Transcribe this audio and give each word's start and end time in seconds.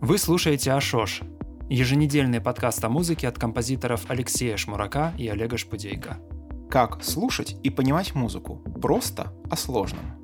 Вы 0.00 0.18
слушаете 0.18 0.72
Ашош, 0.72 1.22
еженедельный 1.68 2.40
подкаст 2.40 2.84
о 2.84 2.88
музыке 2.88 3.28
от 3.28 3.38
композиторов 3.38 4.04
Алексея 4.08 4.56
Шмурака 4.56 5.12
и 5.18 5.28
Олега 5.28 5.56
Шпудейко. 5.56 6.18
Как 6.70 7.02
слушать 7.02 7.56
и 7.62 7.70
понимать 7.70 8.14
музыку 8.14 8.56
просто 8.80 9.32
о 9.50 9.56
сложном. 9.56 10.15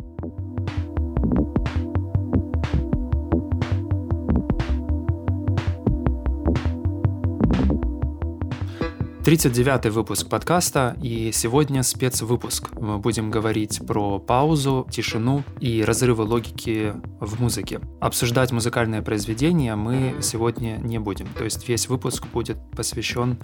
39-й 9.24 9.90
выпуск 9.90 10.28
подкаста, 10.28 10.96
и 11.00 11.30
сегодня 11.32 11.84
спецвыпуск. 11.84 12.72
Мы 12.72 12.98
будем 12.98 13.30
говорить 13.30 13.80
про 13.86 14.18
паузу, 14.18 14.84
тишину 14.90 15.44
и 15.60 15.84
разрывы 15.84 16.24
логики 16.24 16.94
в 17.20 17.40
музыке. 17.40 17.80
Обсуждать 18.00 18.50
музыкальные 18.50 19.00
произведения 19.00 19.76
мы 19.76 20.16
сегодня 20.20 20.78
не 20.78 20.98
будем, 20.98 21.28
то 21.38 21.44
есть 21.44 21.68
весь 21.68 21.88
выпуск 21.88 22.26
будет 22.32 22.58
посвящен 22.76 23.38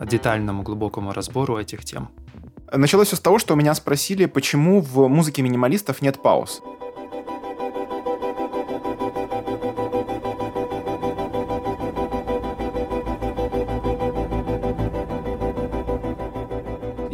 детальному 0.00 0.62
глубокому 0.62 1.12
разбору 1.12 1.58
этих 1.58 1.84
тем. 1.84 2.10
Началось 2.72 3.08
все 3.08 3.16
с 3.16 3.20
того, 3.20 3.40
что 3.40 3.56
меня 3.56 3.74
спросили, 3.74 4.26
почему 4.26 4.80
в 4.80 5.08
музыке 5.08 5.42
минималистов 5.42 6.00
нет 6.00 6.22
пауз. 6.22 6.62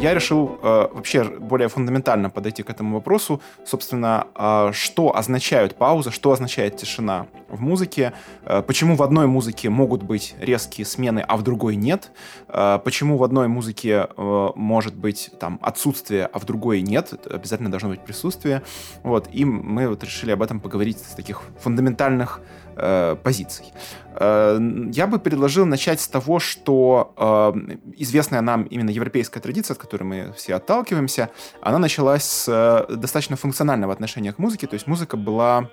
Я 0.01 0.15
решил 0.15 0.59
э, 0.63 0.89
вообще 0.93 1.25
более 1.25 1.69
фундаментально 1.69 2.31
подойти 2.31 2.63
к 2.63 2.71
этому 2.71 2.95
вопросу. 2.97 3.41
Собственно, 3.65 4.27
э, 4.35 4.71
что 4.73 5.15
означают 5.15 5.77
паузы, 5.77 6.11
что 6.11 6.33
означает 6.33 6.77
тишина 6.77 7.27
в 7.49 7.61
музыке, 7.61 8.13
э, 8.45 8.63
почему 8.63 8.97
в 8.97 9.03
одной 9.03 9.27
музыке 9.27 9.69
могут 9.69 10.03
быть 10.03 10.35
резкие 10.41 10.87
смены, 10.87 11.21
а 11.21 11.37
в 11.37 11.43
другой 11.43 11.77
нет, 11.77 12.13
э, 12.49 12.79
почему 12.83 13.19
в 13.19 13.25
одной 13.25 13.49
музыке 13.49 14.09
э, 14.17 14.49
может 14.55 14.95
быть 14.95 15.31
там 15.39 15.59
отсутствие, 15.63 16.27
а 16.27 16.39
в 16.39 16.47
другой 16.47 16.81
нет, 16.81 17.13
обязательно 17.27 17.71
должно 17.71 17.91
быть 17.91 18.01
присутствие. 18.01 18.63
Вот, 19.03 19.29
и 19.31 19.45
мы 19.45 19.89
вот 19.89 20.03
решили 20.03 20.31
об 20.31 20.43
этом 20.43 20.61
поговорить 20.61 20.99
с 20.99 21.15
таких 21.15 21.43
фундаментальных 21.61 22.41
э, 22.81 23.17
позиций. 23.23 23.67
Э, 24.15 24.59
я 24.93 25.07
бы 25.07 25.19
предложил 25.19 25.67
начать 25.67 26.01
с 26.01 26.09
того, 26.09 26.39
что 26.39 27.15
э, 27.17 27.77
известная 27.97 28.41
нам 28.41 28.65
именно 28.65 28.91
европейская 28.91 29.41
традиция, 29.41 29.75
от 29.75 29.81
которой 29.81 30.05
мы 30.05 30.33
все 30.37 30.55
отталкиваемся, 30.55 31.31
она 31.61 31.79
началась 31.79 32.25
с 32.25 32.49
э, 32.49 32.97
достаточно 32.97 33.37
функционального 33.37 33.93
отношения 33.93 34.33
к 34.33 34.39
музыке, 34.39 34.67
то 34.67 34.75
есть 34.75 34.87
музыка 34.87 35.17
была 35.17 35.71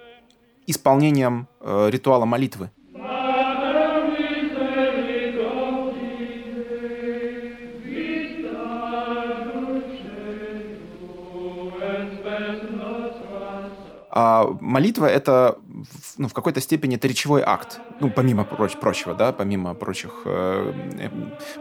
исполнением 0.67 1.47
э, 1.61 1.89
ритуала 1.89 2.25
молитвы. 2.25 2.69
А 14.19 14.47
молитва— 14.61 15.05
это 15.07 15.59
ну, 16.17 16.27
в 16.27 16.33
какой-то 16.33 16.61
степени 16.61 16.95
это 16.95 17.07
речевой 17.07 17.41
акт, 17.45 17.79
ну, 17.99 18.09
помимо 18.09 18.43
проч- 18.43 18.77
прочего, 18.79 19.13
да, 19.13 19.31
помимо 19.31 19.73
прочих 19.73 20.21
э, 20.25 20.73
э, 20.99 21.09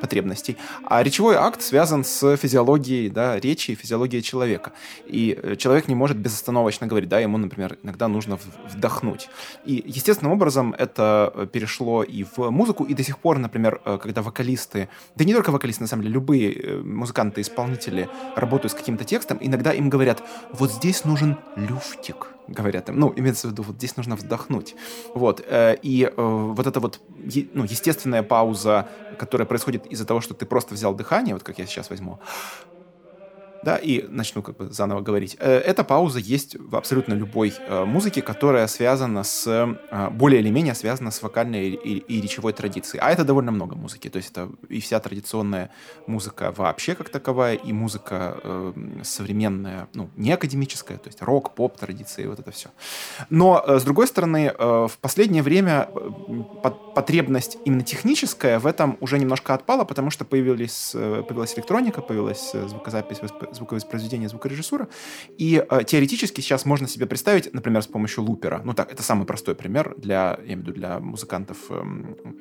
потребностей. 0.01 0.57
А 0.85 1.03
речевой 1.03 1.37
акт 1.37 1.63
связан 1.63 2.05
с 2.05 2.37
физиологией, 2.37 3.11
да, 3.11 3.39
речи 3.41 3.73
и 3.73 3.75
физиологией 3.75 4.23
человека. 4.23 4.73
И 5.07 5.39
э, 5.41 5.57
человек 5.57 5.89
не 5.89 5.95
может 5.95 6.17
безостановочно 6.17 6.87
говорить, 6.87 7.09
да, 7.09 7.21
ему, 7.21 7.39
например, 7.39 7.79
иногда 7.83 8.09
нужно 8.09 8.39
вдохнуть. 8.69 9.29
И 9.65 9.83
естественным 9.87 10.33
образом 10.33 10.75
это 10.79 11.33
э, 11.35 11.47
перешло 11.53 12.03
и 12.03 12.25
в 12.25 12.51
музыку, 12.51 12.85
и 12.85 12.95
до 12.95 13.03
сих 13.03 13.19
пор, 13.19 13.39
например, 13.39 13.81
э, 13.85 13.99
когда 14.03 14.23
вокалисты, 14.23 14.89
да 15.17 15.25
не 15.25 15.35
только 15.35 15.51
вокалисты, 15.51 15.83
на 15.83 15.89
самом 15.89 16.03
деле, 16.03 16.15
любые 16.15 16.83
музыканты, 16.83 17.41
исполнители 17.41 18.09
работают 18.37 18.73
с 18.73 18.75
каким-то 18.75 19.05
текстом, 19.05 19.39
иногда 19.41 19.73
им 19.73 19.91
говорят, 19.91 20.23
вот 20.53 20.71
здесь 20.71 21.05
нужен 21.05 21.37
люфтик, 21.57 22.29
говорят 22.49 22.89
им. 22.89 22.99
Ну, 22.99 23.13
имеется 23.17 23.49
в 23.49 23.51
виду, 23.53 23.63
вот 23.63 23.77
здесь 23.77 23.97
нужно 23.97 24.06
вздохнуть. 24.15 24.77
Вот. 25.15 25.43
Э, 25.45 25.77
и 25.83 26.05
э, 26.05 26.13
вот 26.17 26.67
эта 26.67 26.79
вот 26.79 27.01
ну, 27.53 27.65
естественная 27.65 28.23
пауза, 28.23 28.89
которая 29.19 29.47
происходит 29.47 29.87
из-за 29.87 30.05
того, 30.05 30.21
что 30.21 30.35
ты 30.35 30.47
просто 30.47 30.75
взял 30.75 30.95
дыхание, 30.95 31.35
вот 31.35 31.43
как 31.43 31.59
я 31.59 31.67
сейчас 31.67 31.91
возьму, 31.91 32.21
да, 33.63 33.77
и 33.77 34.07
начну 34.09 34.43
как 34.43 34.57
бы 34.57 34.71
заново 34.71 35.01
говорить. 35.01 35.37
Э, 35.41 35.59
эта 35.59 35.85
пауза 35.85 36.19
есть 36.19 36.57
в 36.59 36.77
абсолютно 36.77 37.15
любой 37.15 37.53
э, 37.59 37.85
музыке, 37.85 38.23
которая 38.23 38.67
связана 38.67 39.25
с, 39.25 39.47
э, 39.47 40.11
более 40.11 40.41
или 40.41 40.51
менее 40.51 40.75
связана 40.75 41.11
с 41.11 41.23
вокальной 41.23 41.71
и, 41.71 41.99
и 41.99 42.21
речевой 42.21 42.53
традицией. 42.53 43.03
А 43.03 43.11
это 43.11 43.25
довольно 43.25 43.53
много 43.53 43.75
музыки, 43.75 44.09
то 44.09 44.19
есть 44.19 44.31
это 44.31 44.51
и 44.69 44.81
вся 44.81 45.01
традиционная 45.01 45.71
музыка 46.07 46.53
вообще 46.57 46.95
как 46.95 47.09
таковая, 47.09 47.55
и 47.55 47.73
музыка 47.73 48.73
современная, 49.03 49.89
ну, 49.95 50.11
не 50.17 50.33
академическая, 50.33 50.99
то 50.99 51.09
есть 51.09 51.23
рок, 51.23 51.55
поп 51.55 51.79
традиции, 51.79 52.27
вот 52.27 52.39
это 52.39 52.51
все. 52.51 52.69
Но, 53.31 53.65
с 53.67 53.85
другой 53.85 54.07
стороны, 54.07 54.53
в 54.59 54.93
последнее 55.01 55.43
время 55.43 55.89
потребность 56.95 57.59
именно 57.65 57.83
техническая 57.83 58.59
в 58.59 58.67
этом 58.67 58.97
уже 59.01 59.19
немножко 59.19 59.55
отпала, 59.55 59.85
потому 59.85 60.11
что 60.11 60.25
появились, 60.25 60.91
появилась 60.93 61.55
электроника, 61.57 62.03
появилась 62.03 62.53
звукозапись, 62.53 63.19
звуковоспроизведения, 63.53 64.29
звукорежиссура. 64.29 64.89
И 65.39 65.65
э, 65.69 65.85
теоретически 65.85 66.41
сейчас 66.41 66.65
можно 66.65 66.89
себе 66.89 67.07
представить, 67.07 67.53
например, 67.53 67.83
с 67.83 67.87
помощью 67.87 68.25
лупера. 68.25 68.63
Ну 68.65 68.75
так, 68.75 68.93
это 68.93 69.03
самый 69.03 69.27
простой 69.27 69.55
пример 69.55 69.95
для, 69.97 70.39
я 70.45 70.55
имею 70.55 70.59
в 70.59 70.63
виду, 70.63 70.73
для 70.73 70.99
музыкантов 70.99 71.59
э, 71.71 71.83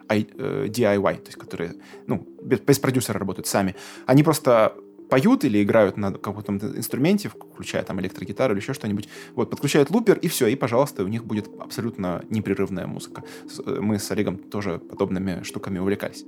э, 0.10 0.68
DIY, 0.68 1.16
то 1.18 1.28
есть 1.28 1.38
которые, 1.38 1.74
ну, 2.08 2.28
без, 2.42 2.60
без 2.60 2.80
продюсера 2.80 3.20
работают 3.20 3.48
сами. 3.48 3.76
Они 4.06 4.24
просто 4.24 4.76
поют 5.10 5.44
или 5.44 5.64
играют 5.64 5.98
на 5.98 6.12
каком-то 6.12 6.54
инструменте, 6.54 7.30
включая 7.30 7.84
там 7.84 8.00
электрогитару 8.00 8.54
или 8.54 8.62
еще 8.62 8.74
что-нибудь, 8.74 9.08
вот, 9.36 9.50
подключают 9.50 9.90
лупер, 9.90 10.18
и 10.18 10.28
все, 10.28 10.48
и, 10.48 10.56
пожалуйста, 10.56 11.04
у 11.04 11.08
них 11.08 11.26
будет 11.26 11.50
абсолютно 11.60 12.24
непрерывная 12.30 12.88
музыка. 12.88 13.24
Э, 13.66 13.80
мы 13.82 14.00
с 14.00 14.12
Олегом 14.12 14.38
тоже 14.38 14.80
подобными 14.80 15.44
штуками 15.44 15.80
увлекались. 15.80 16.26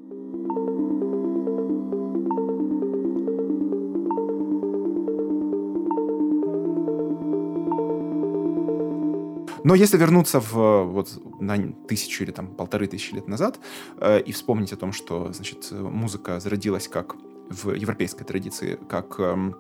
Но 9.64 9.76
если 9.76 9.98
вернуться 9.98 10.40
в, 10.40 10.84
вот, 10.84 11.10
на 11.40 11.58
тысячу 11.88 12.24
или 12.24 12.32
там 12.32 12.48
полторы 12.48 12.88
тысячи 12.88 13.14
лет 13.14 13.28
назад 13.28 13.60
э, 14.00 14.22
и 14.22 14.32
вспомнить 14.32 14.74
о 14.74 14.78
том, 14.78 14.94
что 14.94 15.32
значит, 15.34 15.72
музыка 15.72 16.40
зародилась 16.40 16.88
как 16.88 17.16
в 17.50 17.74
европейской 17.74 18.24
традиции, 18.24 18.78
как 18.90 19.20
эм, 19.20 19.56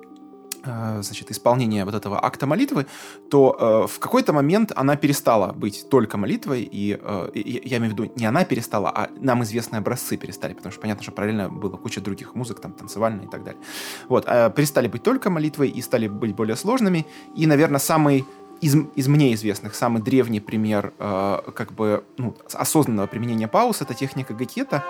э, 0.63 1.01
значит, 1.01 1.31
исполнение 1.31 1.85
вот 1.85 1.95
этого 1.95 2.23
акта 2.23 2.45
молитвы, 2.45 2.85
то 3.29 3.55
э, 3.59 3.87
в 3.87 3.99
какой-то 3.99 4.33
момент 4.33 4.71
она 4.75 4.95
перестала 4.95 5.53
быть 5.53 5.87
только 5.89 6.17
молитвой, 6.17 6.63
и, 6.63 6.99
э, 7.01 7.29
я 7.33 7.77
имею 7.77 7.93
в 7.93 7.97
виду, 7.97 8.11
не 8.15 8.25
она 8.25 8.45
перестала, 8.45 8.89
а 8.89 9.09
нам 9.19 9.43
известные 9.43 9.79
образцы 9.79 10.17
перестали, 10.17 10.53
потому 10.53 10.71
что 10.71 10.81
понятно, 10.81 11.03
что 11.03 11.11
параллельно 11.11 11.49
было 11.49 11.77
куча 11.77 12.01
других 12.01 12.35
музык, 12.35 12.59
там, 12.59 12.73
танцевальная 12.73 13.25
и 13.25 13.29
так 13.29 13.43
далее. 13.43 13.61
Вот, 14.09 14.25
э, 14.27 14.51
перестали 14.55 14.87
быть 14.87 15.03
только 15.03 15.29
молитвой 15.29 15.69
и 15.69 15.81
стали 15.81 16.07
быть 16.07 16.35
более 16.35 16.55
сложными, 16.55 17.05
и, 17.35 17.47
наверное, 17.47 17.79
самый 17.79 18.25
из, 18.61 18.75
из 18.95 19.07
мне 19.07 19.33
известных 19.33 19.75
самый 19.75 20.01
древний 20.01 20.39
пример 20.39 20.93
э, 20.99 21.39
как 21.55 21.73
бы 21.73 22.03
ну, 22.17 22.35
осознанного 22.53 23.07
применения 23.07 23.47
пауз 23.47 23.81
это 23.81 23.93
техника 23.93 24.33
гакета. 24.33 24.83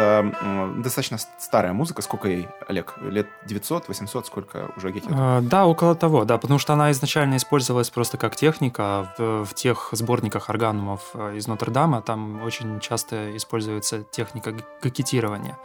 Это 0.00 0.72
достаточно 0.76 1.18
старая 1.38 1.72
музыка. 1.72 2.02
Сколько 2.02 2.28
ей, 2.28 2.48
Олег? 2.68 2.94
Лет 3.00 3.28
900, 3.46 3.88
800? 3.88 4.26
Сколько 4.26 4.70
уже 4.76 4.90
Гекет? 4.90 5.10
А, 5.12 5.40
да, 5.40 5.66
около 5.66 5.94
того, 5.94 6.24
да. 6.24 6.38
Потому 6.38 6.58
что 6.58 6.72
она 6.72 6.90
изначально 6.90 7.36
использовалась 7.36 7.90
просто 7.90 8.16
как 8.16 8.36
техника. 8.36 9.12
В, 9.18 9.44
в 9.44 9.54
тех 9.54 9.90
сборниках 9.92 10.50
органумов 10.50 11.10
э, 11.14 11.36
из 11.36 11.46
Нотр-Дама 11.46 12.02
там 12.02 12.42
очень 12.42 12.80
часто 12.80 13.36
используется 13.36 14.04
техника 14.10 14.54
гакетирования. 14.82 15.58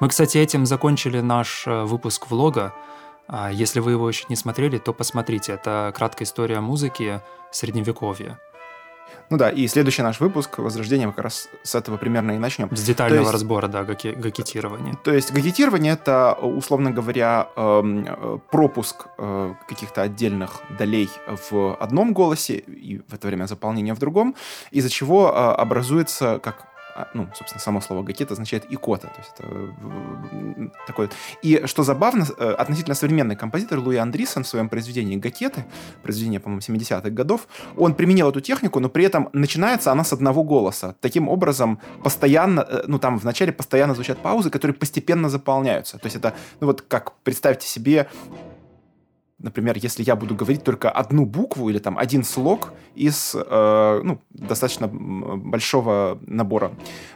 Мы, 0.00 0.08
кстати, 0.08 0.38
этим 0.38 0.66
закончили 0.66 1.20
наш 1.20 1.66
э, 1.66 1.84
выпуск 1.84 2.30
влога. 2.30 2.74
А, 3.28 3.50
если 3.50 3.80
вы 3.80 3.92
его 3.92 4.08
еще 4.08 4.24
не 4.28 4.36
смотрели, 4.36 4.78
то 4.78 4.92
посмотрите. 4.92 5.52
Это 5.52 5.92
краткая 5.94 6.26
история 6.26 6.60
музыки 6.60 7.20
средневековья. 7.50 8.38
Ну 9.30 9.38
да, 9.38 9.50
и 9.50 9.66
следующий 9.66 10.02
наш 10.02 10.20
выпуск 10.20 10.58
«Возрождение» 10.58 11.06
мы 11.06 11.12
как 11.12 11.24
раз 11.24 11.48
с 11.62 11.74
этого 11.74 11.96
примерно 11.96 12.32
и 12.32 12.38
начнем. 12.38 12.68
С 12.70 12.82
детального 12.82 13.22
есть, 13.22 13.32
разбора, 13.32 13.68
да, 13.68 13.82
гаки, 13.82 14.08
гакетирования. 14.08 14.94
То 15.04 15.12
есть 15.12 15.32
гакетирование— 15.32 15.92
это, 15.94 16.34
условно 16.34 16.90
говоря, 16.90 17.48
эм, 17.56 18.40
пропуск 18.50 19.06
э, 19.18 19.54
каких-то 19.68 20.02
отдельных 20.02 20.60
долей 20.78 21.08
в 21.50 21.74
одном 21.76 22.12
голосе 22.12 22.56
и 22.56 22.98
в 23.08 23.14
это 23.14 23.26
время 23.26 23.46
заполнение 23.46 23.94
в 23.94 23.98
другом, 23.98 24.34
из-за 24.70 24.90
чего 24.90 25.28
э, 25.28 25.60
образуется 25.60 26.38
как 26.42 26.71
ну, 27.14 27.28
собственно, 27.34 27.60
само 27.60 27.80
слово 27.80 28.02
гакет 28.02 28.30
означает 28.30 28.64
икота. 28.70 29.08
То 29.08 29.18
есть 29.18 29.32
это 29.38 30.72
такой. 30.86 31.10
И 31.42 31.62
что 31.66 31.82
забавно, 31.82 32.26
э, 32.38 32.50
относительно 32.50 32.94
современный 32.94 33.36
композитор 33.36 33.78
Луи 33.78 33.96
Андриссон 33.96 34.44
в 34.44 34.48
своем 34.48 34.68
произведении 34.68 35.16
«Гакеты», 35.16 35.64
произведение, 36.02 36.40
по-моему, 36.40 36.60
70-х 36.60 37.10
годов, 37.10 37.46
он 37.76 37.94
применил 37.94 38.28
эту 38.28 38.40
технику, 38.40 38.80
но 38.80 38.88
при 38.88 39.04
этом 39.04 39.28
начинается 39.32 39.92
она 39.92 40.04
с 40.04 40.12
одного 40.12 40.44
голоса. 40.44 40.94
Таким 41.00 41.28
образом, 41.28 41.78
постоянно, 42.02 42.60
э, 42.60 42.84
ну, 42.86 42.98
там 42.98 43.18
вначале 43.18 43.52
постоянно 43.52 43.94
звучат 43.94 44.18
паузы, 44.18 44.50
которые 44.50 44.74
постепенно 44.74 45.28
заполняются. 45.28 45.98
То 45.98 46.06
есть 46.06 46.16
это, 46.16 46.34
ну, 46.60 46.66
вот 46.66 46.82
как, 46.82 47.12
представьте 47.24 47.66
себе, 47.66 48.08
например, 49.42 49.76
если 49.76 50.02
я 50.02 50.16
буду 50.16 50.34
говорить 50.34 50.64
только 50.64 50.90
одну 50.90 51.26
букву 51.26 51.68
или 51.68 51.78
там 51.78 51.98
один 51.98 52.24
слог 52.24 52.72
из 52.94 53.34
э, 53.34 54.00
ну, 54.04 54.20
достаточно 54.30 54.88
большого 54.88 56.18
набора 56.26 56.72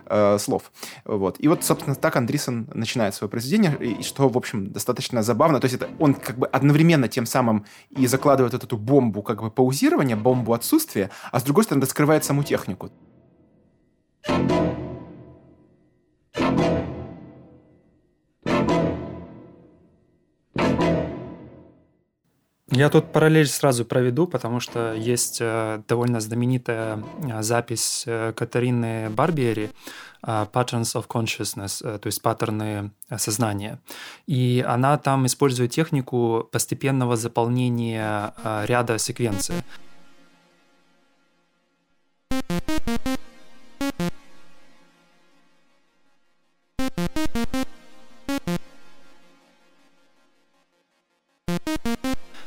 э, 0.07 0.39
слов. 0.39 0.73
Вот. 1.05 1.37
И 1.39 1.49
вот, 1.49 1.65
собственно, 1.65 1.95
так 1.97 2.17
Андрисон 2.17 2.69
начинает 2.75 3.15
свое 3.15 3.31
произведение, 3.31 3.77
и, 3.81 4.03
что, 4.03 4.29
в 4.29 4.37
общем, 4.37 4.73
достаточно 4.73 5.23
забавно. 5.23 5.61
То 5.61 5.67
есть 5.67 5.77
это 5.77 5.89
он 5.99 6.15
как 6.15 6.39
бы 6.39 6.47
одновременно 6.47 7.09
тем 7.09 7.27
самым 7.27 7.65
и 7.91 8.07
закладывает 8.07 8.53
вот 8.53 8.65
эту 8.65 8.77
бомбу 8.77 9.23
как 9.23 9.43
бы 9.43 9.51
паузирования, 9.51 10.17
бомбу 10.17 10.53
отсутствия, 10.53 11.11
а 11.33 11.41
с 11.41 11.43
другой 11.43 11.65
стороны 11.65 11.85
раскрывает 11.85 12.25
саму 12.25 12.43
технику. 12.43 12.91
Я 22.71 22.89
тут 22.89 23.13
параллель 23.13 23.47
сразу 23.47 23.85
проведу, 23.85 24.27
потому 24.27 24.59
что 24.59 24.93
есть 24.93 25.39
э, 25.41 25.83
довольно 25.87 26.21
знаменитая 26.21 27.01
э, 27.23 27.43
запись 27.43 28.03
э, 28.07 28.33
Катарины 28.33 29.09
Барбиери 29.11 29.71
Patterns 30.23 30.97
of 30.97 31.07
Consciousness, 31.07 31.99
то 31.99 32.07
есть 32.07 32.21
паттерны 32.21 32.91
сознания. 33.17 33.79
И 34.27 34.65
она 34.67 34.99
там 34.99 35.27
использует 35.27 35.71
технику 35.71 36.49
постепенного 36.51 37.15
заполнения 37.15 38.35
ряда 38.65 38.99
секвенций. 38.99 39.55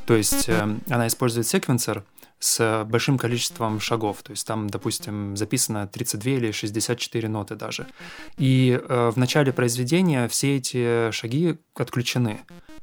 То 0.09 0.15
есть 0.15 0.49
э, 0.49 0.67
она 0.89 1.05
использует 1.05 1.45
секвенсор 1.45 2.03
с 2.39 2.83
большим 2.89 3.19
количеством 3.19 3.79
шагов. 3.79 4.23
То 4.23 4.31
есть 4.31 4.47
там, 4.47 4.67
допустим, 4.67 5.37
записано 5.37 5.85
32 5.87 6.31
или 6.31 6.51
64 6.51 7.29
ноты 7.29 7.53
даже. 7.53 7.85
И 8.39 8.81
э, 8.81 9.11
в 9.13 9.17
начале 9.17 9.53
произведения 9.53 10.27
все 10.27 10.57
эти 10.57 11.11
шаги 11.11 11.59
отключены. 11.75 12.41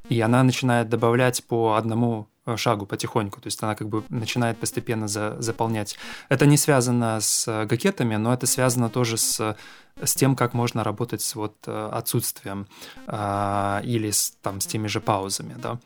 И 0.08 0.20
она 0.20 0.44
начинает 0.44 0.88
добавлять 0.88 1.43
по 1.43 1.75
одному 1.75 2.28
э, 2.46 2.56
шагу 2.56 2.87
потихоньку, 2.87 3.40
то 3.40 3.49
есть 3.49 3.61
она 3.61 3.75
как 3.75 3.88
бы 3.88 4.05
начинает 4.08 4.56
постепенно 4.58 5.08
за, 5.08 5.34
заполнять. 5.40 5.99
Это 6.28 6.46
не 6.46 6.56
связано 6.56 7.19
с 7.20 7.67
гакетами, 7.67 8.14
но 8.14 8.32
это 8.32 8.46
связано 8.46 8.88
тоже 8.88 9.17
с, 9.17 9.56
с 10.00 10.14
тем, 10.14 10.37
как 10.37 10.55
можно 10.55 10.84
работать 10.84 11.23
с 11.23 11.34
вот 11.34 11.56
отсутствием 11.67 12.69
э, 13.08 13.81
или 13.82 14.12
с, 14.12 14.31
там, 14.43 14.61
с 14.61 14.67
теми 14.67 14.87
же 14.87 15.00
паузами, 15.00 15.56
да. 15.58 15.81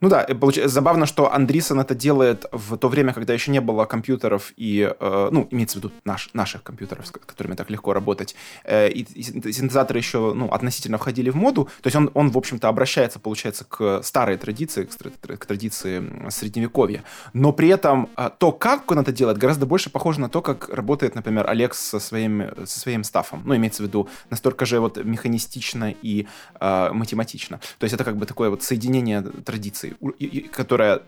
Ну 0.00 0.08
да, 0.08 0.26
забавно, 0.66 1.06
что 1.06 1.32
Андрисон 1.32 1.80
это 1.80 1.94
делает 1.94 2.44
в 2.52 2.76
то 2.76 2.88
время, 2.88 3.12
когда 3.12 3.32
еще 3.32 3.50
не 3.50 3.60
было 3.60 3.84
компьютеров 3.84 4.52
и, 4.56 4.92
э, 4.98 5.28
ну, 5.30 5.48
имеется 5.50 5.78
в 5.78 5.82
виду 5.82 5.92
наш, 6.04 6.30
наших 6.34 6.62
компьютеров, 6.62 7.06
с 7.06 7.10
которыми 7.10 7.54
так 7.54 7.70
легко 7.70 7.92
работать, 7.92 8.34
э, 8.64 8.90
и, 8.90 9.02
и 9.02 9.52
синтезаторы 9.52 9.98
еще, 9.98 10.34
ну, 10.34 10.48
относительно 10.48 10.98
входили 10.98 11.30
в 11.30 11.36
моду, 11.36 11.68
то 11.80 11.86
есть 11.86 11.96
он, 11.96 12.10
он 12.14 12.30
в 12.30 12.38
общем-то, 12.38 12.68
обращается, 12.68 13.18
получается, 13.18 13.64
к 13.64 14.02
старой 14.02 14.36
традиции, 14.36 14.84
к, 14.84 15.38
к 15.38 15.46
традиции 15.46 16.30
средневековья, 16.30 17.02
но 17.32 17.52
при 17.52 17.68
этом 17.68 18.10
э, 18.16 18.30
то, 18.38 18.52
как 18.52 18.90
он 18.90 18.98
это 18.98 19.12
делает, 19.12 19.38
гораздо 19.38 19.66
больше 19.66 19.90
похоже 19.90 20.20
на 20.20 20.28
то, 20.28 20.42
как 20.42 20.68
работает, 20.68 21.14
например, 21.14 21.48
Олег 21.48 21.74
со 21.74 21.98
своим, 21.98 22.44
со 22.66 22.80
своим 22.80 23.04
стафом, 23.04 23.42
ну, 23.44 23.56
имеется 23.56 23.82
в 23.82 23.86
виду 23.86 24.08
настолько 24.30 24.66
же 24.66 24.80
вот 24.80 25.02
механистично 25.02 25.94
и 26.02 26.26
э, 26.60 26.90
математично, 26.92 27.60
то 27.78 27.84
есть 27.84 27.94
это 27.94 28.04
как 28.04 28.16
бы 28.16 28.26
такое 28.26 28.50
вот 28.50 28.62
соединение 28.62 29.22
традиций 29.22 29.63
которая 30.52 31.02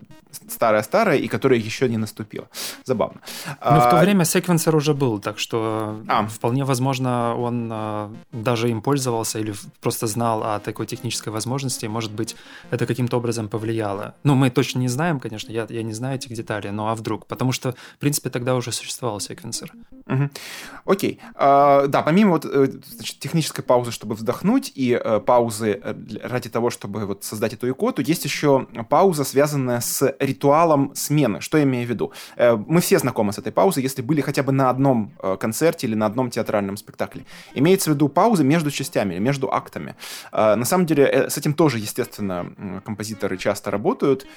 старая-старая 0.47 1.17
и 1.17 1.27
которая 1.27 1.59
еще 1.59 1.89
не 1.89 1.97
наступила. 1.97 2.47
Забавно. 2.83 3.21
Но 3.47 3.79
в 3.79 3.89
то 3.89 3.99
а, 3.99 4.01
время 4.01 4.25
секвенсор 4.25 4.75
уже 4.75 4.93
был, 4.93 5.19
так 5.19 5.39
что 5.39 6.01
а. 6.07 6.27
вполне 6.27 6.63
возможно, 6.63 7.35
он 7.35 7.69
а, 7.71 8.13
даже 8.31 8.69
им 8.69 8.81
пользовался 8.81 9.39
или 9.39 9.53
просто 9.81 10.07
знал 10.07 10.43
о 10.43 10.59
такой 10.59 10.85
технической 10.85 11.31
возможности, 11.31 11.85
может 11.85 12.11
быть, 12.11 12.35
это 12.71 12.85
каким-то 12.85 13.17
образом 13.17 13.47
повлияло. 13.49 14.15
Ну, 14.23 14.35
мы 14.35 14.49
точно 14.49 14.79
не 14.79 14.87
знаем, 14.87 15.19
конечно, 15.19 15.51
я, 15.51 15.65
я 15.69 15.83
не 15.83 15.93
знаю 15.93 16.15
этих 16.15 16.33
деталей, 16.33 16.71
но 16.71 16.89
а 16.89 16.95
вдруг? 16.95 17.25
Потому 17.25 17.51
что, 17.51 17.73
в 17.95 17.99
принципе, 17.99 18.29
тогда 18.29 18.55
уже 18.55 18.71
существовал 18.71 19.19
секвенсор. 19.19 19.71
Угу. 20.07 20.29
Окей. 20.85 21.19
А, 21.35 21.87
да, 21.87 22.01
помимо 22.01 22.31
вот, 22.31 22.45
э, 22.45 22.67
значит, 22.87 23.19
технической 23.19 23.63
паузы, 23.63 23.91
чтобы 23.91 24.15
вздохнуть, 24.15 24.71
и 24.75 24.93
а, 24.93 25.19
паузы 25.19 25.79
э, 25.83 25.95
ради 26.23 26.49
того, 26.49 26.69
чтобы 26.69 27.05
вот 27.05 27.23
создать 27.23 27.53
эту 27.53 27.69
икоту, 27.69 28.01
есть 28.01 28.25
еще 28.25 28.46
пауза, 28.89 29.23
связанная 29.23 29.79
с 29.79 30.15
ритуалом 30.19 30.91
смены. 30.95 31.41
Что 31.41 31.57
я 31.57 31.63
имею 31.63 31.87
в 31.87 31.89
виду? 31.89 32.11
Э, 32.35 32.55
мы 32.55 32.81
все 32.81 32.99
знакомы 32.99 33.33
с 33.33 33.37
этой 33.37 33.51
паузой, 33.51 33.83
если 33.83 34.01
были 34.01 34.21
хотя 34.21 34.43
бы 34.43 34.51
на 34.51 34.69
одном 34.69 35.11
э, 35.21 35.37
концерте 35.39 35.87
или 35.87 35.95
на 35.95 36.05
одном 36.05 36.29
театральном 36.29 36.77
спектакле. 36.77 37.25
Имеется 37.55 37.91
в 37.91 37.93
виду 37.93 38.09
паузы 38.09 38.43
между 38.43 38.71
частями, 38.71 39.19
между 39.19 39.51
актами. 39.51 39.95
Э, 40.31 40.55
на 40.55 40.65
самом 40.65 40.85
деле 40.85 41.29
с 41.29 41.37
этим 41.37 41.53
тоже, 41.53 41.79
естественно, 41.79 42.81
композиторы 42.85 43.37
часто 43.37 43.71
работают. 43.71 44.27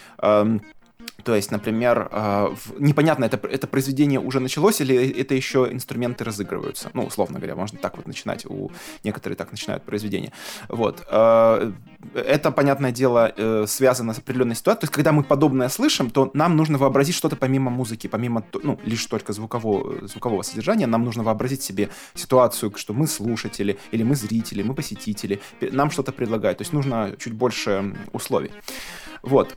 То 1.22 1.34
есть, 1.34 1.50
например, 1.50 2.08
э, 2.10 2.54
непонятно, 2.78 3.24
это, 3.24 3.36
это 3.46 3.66
произведение 3.66 4.20
уже 4.20 4.40
началось 4.40 4.80
или 4.80 5.10
это 5.20 5.34
еще 5.34 5.68
инструменты 5.70 6.24
разыгрываются. 6.24 6.90
Ну, 6.94 7.04
условно 7.04 7.38
говоря, 7.38 7.56
можно 7.56 7.78
так 7.78 7.96
вот 7.96 8.06
начинать. 8.06 8.46
У 8.46 8.70
некоторые 9.04 9.36
так 9.36 9.50
начинают 9.50 9.84
произведение. 9.84 10.32
Вот. 10.68 11.06
Э, 11.10 11.72
это, 12.14 12.50
понятное 12.50 12.92
дело, 12.92 13.32
э, 13.36 13.66
связано 13.66 14.14
с 14.14 14.18
определенной 14.18 14.54
ситуацией. 14.54 14.80
То 14.80 14.84
есть, 14.84 14.94
когда 14.94 15.12
мы 15.12 15.22
подобное 15.22 15.68
слышим, 15.68 16.10
то 16.10 16.30
нам 16.34 16.56
нужно 16.56 16.78
вообразить 16.78 17.14
что-то 17.14 17.36
помимо 17.36 17.70
музыки, 17.70 18.06
помимо, 18.06 18.44
ну, 18.62 18.78
лишь 18.84 19.04
только 19.06 19.32
звукового, 19.32 20.06
звукового 20.06 20.42
содержания. 20.42 20.86
Нам 20.86 21.04
нужно 21.04 21.22
вообразить 21.22 21.62
себе 21.62 21.90
ситуацию, 22.14 22.72
что 22.76 22.94
мы 22.94 23.06
слушатели, 23.06 23.78
или 23.92 24.02
мы 24.02 24.16
зрители, 24.16 24.62
мы 24.62 24.74
посетители. 24.74 25.40
Нам 25.60 25.90
что-то 25.90 26.12
предлагают. 26.12 26.58
То 26.58 26.62
есть, 26.62 26.72
нужно 26.72 27.14
чуть 27.18 27.34
больше 27.34 27.94
условий. 28.12 28.50
Вот. 29.22 29.56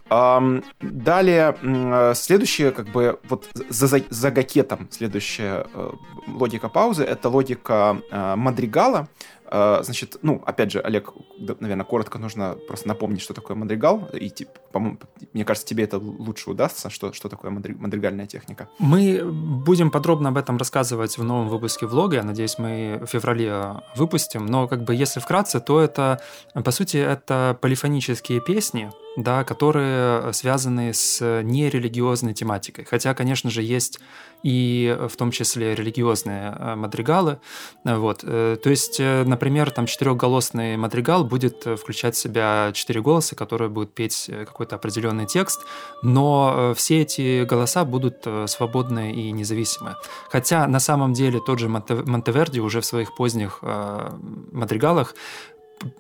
Далее, 0.82 2.14
следующее, 2.16 2.72
как 2.72 2.88
бы, 2.90 3.20
вот 3.30 3.50
за, 3.70 3.88
за 4.10 4.32
гакетом 4.32 4.88
следующая 4.92 5.66
э, 5.74 5.92
логика 6.28 6.70
паузы, 6.70 7.04
это 7.04 7.30
логика 7.30 7.98
э, 8.12 8.36
мадригала, 8.36 9.08
э, 9.43 9.43
Значит, 9.54 10.18
ну, 10.24 10.42
опять 10.48 10.72
же, 10.72 10.80
Олег, 10.80 11.14
наверное, 11.38 11.86
коротко 11.86 12.18
нужно 12.18 12.58
просто 12.68 12.88
напомнить, 12.88 13.22
что 13.22 13.36
такое 13.36 13.56
мадригал. 13.56 14.10
И, 14.12 14.34
по 14.72 14.80
мне 14.80 15.46
кажется, 15.46 15.68
тебе 15.68 15.84
это 15.84 16.00
лучше 16.00 16.50
удастся, 16.50 16.90
что, 16.90 17.14
что 17.14 17.30
такое 17.30 17.52
мадригальная 17.52 18.26
техника. 18.26 18.68
Мы 18.80 19.24
будем 19.24 19.92
подробно 19.92 20.30
об 20.30 20.38
этом 20.38 20.58
рассказывать 20.58 21.20
в 21.20 21.24
новом 21.24 21.50
выпуске 21.50 21.86
влога. 21.86 22.16
Я 22.16 22.24
надеюсь, 22.24 22.58
мы 22.58 23.00
в 23.06 23.06
феврале 23.06 23.84
выпустим. 23.96 24.48
Но, 24.48 24.68
как 24.68 24.86
бы, 24.86 24.96
если 24.96 25.20
вкратце, 25.20 25.60
то 25.60 25.80
это, 25.80 26.20
по 26.56 26.72
сути, 26.72 26.98
это 26.98 27.56
полифонические 27.62 28.42
песни, 28.42 28.90
да, 29.18 29.44
которые 29.44 30.34
связаны 30.34 30.96
с 30.96 31.22
нерелигиозной 31.44 32.34
тематикой. 32.34 32.86
Хотя, 32.86 33.14
конечно 33.14 33.52
же, 33.52 33.62
есть 33.62 34.00
и 34.44 34.96
в 35.10 35.16
том 35.16 35.32
числе 35.32 35.74
религиозные 35.74 36.56
э, 36.58 36.76
мадригалы. 36.76 37.40
Вот. 37.84 38.24
Э, 38.24 38.58
то 38.62 38.70
есть, 38.70 39.00
э, 39.00 39.24
например, 39.24 39.72
там 39.72 39.86
четырехголосный 39.86 40.78
мадригал 40.78 41.24
будет 41.24 41.66
включать 41.80 42.16
в 42.16 42.18
себя 42.18 42.72
четыре 42.74 43.02
голоса, 43.02 43.36
которые 43.36 43.70
будут 43.70 43.94
петь 43.94 44.30
какой-то 44.46 44.76
определенный 44.76 45.26
текст, 45.26 45.62
но 46.04 46.74
все 46.76 47.02
эти 47.02 47.46
голоса 47.46 47.86
будут 47.86 48.28
свободны 48.48 49.14
и 49.14 49.32
независимы. 49.32 49.96
Хотя 50.30 50.68
на 50.68 50.80
самом 50.80 51.14
деле 51.14 51.40
тот 51.40 51.60
же 51.60 51.70
Монтеверди 51.70 52.60
уже 52.60 52.82
в 52.82 52.86
своих 52.86 53.16
поздних 53.16 53.62
мадригалах 53.62 55.16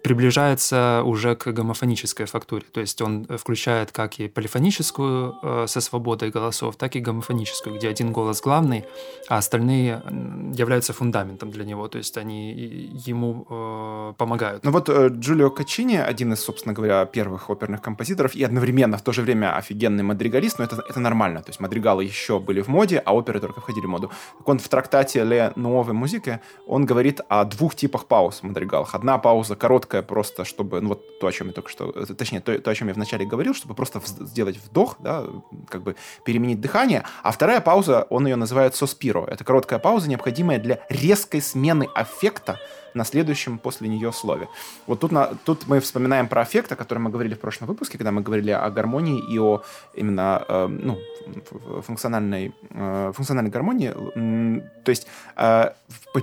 приближается 0.01 1.01
уже 1.05 1.35
к 1.35 1.51
гомофонической 1.51 2.25
фактуре. 2.25 2.65
То 2.71 2.81
есть 2.81 3.01
он 3.01 3.25
включает 3.37 3.91
как 3.91 4.19
и 4.19 4.27
полифоническую 4.27 5.35
э, 5.41 5.65
со 5.67 5.81
свободой 5.81 6.29
голосов, 6.31 6.75
так 6.75 6.95
и 6.95 6.99
гомофоническую, 6.99 7.75
где 7.75 7.89
один 7.89 8.11
голос 8.11 8.41
главный, 8.41 8.85
а 9.27 9.37
остальные 9.37 10.01
являются 10.53 10.93
фундаментом 10.93 11.51
для 11.51 11.65
него. 11.65 11.87
То 11.87 11.97
есть 11.97 12.17
они 12.17 12.51
ему 13.05 13.45
э, 13.49 14.13
помогают. 14.17 14.63
Ну 14.63 14.71
вот 14.71 14.89
э, 14.89 15.09
Джулио 15.09 15.49
Качини, 15.49 15.97
один 15.97 16.33
из, 16.33 16.39
собственно 16.39 16.73
говоря, 16.73 17.05
первых 17.05 17.49
оперных 17.49 17.81
композиторов, 17.81 18.35
и 18.35 18.43
одновременно 18.43 18.97
в 18.97 19.01
то 19.01 19.11
же 19.11 19.21
время 19.21 19.55
офигенный 19.55 20.03
мадригалист, 20.03 20.59
но 20.59 20.65
это, 20.65 20.83
это 20.87 20.99
нормально. 20.99 21.41
То 21.41 21.49
есть 21.49 21.59
мадригалы 21.59 22.03
еще 22.03 22.39
были 22.39 22.61
в 22.61 22.67
моде, 22.67 23.01
а 23.05 23.13
оперы 23.13 23.39
только 23.39 23.61
входили 23.61 23.85
в 23.85 23.89
моду. 23.89 24.11
Так 24.37 24.47
он 24.47 24.59
в 24.59 24.67
трактате 24.67 25.23
«Ле 25.23 25.53
новой 25.55 25.93
музыки» 25.93 26.39
он 26.67 26.85
говорит 26.85 27.21
о 27.29 27.45
двух 27.45 27.75
типах 27.75 28.05
пауз 28.05 28.39
в 28.39 28.43
мадригалах. 28.43 28.95
Одна 28.95 29.17
пауза 29.17 29.55
короткая 29.55 29.72
просто, 29.79 30.45
чтобы, 30.45 30.81
ну 30.81 30.89
вот 30.89 31.19
то, 31.19 31.27
о 31.27 31.31
чем 31.31 31.47
я 31.47 31.53
только 31.53 31.69
что, 31.69 31.91
э, 31.91 32.05
точнее, 32.05 32.39
то, 32.41 32.57
то 32.59 32.71
о 32.71 32.75
чем 32.75 32.87
я 32.87 32.93
вначале 32.93 33.25
говорил, 33.25 33.53
чтобы 33.53 33.75
просто 33.75 34.01
сделать 34.05 34.57
вдох, 34.57 34.97
да, 34.99 35.25
как 35.69 35.83
бы 35.83 35.95
переменить 36.25 36.61
дыхание. 36.61 37.03
А 37.23 37.31
вторая 37.31 37.61
пауза, 37.61 38.07
он 38.09 38.27
ее 38.27 38.35
называет 38.35 38.75
соспиро. 38.75 39.25
Это 39.25 39.43
короткая 39.43 39.79
пауза, 39.79 40.09
необходимая 40.09 40.59
для 40.59 40.79
резкой 40.89 41.41
смены 41.41 41.87
аффекта 41.95 42.59
на 42.93 43.03
следующем 43.03 43.57
после 43.57 43.89
нее 43.89 44.11
слове. 44.11 44.47
Вот 44.87 44.99
тут, 44.99 45.11
на, 45.11 45.27
тут 45.45 45.67
мы 45.67 45.79
вспоминаем 45.79 46.27
про 46.27 46.41
аффект, 46.41 46.71
о 46.71 46.75
котором 46.75 47.03
мы 47.03 47.09
говорили 47.09 47.33
в 47.33 47.39
прошлом 47.39 47.67
выпуске, 47.67 47.97
когда 47.97 48.11
мы 48.11 48.21
говорили 48.21 48.51
о 48.51 48.69
гармонии 48.69 49.19
и 49.33 49.39
о 49.39 49.63
именно 49.95 50.43
э, 50.47 50.67
ну, 50.67 50.99
функциональной, 51.81 52.53
э, 52.69 53.11
функциональной 53.15 53.51
гармонии. 53.51 53.89
То 54.83 54.89
есть 54.89 55.07
э, 55.35 55.71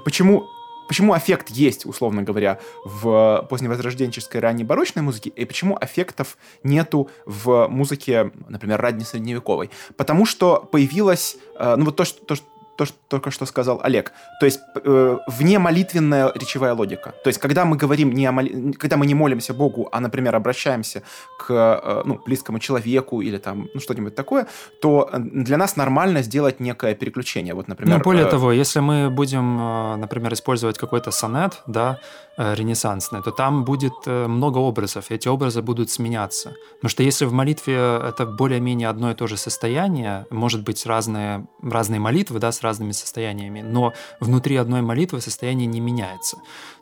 почему 0.04 0.48
почему 0.90 1.12
аффект 1.12 1.50
есть, 1.50 1.86
условно 1.86 2.24
говоря, 2.24 2.58
в 2.84 3.46
поздневозрожденческой 3.48 4.40
ранней 4.40 4.64
барочной 4.64 5.02
музыке, 5.02 5.30
и 5.30 5.44
почему 5.44 5.78
аффектов 5.80 6.36
нету 6.64 7.08
в 7.24 7.68
музыке, 7.68 8.32
например, 8.48 8.80
раннесредневековой? 8.80 9.70
Потому 9.96 10.26
что 10.26 10.56
появилась, 10.56 11.36
э, 11.56 11.76
ну 11.76 11.84
вот 11.84 11.94
то, 11.94 12.04
что, 12.04 12.24
то, 12.24 12.34
то, 12.80 12.86
что 12.86 12.96
только 13.08 13.30
что 13.30 13.46
сказал 13.46 13.80
Олег. 13.82 14.12
То 14.40 14.46
есть 14.46 14.60
э, 14.84 15.18
вне 15.26 15.58
молитвенная 15.58 16.32
речевая 16.34 16.72
логика. 16.72 17.12
То 17.24 17.28
есть 17.28 17.38
когда 17.38 17.64
мы 17.66 17.76
говорим 17.76 18.10
не 18.12 18.24
о 18.24 18.32
моли... 18.32 18.72
когда 18.72 18.96
мы 18.96 19.06
не 19.06 19.14
молимся 19.14 19.52
Богу, 19.52 19.88
а, 19.92 20.00
например, 20.00 20.34
обращаемся 20.34 21.02
к 21.38 21.50
э, 21.50 22.02
ну, 22.06 22.18
близкому 22.26 22.58
человеку 22.58 23.20
или 23.20 23.36
там 23.36 23.68
ну, 23.74 23.80
что-нибудь 23.80 24.14
такое, 24.14 24.46
то 24.80 25.10
для 25.12 25.58
нас 25.58 25.76
нормально 25.76 26.22
сделать 26.22 26.60
некое 26.60 26.94
переключение. 26.94 27.54
Вот, 27.54 27.68
например. 27.68 27.98
Ну, 27.98 28.04
более 28.04 28.26
э... 28.26 28.30
того, 28.30 28.52
если 28.52 28.80
мы 28.80 29.10
будем, 29.10 29.58
э, 29.60 29.96
например, 29.96 30.32
использовать 30.32 30.78
какой-то 30.78 31.10
сонет, 31.10 31.62
да, 31.66 31.98
э, 32.38 32.54
ренессансный, 32.54 33.22
то 33.22 33.30
там 33.30 33.64
будет 33.64 33.92
э, 34.06 34.26
много 34.26 34.58
образов, 34.58 35.10
и 35.10 35.14
эти 35.14 35.28
образы 35.28 35.60
будут 35.60 35.90
сменяться. 35.90 36.54
Потому 36.76 36.88
что 36.88 37.02
если 37.02 37.26
в 37.26 37.32
молитве 37.32 37.74
это 37.74 38.24
более-менее 38.24 38.88
одно 38.88 39.10
и 39.10 39.14
то 39.14 39.26
же 39.26 39.36
состояние, 39.36 40.24
может 40.30 40.64
быть 40.64 40.86
разные, 40.86 41.46
разные 41.62 42.00
молитвы, 42.00 42.38
да, 42.38 42.52
с 42.52 42.62
разными 42.70 42.92
состояниями, 42.92 43.62
но 43.62 43.92
внутри 44.20 44.56
одной 44.56 44.82
молитвы 44.82 45.20
состояние 45.20 45.66
не 45.66 45.80
меняется, 45.80 46.38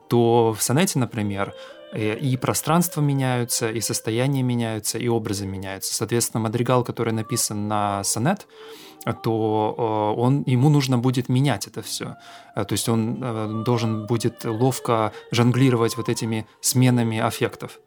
то 0.08 0.52
в 0.52 0.62
сонете, 0.62 0.98
например, 0.98 1.54
э, 1.92 2.18
и 2.18 2.36
пространство 2.36 3.00
меняются, 3.00 3.70
и 3.70 3.80
состояния 3.80 4.42
меняются, 4.42 4.98
и 4.98 5.08
образы 5.08 5.46
меняются. 5.46 5.94
Соответственно, 5.94 6.42
мадригал, 6.42 6.84
который 6.84 7.12
написан 7.12 7.68
на 7.68 8.04
сонет, 8.04 8.46
то 9.22 9.74
э, 9.78 10.20
он, 10.20 10.44
ему 10.46 10.68
нужно 10.68 10.98
будет 10.98 11.28
менять 11.28 11.66
это 11.66 11.80
все. 11.80 12.16
Э, 12.56 12.64
то 12.64 12.74
есть 12.74 12.88
он 12.88 13.64
должен 13.64 14.06
будет 14.06 14.44
ловко 14.44 15.12
жонглировать 15.32 15.96
вот 15.96 16.08
этими 16.08 16.46
сменами 16.60 17.18
аффектов. 17.18 17.80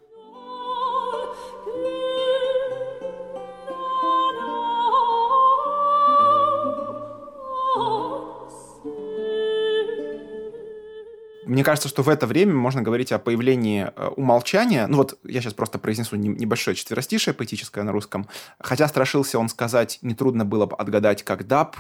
Мне 11.52 11.66
кажется, 11.66 11.90
что 11.90 12.02
в 12.02 12.08
это 12.08 12.28
время 12.28 12.54
можно 12.54 12.82
говорить 12.82 13.12
о 13.12 13.20
появлении 13.20 13.92
э, 13.94 14.08
умолчания. 14.16 14.88
Ну 14.88 14.96
вот 14.98 15.20
я 15.26 15.42
сейчас 15.42 15.54
просто 15.54 15.80
произнесу 15.80 16.16
небольшое 16.16 16.76
четверостишее 16.76 17.34
поэтическое 17.34 17.84
на 17.84 17.92
русском. 17.92 18.30
Хотя 18.58 18.88
страшился 18.88 19.38
он 19.38 19.50
сказать, 19.50 20.00
нетрудно 20.02 20.46
было 20.46 20.66
бы 20.66 20.78
отгадать, 20.78 21.24
как 21.24 21.46
даб, 21.46 21.76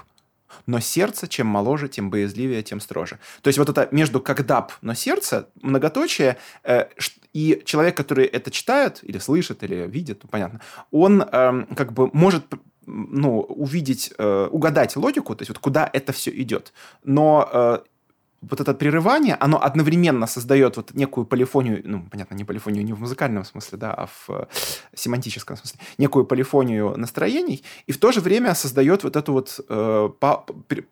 но 0.65 0.81
сердце, 0.81 1.29
чем 1.29 1.47
моложе, 1.47 1.87
тем 1.87 2.09
боязливее, 2.09 2.63
тем 2.63 2.81
строже. 2.81 3.19
То 3.41 3.47
есть 3.47 3.59
вот 3.59 3.69
это 3.69 3.87
между 3.91 4.19
как 4.19 4.45
даб, 4.45 4.73
но 4.81 4.93
сердце, 4.93 5.47
многоточие, 5.61 6.35
э, 6.65 6.87
и 7.31 7.61
человек, 7.63 7.95
который 7.95 8.25
это 8.25 8.51
читает, 8.51 8.99
или 9.03 9.19
слышит, 9.19 9.63
или 9.63 9.87
видит, 9.87 10.19
ну, 10.23 10.29
понятно, 10.29 10.59
он 10.91 11.21
э, 11.21 11.65
как 11.77 11.93
бы 11.93 12.09
может 12.11 12.43
ну, 12.85 13.39
увидеть, 13.39 14.11
э, 14.17 14.47
угадать 14.51 14.95
логику, 14.97 15.35
то 15.35 15.43
есть 15.43 15.49
вот 15.49 15.59
куда 15.59 15.89
это 15.93 16.11
все 16.11 16.31
идет. 16.31 16.73
Но 17.03 17.49
э, 17.51 17.79
вот 18.41 18.60
это 18.60 18.74
прерывание, 18.74 19.38
оно 19.39 19.62
одновременно 19.62 20.25
создает 20.25 20.75
вот 20.77 20.93
некую 20.95 21.25
полифонию, 21.25 21.81
ну, 21.86 22.03
понятно, 22.10 22.33
не 22.36 22.43
полифонию 22.43 22.83
не 22.83 22.93
в 22.93 23.00
музыкальном 23.00 23.45
смысле, 23.45 23.77
да, 23.77 23.93
а 23.93 24.05
в 24.07 24.29
э, 24.29 24.45
семантическом 24.95 25.57
смысле, 25.57 25.79
некую 26.00 26.25
полифонию 26.25 26.98
настроений, 26.98 27.63
и 27.86 27.91
в 27.91 28.00
то 28.00 28.12
же 28.12 28.19
время 28.19 28.55
создает 28.55 29.03
вот 29.03 29.15
эту 29.15 29.33
вот 29.33 29.60
э, 29.69 30.10
па, 30.19 30.43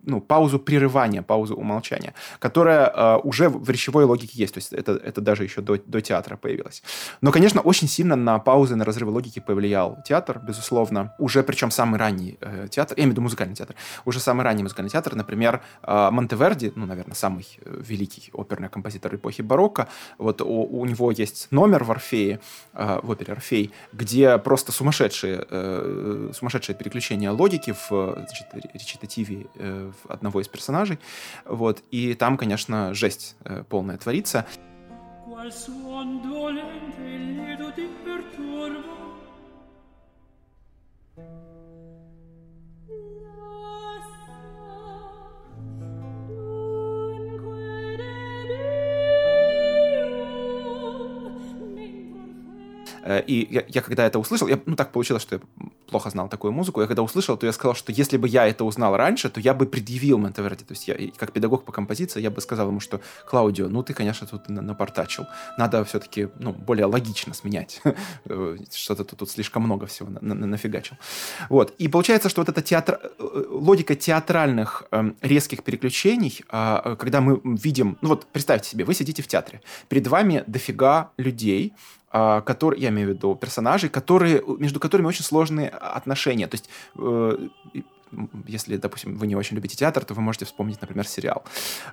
ну, 0.04 0.22
паузу 0.22 0.60
прерывания, 0.60 1.24
паузу 1.24 1.56
умолчания, 1.56 2.14
которая 2.38 2.86
э, 2.88 3.18
уже 3.24 3.50
в 3.50 3.68
речевой 3.68 4.04
логике 4.04 4.34
есть, 4.36 4.54
то 4.54 4.60
есть 4.60 4.72
это, 4.72 4.92
это 4.92 5.20
даже 5.20 5.44
еще 5.44 5.62
до, 5.62 5.78
до 5.78 6.02
театра 6.02 6.38
появилось. 6.38 6.84
Но, 7.22 7.32
конечно, 7.32 7.62
очень 7.62 7.88
сильно 7.88 8.16
на 8.16 8.38
паузы, 8.38 8.76
на 8.76 8.86
разрывы 8.86 9.12
логики 9.12 9.40
повлиял 9.40 9.98
театр, 10.06 10.40
безусловно, 10.40 11.16
уже 11.18 11.42
причем 11.42 11.72
самый 11.72 12.00
ранний 12.00 12.38
э, 12.42 12.68
театр, 12.70 12.96
я 12.98 13.04
имею 13.04 13.12
в 13.12 13.14
виду 13.14 13.22
музыкальный 13.22 13.56
театр, 13.56 13.76
уже 14.06 14.20
самый 14.20 14.44
ранний 14.44 14.62
музыкальный 14.62 14.92
театр, 14.92 15.16
например, 15.16 15.62
э, 15.82 16.10
Монтеверди, 16.12 16.74
ну, 16.76 16.86
наверное, 16.86 17.16
самый 17.16 17.39
самый 17.40 17.48
э, 17.62 17.82
великий 17.82 18.30
оперный 18.34 18.70
композитор 18.70 19.16
эпохи 19.16 19.42
барокко. 19.42 19.88
Вот 20.18 20.42
у, 20.42 20.48
у 20.48 20.86
него 20.86 21.12
есть 21.12 21.48
номер 21.52 21.84
в 21.84 21.92
Орфее, 21.92 22.40
э, 22.74 23.00
в 23.04 23.10
опере 23.10 23.34
Орфей, 23.34 23.72
где 23.94 24.38
просто 24.38 24.72
сумасшедшие, 24.72 25.46
э, 25.50 26.32
сумасшедшее 26.34 26.76
переключение 26.76 27.30
логики 27.30 27.74
в 27.90 27.90
значит, 27.90 28.48
речитативе 28.74 29.48
э, 29.56 29.92
одного 30.08 30.42
из 30.42 30.48
персонажей. 30.48 31.00
Вот, 31.46 31.84
и 31.92 32.14
там, 32.14 32.38
конечно, 32.38 32.94
жесть 32.94 33.36
э, 33.46 33.64
полная 33.70 33.98
творится. 33.98 34.46
И 53.20 53.48
я, 53.54 53.64
я 53.68 53.82
когда 53.82 54.06
это 54.06 54.20
услышал, 54.20 54.48
я, 54.48 54.60
ну 54.66 54.76
так 54.76 54.92
получилось, 54.92 55.24
что 55.24 55.36
я 55.36 55.42
плохо 55.90 56.10
знал 56.10 56.30
такую 56.30 56.54
музыку, 56.54 56.82
я 56.82 56.88
когда 56.88 57.02
услышал, 57.02 57.38
то 57.38 57.46
я 57.46 57.54
сказал, 57.54 57.76
что 57.76 57.92
если 57.92 58.18
бы 58.18 58.28
я 58.28 58.48
это 58.48 58.64
узнал 58.64 58.96
раньше, 58.96 59.30
то 59.30 59.40
я 59.40 59.54
бы 59.54 59.66
предъявил 59.66 60.18
Монтеверди. 60.18 60.64
То 60.64 60.74
есть 60.74 60.88
я, 60.88 60.96
как 61.18 61.32
педагог 61.32 61.66
по 61.66 61.72
композиции, 61.72 62.22
я 62.22 62.30
бы 62.30 62.42
сказал 62.42 62.68
ему, 62.68 62.80
что 62.80 63.02
Клаудио, 63.30 63.68
ну 63.68 63.84
ты, 63.84 63.94
конечно, 63.94 64.28
тут 64.28 64.50
напортачил. 64.50 65.26
Надо 65.58 65.84
все-таки 65.84 66.30
ну, 66.40 66.54
более 66.54 66.86
логично 66.86 67.34
сменять. 67.34 67.82
Э, 68.26 68.58
что-то 68.72 69.04
тут, 69.04 69.20
тут 69.20 69.30
слишком 69.30 69.64
много 69.64 69.86
всего 69.86 70.10
на, 70.10 70.36
на, 70.36 70.48
нафигачил. 70.48 70.98
Вот. 71.50 71.74
И 71.78 71.88
получается, 71.88 72.30
что 72.30 72.42
вот 72.42 72.50
эта 72.50 72.62
театр... 72.62 73.00
Э, 73.18 73.46
логика 73.50 73.96
театральных 73.96 74.84
э, 74.92 75.12
резких 75.22 75.64
переключений, 75.64 76.44
э, 76.52 76.96
когда 77.00 77.22
мы 77.22 77.40
видим... 77.44 77.98
Ну 78.02 78.10
вот 78.10 78.28
представьте 78.28 78.70
себе, 78.70 78.86
вы 78.86 78.94
сидите 78.94 79.22
в 79.22 79.28
театре, 79.28 79.62
перед 79.88 80.08
вами 80.08 80.44
дофига 80.48 81.12
людей, 81.18 81.74
а, 81.74 81.99
которые, 82.12 82.82
я 82.82 82.90
имею 82.90 83.10
в 83.10 83.12
виду 83.12 83.36
персонажей, 83.36 83.90
которые, 83.90 84.44
между 84.58 84.80
которыми 84.80 85.08
очень 85.08 85.24
сложные 85.24 85.70
отношения. 85.70 86.48
То 86.48 86.56
есть, 86.56 86.70
э, 86.98 87.48
если, 88.48 88.78
допустим, 88.78 89.16
вы 89.16 89.28
не 89.28 89.36
очень 89.36 89.56
любите 89.56 89.76
театр, 89.76 90.04
то 90.06 90.14
вы 90.14 90.22
можете 90.22 90.46
вспомнить, 90.46 90.82
например, 90.82 91.08
сериал. 91.08 91.44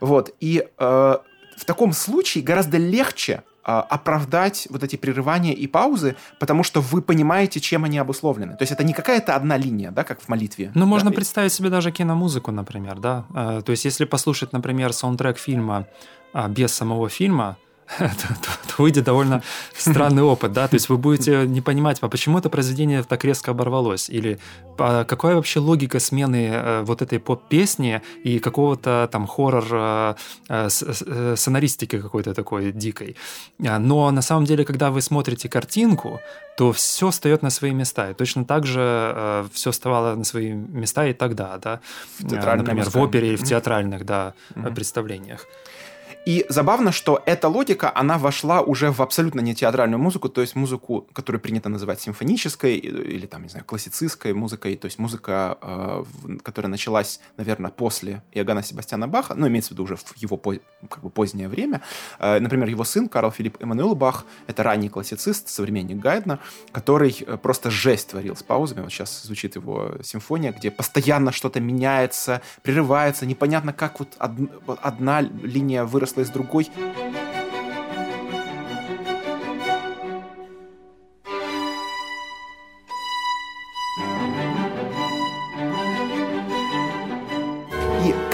Вот. 0.01 0.35
И 0.41 0.67
э, 0.79 1.17
в 1.57 1.65
таком 1.65 1.93
случае 1.93 2.45
гораздо 2.45 2.79
легче 2.79 3.43
э, 3.65 3.73
оправдать 3.73 4.67
вот 4.71 4.83
эти 4.83 4.97
прерывания 4.97 5.53
и 5.53 5.67
паузы, 5.67 6.17
потому 6.39 6.63
что 6.63 6.81
вы 6.81 7.03
понимаете, 7.03 7.61
чем 7.61 7.85
они 7.85 7.99
обусловлены. 7.99 8.57
То 8.57 8.63
есть 8.63 8.73
это 8.73 8.85
не 8.85 8.93
какая-то 8.93 9.37
одна 9.37 9.57
линия, 9.57 9.91
да, 9.91 10.05
как 10.05 10.21
в 10.21 10.29
молитве. 10.29 10.71
Ну, 10.75 10.81
да? 10.81 10.87
можно 10.87 11.13
представить 11.13 11.53
себе 11.53 11.71
даже 11.71 11.91
киномузыку, 11.91 12.53
например, 12.53 12.99
да. 12.99 13.27
Э, 13.35 13.63
то 13.65 13.73
есть 13.73 13.85
если 13.85 14.05
послушать, 14.05 14.53
например, 14.53 14.93
саундтрек 14.93 15.39
фильма 15.39 15.87
а, 16.33 16.49
без 16.49 16.73
самого 16.73 17.09
фильма, 17.09 17.57
выйдет 18.79 19.05
довольно 19.05 19.43
странный 19.75 20.23
опыт, 20.23 20.53
да, 20.53 20.69
то 20.69 20.75
есть 20.75 20.89
вы 20.89 20.99
будете 20.99 21.47
не 21.47 21.61
понимать, 21.61 21.99
а 22.01 22.09
почему 22.09 22.39
это 22.39 22.51
произведение 22.51 23.03
так 23.03 23.25
резко 23.25 23.53
оборвалось, 23.53 24.11
или 24.11 24.39
а 24.79 25.05
какая 25.05 25.35
вообще 25.35 25.61
логика 25.61 26.01
смены 26.01 26.51
э, 26.53 26.83
вот 26.83 27.03
этой 27.03 27.19
поп-песни 27.19 28.03
и 28.25 28.39
какого-то 28.39 29.09
там 29.11 29.27
хоррор 29.27 29.65
э, 29.71 30.15
э, 30.49 30.69
сценаристики 31.37 31.99
какой-то 31.99 32.35
такой 32.35 32.73
дикой. 32.73 33.17
А, 33.67 33.79
но 33.79 34.11
на 34.11 34.23
самом 34.23 34.45
деле, 34.45 34.65
когда 34.65 34.91
вы 34.91 35.01
смотрите 35.01 35.49
картинку, 35.49 36.21
то 36.57 36.73
все 36.73 37.11
встает 37.11 37.43
на 37.43 37.51
свои 37.51 37.73
места. 37.73 38.11
И 38.11 38.15
точно 38.15 38.45
так 38.45 38.67
же 38.67 39.47
все 39.53 39.71
вставало 39.71 40.15
на 40.15 40.25
свои 40.25 40.53
места 40.53 41.07
и 41.07 41.13
тогда, 41.13 41.59
да, 41.59 41.81
в 42.19 42.57
например, 42.57 42.89
в 42.91 42.97
опере 42.97 43.29
или 43.29 43.37
в 43.37 43.45
театральных, 43.45 44.05
да, 44.05 44.35
mm-hmm. 44.55 44.75
представлениях. 44.75 45.47
И 46.27 46.45
забавно, 46.49 46.91
что 46.91 47.23
эта 47.25 47.49
логика, 47.49 47.93
она 47.95 48.19
вошла 48.19 48.61
уже 48.61 48.91
в 48.91 49.01
абсолютно 49.01 49.39
не 49.41 49.55
театральную 49.55 50.01
музыку, 50.01 50.29
то 50.29 50.41
есть 50.41 50.57
музыку, 50.57 51.07
которую 51.13 51.41
принято 51.41 51.69
называть 51.69 52.01
симфонической 52.01 52.75
или, 52.75 53.27
там, 53.27 53.45
не 53.45 53.49
знаю, 53.49 53.65
классицистской 53.65 54.33
музыкой, 54.33 54.77
то 54.77 54.87
есть 54.87 54.99
музыка, 54.99 55.57
э, 55.63 56.05
которая 56.43 56.69
началась, 56.69 57.21
наверное, 57.37 57.71
после 57.71 58.25
Иоганна 58.33 58.65
Себастьяна 58.65 59.07
Баха, 59.07 59.35
ну, 59.37 59.47
имеется 59.47 59.69
в 59.69 59.73
виду 59.75 59.85
уже 59.85 59.95
в 59.95 60.17
его 60.17 60.37
как 60.37 61.05
бы 61.05 61.11
позднее 61.11 61.49
время. 61.49 61.81
Э, 62.19 62.41
например, 62.41 62.69
его 62.69 62.83
сын 62.83 63.09
Карл 63.09 63.31
Филипп 63.31 63.63
Эммануэл 63.63 63.95
Бах, 63.95 64.25
это 64.49 64.65
ранний 64.65 64.89
классицист, 64.89 65.49
современник 65.49 65.99
Гайдна, 65.99 66.41
который 66.73 67.17
э, 67.25 67.37
просто 67.37 67.71
жесть 67.71 68.11
творил 68.11 68.35
с 68.35 68.43
паузами. 68.43 68.81
Вот 68.81 68.91
сейчас 68.91 69.23
звучит 69.23 69.55
его 69.55 69.95
симфония, 70.03 70.51
где 70.51 70.73
постоянно 70.73 71.31
что-то 71.31 71.61
меняется, 71.61 72.43
прерывается, 72.63 73.27
непонятно, 73.27 73.73
как 73.73 74.01
вот 74.01 74.17
одна 74.19 75.21
линия 75.21 75.85
выросла 75.85 76.16
выросла 76.17 76.23
из 76.23 76.31
другой. 76.31 76.71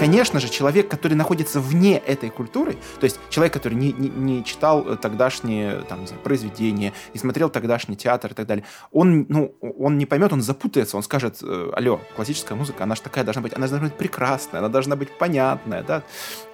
Конечно 0.03 0.41
же, 0.41 0.49
человек, 0.49 0.89
который 0.89 1.13
находится 1.13 1.61
вне 1.61 1.97
этой 1.97 2.29
культуры, 2.29 2.75
то 2.99 3.05
есть 3.05 3.19
человек, 3.29 3.53
который 3.53 3.75
не, 3.75 3.93
не, 3.93 4.09
не 4.09 4.43
читал 4.43 4.85
э, 4.85 4.97
тогдашние 4.97 5.83
там, 5.87 6.01
не 6.01 6.07
знаю, 6.07 6.21
произведения, 6.21 6.91
не 7.13 7.19
смотрел 7.21 7.49
тогдашний 7.49 7.95
театр 7.95 8.31
и 8.31 8.33
так 8.33 8.45
далее, 8.45 8.65
он, 8.91 9.25
ну, 9.29 9.55
он 9.61 9.97
не 9.97 10.05
поймет, 10.05 10.33
он 10.33 10.41
запутается, 10.41 10.97
он 10.97 11.03
скажет, 11.03 11.37
э, 11.41 11.71
алло, 11.73 12.01
классическая 12.17 12.55
музыка, 12.55 12.83
она 12.83 12.95
же 12.95 13.01
такая 13.01 13.23
должна 13.23 13.41
быть, 13.41 13.53
она 13.53 13.65
должна 13.65 13.87
быть 13.87 13.97
прекрасная, 13.97 14.59
она 14.59 14.67
должна 14.67 14.97
быть 14.97 15.17
понятная, 15.17 15.83
да, 15.83 16.03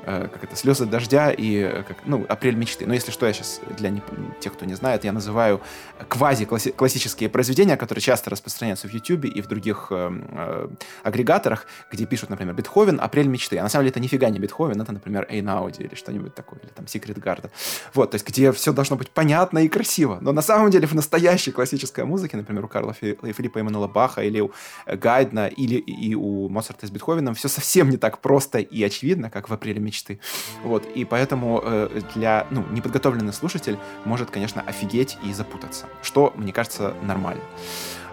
э, 0.03 0.27
как 0.31 0.43
это, 0.43 0.55
слезы 0.55 0.85
дождя 0.85 1.31
и, 1.31 1.83
как, 1.87 1.97
ну, 2.05 2.27
апрель 2.29 2.55
мечты. 2.55 2.85
Но 2.85 2.93
если 2.93 3.09
что, 3.09 3.25
я 3.25 3.33
сейчас 3.33 3.61
для 3.79 3.89
не, 3.89 4.03
тех, 4.39 4.53
кто 4.53 4.65
не 4.65 4.75
знает, 4.75 5.05
я 5.05 5.11
называю 5.11 5.59
квази-классические 6.07 7.29
произведения, 7.29 7.77
которые 7.77 8.03
часто 8.03 8.29
распространяются 8.29 8.87
в 8.87 8.93
YouTube 8.93 9.25
и 9.25 9.41
в 9.41 9.47
других 9.47 9.87
э, 9.89 10.11
э, 10.11 10.67
агрегаторах, 11.01 11.65
где 11.91 12.05
пишут, 12.05 12.29
например, 12.29 12.53
Бетховен, 12.53 12.99
апрель 13.01 13.27
мечты 13.27 13.38
мечты. 13.39 13.57
А 13.57 13.63
на 13.63 13.69
самом 13.69 13.83
деле 13.83 13.91
это 13.91 13.99
нифига 13.99 14.29
не 14.29 14.39
Бетховен, 14.39 14.81
это, 14.81 14.91
например, 14.91 15.25
Эйнауди 15.29 15.83
или 15.83 15.95
что-нибудь 15.95 16.35
такое, 16.35 16.59
или 16.59 16.69
там 16.69 16.87
Секрет 16.87 17.17
Гарда. 17.17 17.49
Вот, 17.93 18.11
то 18.11 18.15
есть 18.15 18.27
где 18.27 18.51
все 18.51 18.73
должно 18.73 18.95
быть 18.97 19.09
понятно 19.09 19.59
и 19.59 19.69
красиво. 19.69 20.19
Но 20.21 20.31
на 20.31 20.41
самом 20.41 20.69
деле 20.69 20.87
в 20.87 20.93
настоящей 20.93 21.51
классической 21.51 22.05
музыке, 22.05 22.37
например, 22.37 22.65
у 22.65 22.67
Карла 22.67 22.93
Фи, 22.93 23.17
Филиппа 23.33 23.59
Эммануэла 23.59 23.87
Баха 23.87 24.21
или 24.21 24.41
у 24.41 24.51
э, 24.85 24.97
Гайдна 24.97 25.47
или 25.47 25.75
и 25.75 26.15
у 26.15 26.49
Моцарта 26.49 26.87
с 26.87 26.91
Бетховеном 26.91 27.33
все 27.33 27.47
совсем 27.47 27.89
не 27.89 27.97
так 27.97 28.19
просто 28.19 28.59
и 28.59 28.83
очевидно, 28.83 29.29
как 29.29 29.49
в 29.49 29.53
«Апреле 29.53 29.79
мечты». 29.79 30.19
Вот, 30.63 30.85
и 30.85 31.05
поэтому 31.05 31.61
э, 31.63 32.01
для, 32.15 32.45
ну, 32.51 32.65
неподготовленный 32.71 33.33
слушатель 33.33 33.77
может, 34.05 34.29
конечно, 34.29 34.61
офигеть 34.61 35.17
и 35.23 35.33
запутаться, 35.33 35.85
что, 36.01 36.33
мне 36.35 36.51
кажется, 36.51 36.93
нормально. 37.03 37.41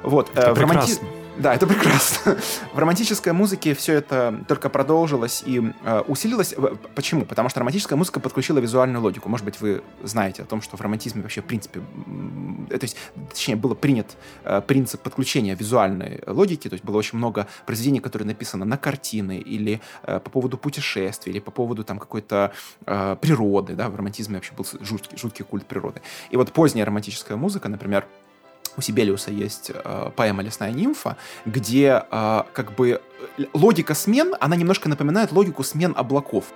Вот, 0.03 0.31
это 0.33 0.51
э, 0.51 0.53
в 0.55 0.59
романти... 0.59 1.01
Да, 1.39 1.55
это 1.55 1.67
прекрасно. 1.67 2.39
В 2.73 2.79
романтической 2.79 3.33
музыке 3.33 3.75
все 3.75 3.95
это 3.95 4.43
только 4.49 4.71
продолжилось 4.71 5.43
и 5.45 5.73
э, 5.85 6.01
усилилось. 6.07 6.55
Почему? 6.95 7.27
Потому 7.27 7.51
что 7.51 7.61
романтическая 7.61 7.97
музыка 7.97 8.21
подключила 8.21 8.59
визуальную 8.59 9.03
логику. 9.03 9.29
Может 9.29 9.45
быть, 9.45 9.61
вы 9.61 9.83
знаете 10.03 10.43
о 10.43 10.47
том, 10.47 10.63
что 10.63 10.79
в 10.79 10.81
романтизме 10.81 11.21
вообще, 11.23 11.43
в 11.43 11.45
принципе, 11.45 11.83
э, 12.71 12.79
то 12.79 12.85
есть, 12.85 12.97
точнее, 13.29 13.57
было 13.57 13.75
принят 13.75 14.17
э, 14.45 14.63
принцип 14.63 15.03
подключения 15.03 15.55
визуальной 15.55 16.23
логики. 16.27 16.69
То 16.69 16.75
есть 16.75 16.85
было 16.85 16.97
очень 16.97 17.19
много 17.19 17.47
произведений, 17.67 18.01
которые 18.01 18.27
написаны 18.27 18.65
на 18.65 18.79
картины 18.79 19.39
или 19.39 19.81
э, 20.05 20.21
по 20.21 20.31
поводу 20.31 20.57
путешествий, 20.57 21.33
или 21.33 21.41
по 21.41 21.51
поводу 21.51 21.85
там 21.85 21.99
какой-то 21.99 22.53
э, 22.87 23.17
природы. 23.21 23.75
Да? 23.75 23.91
В 23.91 23.97
романтизме 23.97 24.37
вообще 24.37 24.55
был 24.55 24.67
жуткий, 24.81 25.19
жуткий 25.19 25.45
культ 25.45 25.67
природы. 25.67 26.01
И 26.31 26.37
вот 26.37 26.53
поздняя 26.53 26.87
романтическая 26.87 27.37
музыка, 27.37 27.69
например, 27.69 28.07
у 28.77 28.81
Сибелиуса 28.81 29.31
есть 29.31 29.71
э, 29.73 30.11
поэма 30.15 30.43
«Лесная 30.43 30.73
нимфа», 30.73 31.17
где 31.45 32.05
э, 32.11 32.43
как 32.53 32.75
бы 32.75 33.01
логика 33.53 33.95
смен, 33.95 34.35
она 34.41 34.57
немножко 34.57 34.89
напоминает 34.89 35.33
логику 35.33 35.63
смен 35.63 35.95
облаков. 35.97 36.47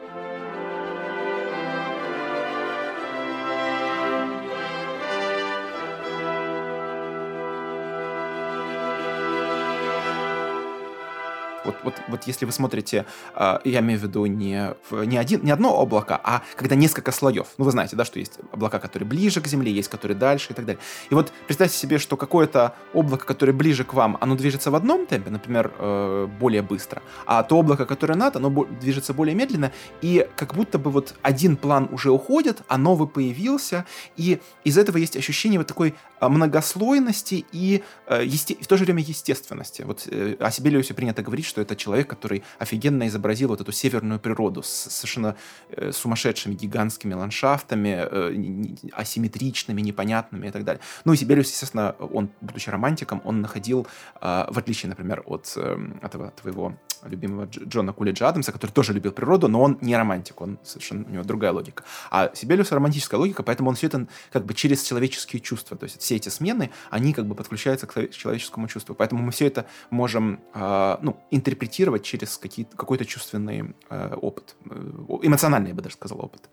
Вот, 11.70 11.76
вот, 11.84 11.94
вот 12.08 12.24
если 12.24 12.46
вы 12.46 12.52
смотрите, 12.52 13.06
э, 13.34 13.58
я 13.64 13.80
имею 13.80 13.98
в 14.00 14.02
виду 14.02 14.26
не, 14.26 14.74
не, 14.90 15.16
один, 15.16 15.44
не 15.44 15.50
одно 15.50 15.76
облако, 15.76 16.20
а 16.22 16.42
когда 16.56 16.74
несколько 16.74 17.12
слоев. 17.12 17.46
Ну, 17.58 17.64
вы 17.64 17.70
знаете, 17.70 17.96
да, 17.96 18.04
что 18.04 18.18
есть 18.18 18.38
облака, 18.52 18.78
которые 18.78 19.08
ближе 19.08 19.40
к 19.40 19.46
Земле, 19.46 19.72
есть 19.72 19.88
которые 19.88 20.16
дальше 20.16 20.52
и 20.52 20.54
так 20.54 20.64
далее. 20.64 20.80
И 21.10 21.14
вот 21.14 21.32
представьте 21.46 21.76
себе, 21.76 21.98
что 21.98 22.16
какое-то 22.16 22.74
облако, 22.92 23.24
которое 23.24 23.52
ближе 23.52 23.84
к 23.84 23.94
вам, 23.94 24.18
оно 24.20 24.34
движется 24.34 24.70
в 24.70 24.74
одном 24.74 25.06
темпе, 25.06 25.30
например, 25.30 25.72
э, 25.78 26.28
более 26.40 26.62
быстро, 26.62 27.02
а 27.26 27.42
то 27.42 27.58
облако, 27.58 27.86
которое 27.86 28.14
над, 28.14 28.36
оно 28.36 28.66
движется 28.80 29.14
более 29.14 29.34
медленно, 29.34 29.72
и 30.02 30.26
как 30.36 30.54
будто 30.54 30.78
бы 30.78 30.90
вот 30.90 31.14
один 31.22 31.56
план 31.56 31.88
уже 31.92 32.10
уходит, 32.10 32.62
а 32.68 32.78
новый 32.78 33.08
появился, 33.08 33.86
и 34.16 34.40
из 34.64 34.76
этого 34.78 34.96
есть 34.96 35.16
ощущение 35.16 35.58
вот 35.58 35.68
такой 35.68 35.94
а, 36.20 36.28
многослойности 36.28 37.46
и 37.52 37.82
э, 38.06 38.22
есте... 38.24 38.56
в 38.60 38.66
то 38.66 38.76
же 38.76 38.84
время 38.84 39.02
естественности. 39.02 39.82
Вот 39.82 40.06
э, 40.06 40.36
о 40.38 40.50
Сибелиусе 40.50 40.92
принято 40.94 41.22
говорить, 41.22 41.46
что 41.46 41.59
это 41.60 41.76
человек, 41.76 42.08
который 42.08 42.42
офигенно 42.58 43.06
изобразил 43.06 43.48
вот 43.48 43.60
эту 43.60 43.72
северную 43.72 44.20
природу 44.20 44.62
с 44.62 44.68
совершенно 44.68 45.36
э, 45.70 45.92
сумасшедшими 45.92 46.54
гигантскими 46.54 47.14
ландшафтами, 47.14 48.90
асимметричными, 48.92 49.80
непонятными 49.80 50.48
и 50.48 50.50
так 50.50 50.64
далее. 50.64 50.80
Ну 51.04 51.12
и 51.12 51.16
Сибелиус, 51.16 51.50
естественно, 51.50 51.94
он, 51.98 52.30
будучи 52.40 52.70
романтиком, 52.70 53.20
он 53.24 53.40
находил, 53.40 53.86
в 54.20 54.58
отличие, 54.58 54.88
например, 54.88 55.22
от 55.26 55.56
этого 56.02 56.30
твоего 56.30 56.76
любимого 57.04 57.46
Джона 57.46 57.92
Кулиджа 57.92 58.28
Адамса, 58.28 58.52
который 58.52 58.72
тоже 58.72 58.92
любил 58.92 59.12
природу, 59.12 59.48
но 59.48 59.62
он 59.62 59.78
не 59.80 59.96
романтик, 59.96 60.40
он 60.40 60.58
совершенно, 60.62 61.04
у 61.06 61.10
него 61.10 61.24
другая 61.24 61.52
логика. 61.52 61.84
А 62.10 62.30
Сибелиус 62.34 62.72
романтическая 62.72 63.18
логика, 63.18 63.42
поэтому 63.42 63.70
он 63.70 63.76
все 63.76 63.86
это 63.86 64.06
как 64.32 64.44
бы 64.44 64.54
через 64.54 64.82
человеческие 64.82 65.40
чувства, 65.40 65.76
то 65.76 65.84
есть 65.84 66.00
все 66.00 66.16
эти 66.16 66.28
смены, 66.28 66.70
они 66.90 67.12
как 67.12 67.26
бы 67.26 67.34
подключаются 67.34 67.86
к 67.86 68.10
человеческому 68.10 68.68
чувству. 68.68 68.94
Поэтому 68.94 69.22
мы 69.22 69.32
все 69.32 69.46
это 69.46 69.66
можем 69.90 70.40
э, 70.54 70.96
ну, 71.02 71.16
интерпретировать 71.30 72.02
через 72.02 72.38
какой-то 72.76 73.04
чувственный 73.04 73.74
э, 73.88 74.14
опыт. 74.14 74.56
Э, 74.66 75.18
эмоциональный, 75.22 75.68
я 75.70 75.74
бы 75.74 75.82
даже 75.82 75.94
сказал, 75.94 76.20
опыт. 76.20 76.48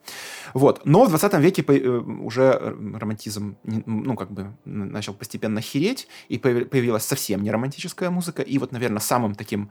Вот. 0.54 0.82
Но 0.86 1.06
в 1.06 1.10
20 1.10 1.34
веке 1.36 1.64
э, 1.68 1.90
уже 1.90 2.52
романтизм 2.52 3.58
ну, 3.64 4.16
как 4.16 4.32
бы 4.32 4.54
начал 4.66 5.14
постепенно 5.14 5.62
хереть, 5.62 6.08
и 6.30 6.38
появилась 6.38 7.04
совсем 7.04 7.44
не 7.44 7.52
романтическая 7.52 8.10
музыка. 8.10 8.42
И 8.42 8.58
вот, 8.58 8.72
наверное, 8.72 9.00
самым 9.00 9.36
таким, 9.36 9.70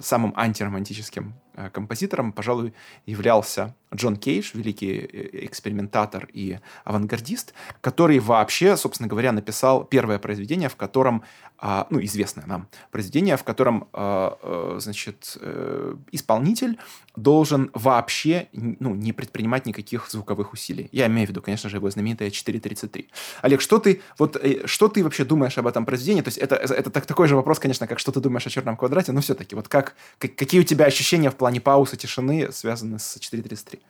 самым 0.00 0.32
антиромантическим 0.36 1.34
композитором, 1.72 2.32
пожалуй, 2.32 2.74
являлся 3.06 3.74
Джон 3.94 4.16
Кейдж, 4.16 4.50
великий 4.54 4.98
экспериментатор 5.46 6.28
и 6.32 6.58
авангардист, 6.84 7.54
который 7.80 8.18
вообще, 8.18 8.76
собственно 8.76 9.08
говоря, 9.08 9.32
написал 9.32 9.84
первое 9.84 10.18
произведение, 10.18 10.68
в 10.68 10.76
котором 10.76 11.22
а, 11.58 11.86
ну, 11.88 12.02
известное 12.02 12.44
нам 12.46 12.68
произведение, 12.90 13.36
в 13.36 13.44
котором, 13.44 13.88
а, 13.92 14.38
а, 14.42 14.76
значит, 14.78 15.38
э, 15.40 15.94
исполнитель 16.12 16.78
должен 17.16 17.70
вообще, 17.72 18.48
ну, 18.52 18.94
не 18.94 19.14
предпринимать 19.14 19.64
никаких 19.64 20.10
звуковых 20.10 20.52
усилий. 20.52 20.90
Я 20.92 21.06
имею 21.06 21.26
в 21.26 21.30
виду, 21.30 21.40
конечно 21.40 21.70
же, 21.70 21.78
его 21.78 21.88
знаменитое 21.88 22.28
4.33. 22.28 23.06
Олег, 23.40 23.62
что 23.62 23.78
ты, 23.78 24.02
вот, 24.18 24.36
э, 24.36 24.66
что 24.66 24.88
ты 24.88 25.02
вообще 25.02 25.24
думаешь 25.24 25.56
об 25.56 25.66
этом 25.66 25.86
произведении? 25.86 26.20
То 26.20 26.28
есть 26.28 26.38
это, 26.38 26.56
это 26.56 26.90
так, 26.90 27.06
такой 27.06 27.26
же 27.26 27.36
вопрос, 27.36 27.58
конечно, 27.58 27.86
как 27.86 27.98
что 27.98 28.12
ты 28.12 28.20
думаешь 28.20 28.46
о 28.46 28.50
черном 28.50 28.76
квадрате, 28.76 29.12
но 29.12 29.22
все-таки 29.22 29.54
вот 29.54 29.68
как, 29.68 29.94
какие 30.18 30.60
у 30.60 30.64
тебя 30.64 30.84
ощущения 30.84 31.30
в 31.30 31.36
плане 31.36 31.45
паузы, 31.60 31.96
тишины 31.96 32.50
связаны 32.52 32.98
с 32.98 33.16
4.33? 33.16 33.80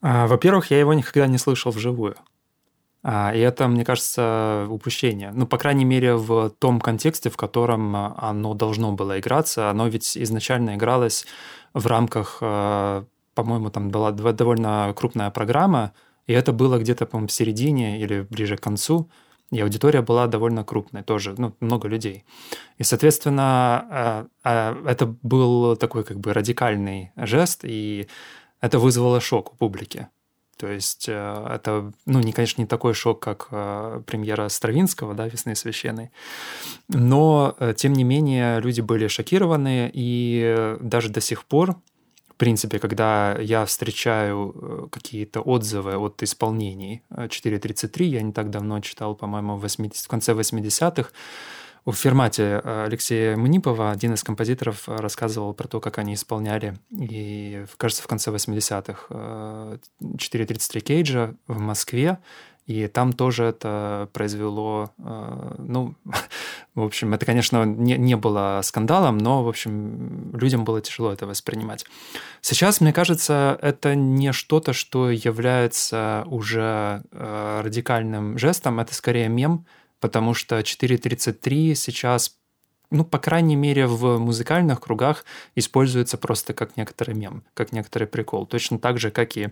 Во-первых, 0.00 0.70
я 0.70 0.78
его 0.78 0.94
никогда 0.94 1.26
не 1.26 1.38
слышал 1.38 1.72
вживую. 1.72 2.16
А, 3.02 3.32
и 3.34 3.38
это, 3.38 3.68
мне 3.68 3.84
кажется, 3.84 4.66
упущение. 4.68 5.30
Ну, 5.32 5.46
по 5.46 5.56
крайней 5.56 5.84
мере, 5.84 6.16
в 6.16 6.50
том 6.50 6.80
контексте, 6.80 7.30
в 7.30 7.36
котором 7.36 7.94
а, 7.94 8.14
оно 8.18 8.54
должно 8.54 8.92
было 8.92 9.18
играться. 9.18 9.70
Оно 9.70 9.88
ведь 9.88 10.16
изначально 10.16 10.74
игралось 10.74 11.24
в 11.74 11.86
рамках, 11.86 12.38
а, 12.40 13.04
по-моему, 13.34 13.70
там 13.70 13.90
была 13.90 14.10
довольно 14.12 14.92
крупная 14.96 15.30
программа 15.30 15.92
И 16.26 16.32
это 16.32 16.52
было 16.52 16.78
где-то, 16.78 17.06
по-моему, 17.06 17.28
в 17.28 17.32
середине 17.32 18.00
или 18.00 18.26
ближе 18.28 18.56
к 18.56 18.60
концу, 18.60 19.08
и 19.50 19.60
аудитория 19.60 20.02
была 20.02 20.26
довольно 20.26 20.64
крупной 20.64 21.02
тоже, 21.02 21.34
ну, 21.38 21.54
много 21.60 21.88
людей. 21.88 22.24
И, 22.76 22.82
соответственно, 22.82 24.28
это 24.42 25.06
был 25.22 25.76
такой 25.76 26.04
как 26.04 26.18
бы 26.20 26.34
радикальный 26.34 27.12
жест, 27.16 27.60
и 27.64 28.08
это 28.60 28.78
вызвало 28.78 29.20
шок 29.20 29.54
у 29.54 29.56
публики. 29.56 30.08
То 30.58 30.66
есть 30.66 31.08
э, 31.08 31.46
это, 31.54 31.92
ну, 32.04 32.18
не, 32.18 32.32
конечно, 32.32 32.60
не 32.60 32.66
такой 32.66 32.92
шок, 32.92 33.20
как 33.20 33.46
э, 33.52 34.02
премьера 34.06 34.48
Стравинского, 34.48 35.14
да, 35.14 35.28
«Весны 35.28 35.54
священной», 35.54 36.10
но, 36.88 37.54
э, 37.60 37.74
тем 37.76 37.92
не 37.92 38.02
менее, 38.02 38.60
люди 38.60 38.80
были 38.80 39.06
шокированы, 39.06 39.88
и 39.94 40.76
даже 40.80 41.10
до 41.10 41.20
сих 41.20 41.44
пор, 41.44 41.76
принципе, 42.38 42.78
когда 42.78 43.36
я 43.38 43.64
встречаю 43.64 44.88
какие-то 44.90 45.40
отзывы 45.40 45.96
от 45.96 46.22
исполнений 46.22 47.02
4.33, 47.10 48.04
я 48.04 48.22
не 48.22 48.32
так 48.32 48.50
давно 48.50 48.80
читал, 48.80 49.14
по-моему, 49.14 49.56
в, 49.56 49.60
80, 49.60 50.04
в 50.04 50.08
конце 50.08 50.32
80-х, 50.32 51.10
в 51.84 51.92
формате 51.92 52.60
э, 52.62 52.84
Алексея 52.84 53.36
Мнипова 53.36 53.90
один 53.90 54.12
из 54.12 54.22
композиторов 54.22 54.88
э, 54.88 54.96
рассказывал 54.96 55.54
про 55.54 55.68
то, 55.68 55.80
как 55.80 55.98
они 55.98 56.14
исполняли, 56.14 56.76
и, 56.90 57.64
кажется, 57.78 58.02
в 58.02 58.06
конце 58.06 58.30
80-х 58.30 59.78
4.33 60.00 60.80
Кейджа 60.80 61.34
в 61.46 61.58
Москве, 61.58 62.18
и 62.68 62.86
там 62.86 63.12
тоже 63.12 63.44
это 63.44 64.08
произвело, 64.12 64.92
э, 64.98 65.54
ну, 65.58 65.94
в 66.76 66.82
общем, 66.82 67.14
это, 67.14 67.26
конечно, 67.26 67.64
не, 67.64 67.96
не 67.96 68.14
было 68.14 68.60
скандалом, 68.62 69.18
но, 69.18 69.42
в 69.42 69.48
общем, 69.48 70.30
людям 70.36 70.64
было 70.64 70.80
тяжело 70.80 71.12
это 71.12 71.26
воспринимать. 71.26 71.84
Сейчас, 72.40 72.80
мне 72.80 72.92
кажется, 72.92 73.58
это 73.60 73.96
не 73.96 74.32
что-то, 74.32 74.72
что 74.72 75.10
является 75.10 76.24
уже 76.26 77.02
радикальным 77.10 78.38
жестом, 78.38 78.78
это 78.78 78.94
скорее 78.94 79.28
мем, 79.28 79.66
потому 79.98 80.34
что 80.34 80.60
4.33 80.60 81.74
сейчас 81.74 82.38
ну, 82.90 83.04
по 83.04 83.18
крайней 83.18 83.56
мере, 83.56 83.86
в 83.86 84.18
музыкальных 84.18 84.80
кругах 84.80 85.24
используется 85.54 86.16
просто 86.16 86.54
как 86.54 86.76
некоторый 86.76 87.14
мем, 87.14 87.44
как 87.54 87.72
некоторый 87.72 88.04
прикол. 88.04 88.46
Точно 88.46 88.78
так 88.78 88.98
же, 88.98 89.10
как 89.10 89.36
и, 89.36 89.48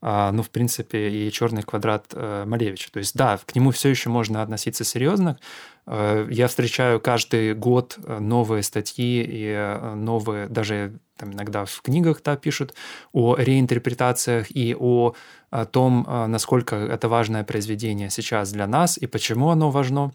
а, 0.00 0.32
ну, 0.32 0.42
в 0.42 0.50
принципе, 0.50 1.08
и 1.08 1.30
черный 1.30 1.62
квадрат 1.62 2.06
э, 2.12 2.44
Малевича. 2.46 2.90
То 2.90 2.98
есть, 2.98 3.14
да, 3.14 3.38
к 3.38 3.54
нему 3.54 3.70
все 3.70 3.90
еще 3.90 4.10
можно 4.10 4.42
относиться 4.42 4.82
серьезно. 4.82 5.38
Э, 5.86 6.26
я 6.30 6.48
встречаю 6.48 7.00
каждый 7.00 7.54
год 7.54 7.96
э, 8.02 8.18
новые 8.18 8.64
статьи 8.64 9.24
и 9.26 9.78
новые, 9.94 10.48
даже 10.48 10.98
там 11.16 11.32
иногда 11.32 11.64
в 11.64 11.80
книгах 11.80 12.22
да, 12.24 12.36
пишут 12.36 12.74
о 13.12 13.36
реинтерпретациях 13.36 14.50
и 14.50 14.74
о, 14.76 15.14
о 15.50 15.64
том, 15.64 16.04
насколько 16.26 16.74
это 16.74 17.08
важное 17.08 17.44
произведение 17.44 18.10
сейчас 18.10 18.50
для 18.50 18.66
нас 18.66 18.98
и 18.98 19.06
почему 19.06 19.50
оно 19.50 19.70
важно 19.70 20.12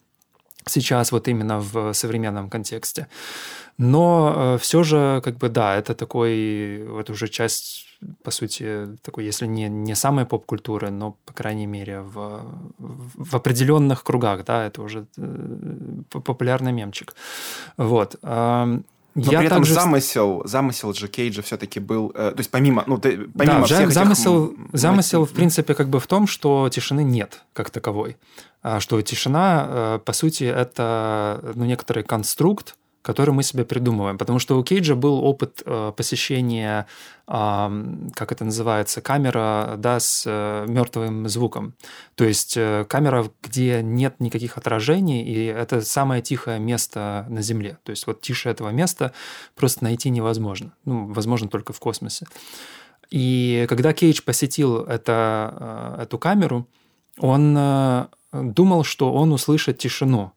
сейчас 0.66 1.12
вот 1.12 1.28
именно 1.28 1.60
в 1.60 1.94
современном 1.94 2.50
контексте. 2.50 3.08
Но 3.78 4.34
э, 4.36 4.58
все 4.58 4.84
же, 4.84 5.22
как 5.24 5.38
бы, 5.38 5.50
да, 5.50 5.76
это 5.76 5.94
такой, 5.94 6.86
вот 6.88 7.10
уже 7.10 7.28
часть, 7.30 7.86
по 8.24 8.32
сути, 8.32 8.98
такой, 9.02 9.26
если 9.26 9.48
не, 9.48 9.70
не 9.70 9.96
самой 9.96 10.26
поп-культуры, 10.26 10.92
но, 10.92 11.16
по 11.26 11.34
крайней 11.34 11.68
мере, 11.68 12.02
в, 12.02 12.42
в 12.78 13.36
определенных 13.36 14.04
кругах, 14.04 14.44
да, 14.44 14.66
это 14.66 14.82
уже 14.82 15.06
э, 15.18 16.02
популярный 16.10 16.74
мемчик. 16.74 17.16
Вот. 17.78 18.16
Но 19.26 19.32
я 19.32 19.40
при 19.40 19.48
этом 19.48 19.60
также... 19.60 19.74
замысел, 19.74 20.42
замысел 20.46 20.94
же 20.94 21.08
Кейджа 21.08 21.42
все-таки 21.42 21.80
был, 21.80 22.12
э, 22.16 22.32
то 22.32 22.40
есть 22.40 22.52
помимо, 22.52 22.84
ну, 22.88 22.98
ты, 22.98 23.18
помимо 23.38 23.62
да, 23.62 23.66
всех 23.66 23.92
замысел, 23.92 24.52
этих... 24.52 24.80
замысел, 24.80 25.26
в 25.26 25.32
принципе, 25.32 25.74
как 25.74 25.90
бы 25.90 26.00
в 26.00 26.08
том, 26.08 26.28
что 26.28 26.70
тишины 26.70 27.04
нет 27.04 27.44
как 27.54 27.70
таковой. 27.70 28.18
А 28.62 28.80
что 28.80 29.02
тишина, 29.02 29.68
э, 29.70 30.00
по 30.04 30.14
сути, 30.14 30.44
это 30.44 31.42
ну, 31.56 31.66
некоторый 31.66 32.04
конструкт, 32.04 32.76
который 33.02 33.34
мы 33.34 33.44
себе 33.44 33.66
придумываем. 33.66 34.18
Потому 34.18 34.40
что 34.40 34.60
у 34.60 34.64
Кейджа 34.64 34.96
был 34.96 35.24
опыт 35.24 35.62
э, 35.66 35.94
посещения, 35.96 36.86
э, 37.28 38.12
как 38.14 38.32
это 38.32 38.46
называется, 38.46 39.02
камера 39.02 39.76
да, 39.78 40.00
с 40.00 40.24
э, 40.26 40.66
мертвым 40.68 41.28
звуком. 41.30 41.74
То 42.16 42.26
есть 42.26 42.58
э, 42.58 42.86
камера, 42.88 43.30
где 43.42 43.82
нет 43.82 44.20
никаких 44.20 44.58
отражений, 44.58 45.24
и 45.24 45.46
это 45.46 45.82
самое 45.82 46.22
тихое 46.22 46.60
место 46.60 47.26
на 47.30 47.42
Земле. 47.42 47.78
То 47.84 47.92
есть 47.92 48.06
вот 48.08 48.22
тише 48.22 48.50
этого 48.50 48.70
места 48.70 49.14
просто 49.56 49.84
найти 49.84 50.10
невозможно. 50.10 50.74
Ну, 50.86 51.14
возможно, 51.14 51.48
только 51.48 51.74
в 51.74 51.80
космосе. 51.80 52.26
И 53.10 53.66
когда 53.68 53.94
Кейдж 53.94 54.22
посетил 54.24 54.84
это, 54.84 55.96
э, 55.98 56.04
эту 56.04 56.18
камеру, 56.20 56.68
он 57.18 57.56
э, 57.58 58.08
думал, 58.32 58.84
что 58.84 59.14
он 59.14 59.32
услышит 59.32 59.78
тишину. 59.78 60.32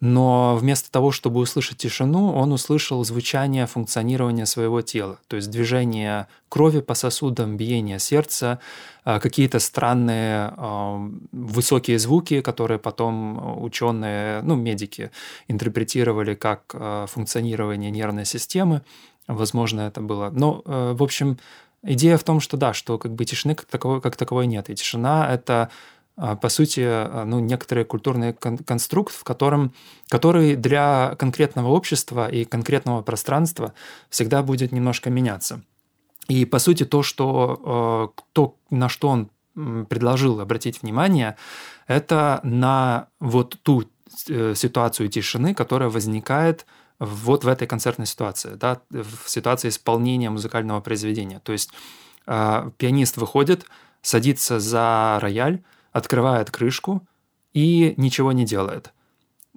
Но 0.00 0.56
вместо 0.56 0.90
того, 0.90 1.12
чтобы 1.12 1.40
услышать 1.40 1.76
тишину, 1.76 2.32
он 2.32 2.52
услышал 2.52 3.04
звучание 3.04 3.66
функционирования 3.66 4.46
своего 4.46 4.80
тела, 4.80 5.18
то 5.28 5.36
есть 5.36 5.50
движение 5.50 6.26
крови 6.48 6.80
по 6.80 6.94
сосудам, 6.94 7.56
биение 7.56 7.98
сердца, 7.98 8.60
э, 9.04 9.20
какие-то 9.20 9.58
странные 9.58 10.54
э, 10.56 11.10
высокие 11.32 11.98
звуки, 11.98 12.40
которые 12.40 12.78
потом 12.78 13.62
ученые, 13.62 14.40
ну, 14.42 14.56
медики 14.56 15.10
интерпретировали 15.48 16.34
как 16.34 16.74
функционирование 17.08 17.90
нервной 17.90 18.24
системы. 18.24 18.82
Возможно, 19.26 19.82
это 19.82 20.00
было. 20.00 20.30
Но, 20.30 20.62
в 20.64 21.02
общем, 21.02 21.38
идея 21.82 22.16
в 22.16 22.24
том, 22.24 22.40
что 22.40 22.56
да, 22.56 22.72
что 22.72 22.98
как 22.98 23.12
бы 23.14 23.24
тишины 23.24 23.54
как 23.54 23.66
таковой, 23.66 24.00
как 24.00 24.16
таковой 24.16 24.46
нет. 24.46 24.70
И 24.70 24.74
тишина— 24.74 25.30
это 25.32 25.52
а, 25.54 25.70
по 26.20 26.50
сути, 26.50 26.82
а, 26.84 27.24
ну, 27.24 27.40
некоторый 27.40 27.84
культурный 27.84 28.34
кон- 28.34 28.58
конструкт, 28.58 29.14
в 29.14 29.24
котором, 29.24 29.72
который 30.08 30.54
для 30.54 31.14
конкретного 31.18 31.68
общества 31.68 32.28
и 32.28 32.44
конкретного 32.44 33.00
пространства 33.00 33.72
всегда 34.10 34.42
будет 34.42 34.70
немножко 34.70 35.08
меняться. 35.08 35.62
И, 36.28 36.44
по 36.44 36.58
сути, 36.58 36.84
то, 36.84 37.02
что, 37.02 37.60
а, 37.64 38.22
то 38.34 38.56
на 38.68 38.88
что 38.90 39.08
он 39.08 39.30
предложил 39.88 40.40
обратить 40.40 40.82
внимание, 40.82 41.36
это 41.86 42.40
на 42.44 43.08
вот 43.18 43.58
ту 43.62 43.84
э, 44.28 44.54
ситуацию 44.54 45.08
тишины, 45.08 45.54
которая 45.54 45.88
возникает 45.88 46.66
вот 46.98 47.44
в 47.44 47.48
этой 47.48 47.66
концертной 47.66 48.06
ситуации, 48.06 48.54
да, 48.54 48.80
в 48.90 49.28
ситуации 49.28 49.68
исполнения 49.68 50.30
музыкального 50.30 50.80
произведения. 50.80 51.40
То 51.40 51.52
есть 51.52 51.70
пианист 52.26 53.16
выходит, 53.16 53.66
садится 54.02 54.60
за 54.60 55.18
рояль, 55.20 55.62
открывает 55.92 56.50
крышку 56.50 57.06
и 57.52 57.94
ничего 57.96 58.32
не 58.32 58.44
делает. 58.44 58.92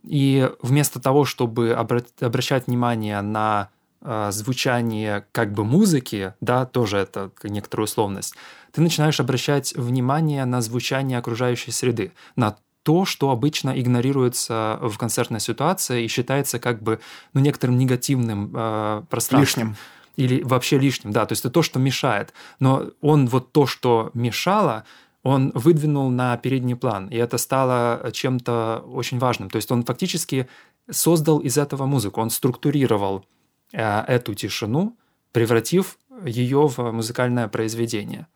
И 0.03 0.49
вместо 0.61 0.99
того, 0.99 1.25
чтобы 1.25 1.71
обращать 1.71 2.67
внимание 2.67 3.21
на 3.21 3.69
э, 4.01 4.29
звучание 4.31 5.25
как 5.31 5.53
бы 5.53 5.63
музыки, 5.63 6.33
да, 6.41 6.65
тоже 6.65 6.97
это 6.97 7.31
некоторая 7.43 7.85
условность, 7.85 8.35
ты 8.71 8.81
начинаешь 8.81 9.19
обращать 9.19 9.73
внимание 9.75 10.43
на 10.45 10.61
звучание 10.61 11.17
окружающей 11.17 11.71
среды, 11.71 12.11
на 12.35 12.57
то, 12.83 13.05
что 13.05 13.29
обычно 13.29 13.79
игнорируется 13.79 14.77
в 14.81 14.97
концертной 14.97 15.39
ситуации 15.39 16.03
и 16.03 16.07
считается 16.07 16.59
как 16.59 16.83
бы 16.83 16.99
ну, 17.33 17.39
некоторым 17.39 17.77
негативным 17.77 18.51
э, 18.53 19.03
пространством. 19.09 19.69
Лишним. 19.69 19.77
Или 20.15 20.43
вообще 20.43 20.77
лишним, 20.77 21.11
да, 21.11 21.25
то 21.25 21.31
есть 21.31 21.41
это 21.41 21.49
то, 21.49 21.63
что 21.63 21.79
мешает. 21.79 22.33
Но 22.59 22.89
он 23.01 23.25
вот 23.27 23.51
то, 23.51 23.65
что 23.65 24.11
мешало, 24.13 24.83
он 25.23 25.51
выдвинул 25.55 26.09
на 26.09 26.35
передний 26.37 26.75
план, 26.75 27.07
и 27.07 27.15
это 27.15 27.37
стало 27.37 28.11
чем-то 28.11 28.83
очень 28.85 29.19
важным. 29.19 29.49
То 29.49 29.55
есть 29.55 29.71
он 29.71 29.83
фактически 29.83 30.47
создал 30.89 31.39
из 31.39 31.57
этого 31.57 31.85
музыку, 31.85 32.21
он 32.21 32.29
структурировал 32.29 33.25
э, 33.71 34.01
эту 34.01 34.33
тишину, 34.33 34.97
превратив 35.31 35.97
ее 36.25 36.67
в 36.67 36.91
музыкальное 36.91 37.47
произведение. 37.47 38.27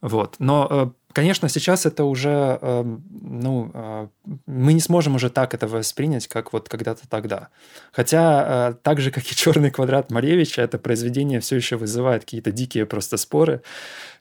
Вот. 0.00 0.34
Но, 0.40 0.66
э, 0.68 0.90
конечно, 1.12 1.48
сейчас 1.48 1.86
это 1.86 2.04
уже, 2.04 2.58
э, 2.60 2.84
ну, 3.08 4.10
мы 4.46 4.72
не 4.72 4.80
сможем 4.80 5.14
уже 5.14 5.30
так 5.30 5.54
это 5.54 5.68
воспринять, 5.68 6.26
как 6.26 6.52
вот 6.52 6.68
когда-то 6.68 7.08
тогда. 7.08 7.48
Хотя, 7.92 8.74
так 8.82 9.00
же, 9.00 9.12
как 9.12 9.24
и 9.24 9.34
«Черный 9.34 9.70
квадрат» 9.70 10.10
Малевича, 10.10 10.60
это 10.60 10.78
произведение 10.78 11.38
все 11.38 11.54
еще 11.54 11.76
вызывает 11.76 12.24
какие-то 12.24 12.50
дикие 12.50 12.84
просто 12.84 13.16
споры. 13.16 13.62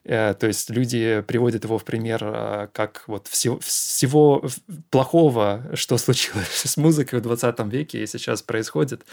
Э, 0.05 0.35
то 0.35 0.47
есть 0.47 0.69
люди 0.69 1.23
приводят 1.27 1.63
его 1.63 1.77
в 1.77 1.83
пример 1.83 2.19
э, 2.23 2.67
как 2.73 3.03
вот 3.07 3.27
всего, 3.27 3.59
всего 3.59 4.45
плохого, 4.91 5.63
что 5.73 5.97
случилось 5.97 6.47
с 6.47 6.77
музыкой 6.77 7.19
в 7.19 7.23
20 7.23 7.59
веке 7.65 8.03
и 8.03 8.07
сейчас 8.07 8.41
происходит. 8.41 9.05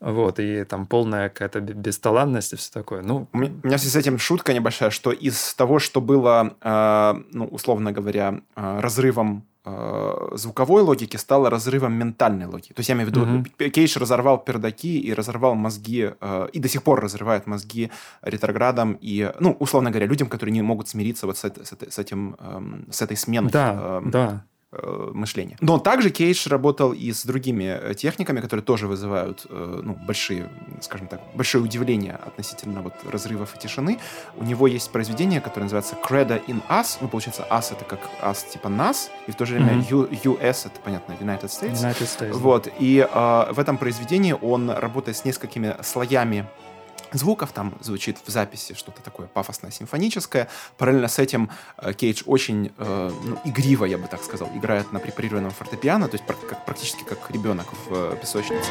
Вот, 0.00 0.38
и 0.38 0.64
там 0.64 0.86
полная 0.86 1.30
какая-то 1.30 1.60
бесталанность 1.60 2.52
и 2.52 2.56
все 2.56 2.70
такое. 2.70 3.02
Ну, 3.02 3.28
у 3.32 3.38
меня 3.38 3.78
в 3.78 3.80
связи 3.80 3.90
с 3.90 3.96
этим 3.96 4.18
шутка 4.18 4.52
небольшая, 4.52 4.90
что 4.90 5.10
из 5.10 5.54
того, 5.54 5.78
что 5.78 6.00
было, 6.00 6.54
э, 6.60 7.14
ну, 7.32 7.46
условно 7.46 7.92
говоря, 7.92 8.40
разрывом 8.54 9.46
звуковой 10.32 10.82
логики 10.82 11.16
стало 11.16 11.50
разрывом 11.50 11.92
ментальной 11.92 12.46
логики. 12.46 12.72
То 12.72 12.80
есть 12.80 12.88
я 12.88 12.94
имею 12.94 13.08
в 13.08 13.10
виду, 13.10 13.26
mm-hmm. 13.26 13.70
Кейдж 13.70 13.98
разорвал 13.98 14.38
пердаки 14.38 15.00
и 15.00 15.12
разорвал 15.12 15.54
мозги, 15.54 16.12
э, 16.20 16.48
и 16.52 16.58
до 16.58 16.68
сих 16.68 16.82
пор 16.82 17.00
разрывает 17.00 17.46
мозги 17.46 17.90
ретроградам 18.22 18.96
и, 19.00 19.32
ну, 19.40 19.56
условно 19.58 19.90
говоря, 19.90 20.06
людям, 20.06 20.28
которые 20.28 20.52
не 20.52 20.62
могут 20.62 20.88
смириться 20.88 21.26
вот 21.26 21.36
с, 21.36 21.44
с, 21.44 21.76
с 21.90 21.98
этим, 21.98 22.36
э, 22.38 22.92
с 22.92 23.02
этой 23.02 23.16
сменой. 23.16 23.50
Да, 23.50 24.00
э, 24.04 24.10
да. 24.10 24.44
Э, 24.78 25.10
мышления. 25.14 25.56
Но 25.60 25.78
также 25.78 26.10
Кейдж 26.10 26.48
работал 26.48 26.92
и 26.92 27.12
с 27.12 27.24
другими 27.24 27.64
э, 27.64 27.94
техниками, 27.94 28.40
которые 28.40 28.62
тоже 28.62 28.86
вызывают 28.86 29.46
э, 29.48 29.80
ну, 29.82 29.94
большие, 29.94 30.50
скажем 30.80 31.06
так, 31.06 31.20
большое 31.34 31.64
удивление 31.64 32.14
относительно 32.26 32.82
вот 32.82 32.92
разрывов 33.10 33.54
и 33.56 33.58
тишины. 33.58 33.98
У 34.36 34.44
него 34.44 34.66
есть 34.66 34.90
произведение, 34.90 35.40
которое 35.40 35.64
называется 35.64 35.96
Credo 36.02 36.44
in 36.46 36.60
Us. 36.68 36.98
Ну, 37.00 37.08
получается, 37.08 37.46
Us 37.50 37.72
это 37.72 37.84
как 37.84 38.00
Us 38.22 38.50
типа 38.52 38.68
нас, 38.68 39.10
и 39.26 39.30
в 39.30 39.36
то 39.36 39.46
же 39.46 39.54
время 39.54 39.82
mm-hmm. 39.82 40.24
US 40.24 40.66
это, 40.66 40.80
понятно, 40.84 41.12
United 41.12 41.48
States. 41.48 41.82
United 41.82 42.06
States. 42.06 42.32
Вот. 42.32 42.68
И 42.78 42.98
э, 42.98 43.52
в 43.52 43.58
этом 43.58 43.78
произведении 43.78 44.34
он 44.42 44.70
работает 44.70 45.16
с 45.16 45.24
несколькими 45.24 45.76
слоями 45.82 46.44
звуков, 47.18 47.52
там 47.52 47.74
звучит 47.80 48.18
в 48.24 48.30
записи 48.30 48.74
что-то 48.74 49.02
такое 49.02 49.26
пафосное, 49.26 49.70
симфоническое. 49.70 50.48
Параллельно 50.78 51.08
с 51.08 51.18
этим 51.18 51.50
э, 51.78 51.92
Кейдж 51.92 52.22
очень 52.26 52.72
э, 52.78 53.12
ну, 53.24 53.38
игриво, 53.44 53.84
я 53.84 53.98
бы 53.98 54.08
так 54.08 54.22
сказал, 54.22 54.48
играет 54.54 54.92
на 54.92 55.00
препарированном 55.00 55.50
фортепиано, 55.50 56.08
то 56.08 56.16
есть 56.16 56.24
как, 56.26 56.64
практически 56.64 57.04
как 57.04 57.30
ребенок 57.30 57.66
в 57.88 57.92
э, 57.92 58.16
песочнице. 58.20 58.70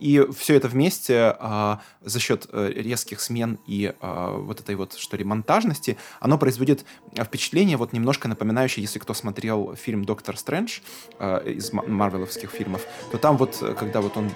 И 0.00 0.24
все 0.36 0.54
это 0.54 0.68
вместе 0.68 1.36
а, 1.38 1.80
за 2.02 2.20
счет 2.20 2.46
а, 2.50 2.68
резких 2.70 3.20
смен 3.20 3.58
и 3.66 3.94
а, 4.00 4.36
вот 4.36 4.60
этой 4.60 4.74
вот, 4.74 4.94
что 4.94 5.16
ли, 5.16 5.24
монтажности, 5.24 5.96
оно 6.20 6.38
производит 6.38 6.84
впечатление, 7.14 7.76
вот 7.76 7.92
немножко 7.92 8.28
напоминающее, 8.28 8.82
если 8.82 8.98
кто 8.98 9.14
смотрел 9.14 9.74
фильм 9.76 10.04
«Доктор 10.04 10.36
Стрэндж» 10.36 10.80
а, 11.18 11.38
из 11.38 11.72
марвеловских 11.72 12.50
фильмов, 12.50 12.82
то 13.10 13.18
там 13.18 13.36
вот, 13.36 13.56
когда 13.78 14.00
вот 14.00 14.16
он 14.16 14.30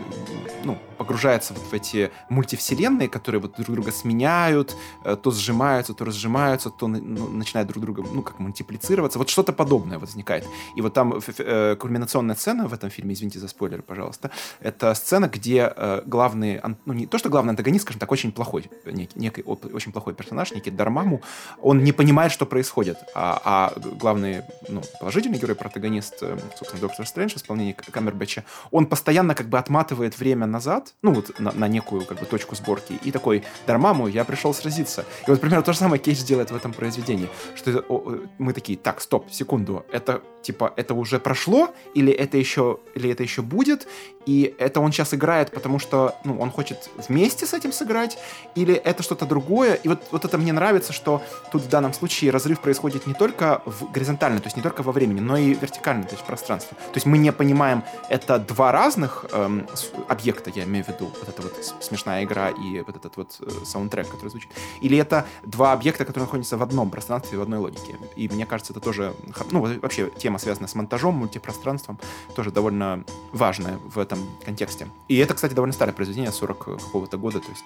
ну, 0.64 0.78
погружается 0.98 1.54
вот 1.54 1.62
в 1.62 1.72
эти 1.72 2.10
мультивселенные, 2.28 3.08
которые 3.08 3.40
вот 3.40 3.56
друг 3.56 3.70
друга 3.70 3.92
сменяют, 3.92 4.76
э, 5.04 5.16
то 5.16 5.30
сжимаются, 5.30 5.94
то 5.94 6.04
разжимаются, 6.04 6.70
то 6.70 6.86
ну, 6.88 7.28
начинают 7.28 7.68
друг 7.68 7.82
друга, 7.82 8.04
ну, 8.12 8.22
как 8.22 8.38
мультиплицироваться, 8.38 9.18
вот 9.18 9.28
что-то 9.28 9.52
подобное 9.52 9.98
возникает. 9.98 10.46
И 10.76 10.80
вот 10.80 10.94
там 10.94 11.20
э, 11.38 11.76
кульминационная 11.76 12.34
сцена 12.36 12.68
в 12.68 12.72
этом 12.72 12.90
фильме, 12.90 13.14
извините 13.14 13.38
за 13.38 13.48
спойлер, 13.48 13.82
пожалуйста, 13.82 14.30
это 14.60 14.94
сцена, 14.94 15.28
где 15.28 15.51
где 15.52 15.72
э, 15.76 16.02
главный, 16.06 16.60
ну 16.86 16.94
не 16.94 17.06
то, 17.06 17.18
что 17.18 17.28
главный 17.28 17.50
антагонист, 17.50 17.84
скажем 17.84 18.00
так, 18.00 18.10
очень 18.10 18.32
плохой, 18.32 18.70
некий, 18.86 19.18
некий 19.18 19.42
очень 19.42 19.92
плохой 19.92 20.14
персонаж, 20.14 20.52
некий 20.52 20.70
Дармаму, 20.70 21.20
он 21.60 21.84
не 21.84 21.92
понимает, 21.92 22.32
что 22.32 22.46
происходит, 22.46 22.96
а, 23.14 23.40
а 23.44 23.72
главный, 24.00 24.42
ну, 24.68 24.82
положительный 24.98 25.38
герой, 25.38 25.54
протагонист, 25.54 26.22
э, 26.22 26.38
собственно, 26.56 26.80
Доктор 26.80 27.06
Стрэндж 27.06 27.34
в 27.34 27.36
исполнении 27.36 27.72
Камербэтча, 27.72 28.44
он 28.70 28.86
постоянно 28.86 29.34
как 29.34 29.48
бы 29.48 29.58
отматывает 29.58 30.18
время 30.18 30.46
назад, 30.46 30.94
ну 31.02 31.12
вот 31.12 31.38
на, 31.38 31.52
на 31.52 31.68
некую 31.68 32.06
как 32.06 32.18
бы 32.18 32.24
точку 32.24 32.54
сборки, 32.54 32.94
и 33.04 33.10
такой, 33.10 33.44
Дармаму, 33.66 34.08
я 34.08 34.24
пришел 34.24 34.54
сразиться. 34.54 35.04
И 35.26 35.30
вот, 35.30 35.40
примерно, 35.40 35.62
то 35.62 35.72
же 35.72 35.78
самое 35.78 36.00
Кейдж 36.00 36.24
делает 36.24 36.50
в 36.50 36.56
этом 36.56 36.72
произведении, 36.72 37.28
что 37.54 37.70
это, 37.70 37.84
о, 37.88 38.20
мы 38.38 38.54
такие, 38.54 38.78
так, 38.78 39.02
стоп, 39.02 39.30
секунду, 39.30 39.84
это 39.92 40.22
типа 40.42 40.72
это 40.76 40.94
уже 40.94 41.18
прошло 41.18 41.70
или 41.94 42.12
это 42.12 42.36
еще 42.36 42.80
или 42.94 43.10
это 43.10 43.22
еще 43.22 43.42
будет 43.42 43.86
и 44.26 44.54
это 44.58 44.80
он 44.80 44.92
сейчас 44.92 45.14
играет 45.14 45.41
потому 45.50 45.78
что 45.78 46.14
ну 46.24 46.38
он 46.40 46.50
хочет 46.50 46.90
вместе 47.08 47.46
с 47.46 47.54
этим 47.54 47.72
сыграть 47.72 48.18
или 48.54 48.74
это 48.74 49.02
что-то 49.02 49.26
другое? 49.26 49.74
И 49.74 49.88
вот 49.88 50.02
вот 50.10 50.24
это 50.24 50.38
мне 50.38 50.52
нравится 50.52 50.92
что 50.92 51.22
тут 51.50 51.62
в 51.62 51.68
данном 51.68 51.92
случае 51.92 52.30
разрыв 52.30 52.60
происходит 52.60 53.06
не 53.06 53.14
только 53.14 53.62
в 53.66 53.90
горизонтально 53.90 54.40
то 54.40 54.46
есть 54.46 54.56
не 54.56 54.62
только 54.62 54.82
во 54.82 54.92
времени 54.92 55.20
но 55.20 55.36
и 55.36 55.54
вертикально 55.54 56.04
то 56.04 56.12
есть 56.12 56.22
в 56.22 56.26
пространстве. 56.26 56.76
То 56.76 56.96
есть 56.96 57.06
мы 57.06 57.18
не 57.18 57.32
понимаем 57.32 57.82
это 58.08 58.38
два 58.38 58.72
разных 58.72 59.26
эм, 59.32 59.66
объекта 60.08 60.50
я 60.54 60.64
имею 60.64 60.84
в 60.84 60.88
виду 60.88 61.10
вот 61.20 61.28
эта 61.28 61.42
вот 61.42 61.74
смешная 61.80 62.24
игра 62.24 62.50
и 62.50 62.80
вот 62.80 62.96
этот 62.96 63.16
вот 63.16 63.36
э, 63.40 63.50
саундтрек 63.64 64.08
который 64.08 64.28
звучит. 64.28 64.50
Или 64.80 64.98
это 64.98 65.26
два 65.44 65.72
объекта 65.72 66.04
которые 66.04 66.24
находятся 66.24 66.56
в 66.56 66.62
одном 66.62 66.90
пространстве 66.90 67.38
в 67.38 67.42
одной 67.42 67.58
логике. 67.58 67.96
И 68.16 68.28
мне 68.28 68.46
кажется 68.46 68.72
это 68.72 68.80
тоже 68.80 69.14
ну 69.50 69.60
вообще 69.80 70.10
тема, 70.18 70.38
связанная 70.38 70.68
с 70.68 70.74
монтажом, 70.74 71.14
мультипространством, 71.14 71.98
тоже 72.34 72.50
довольно 72.50 73.04
важная 73.32 73.78
в 73.84 73.98
этом 73.98 74.18
контексте. 74.44 74.88
И 75.08 75.16
это, 75.18 75.31
кстати, 75.34 75.54
довольно 75.54 75.72
старое 75.72 75.94
произведение, 75.94 76.32
40 76.32 76.58
какого-то 76.58 77.16
года, 77.18 77.40
то 77.40 77.50
есть 77.50 77.64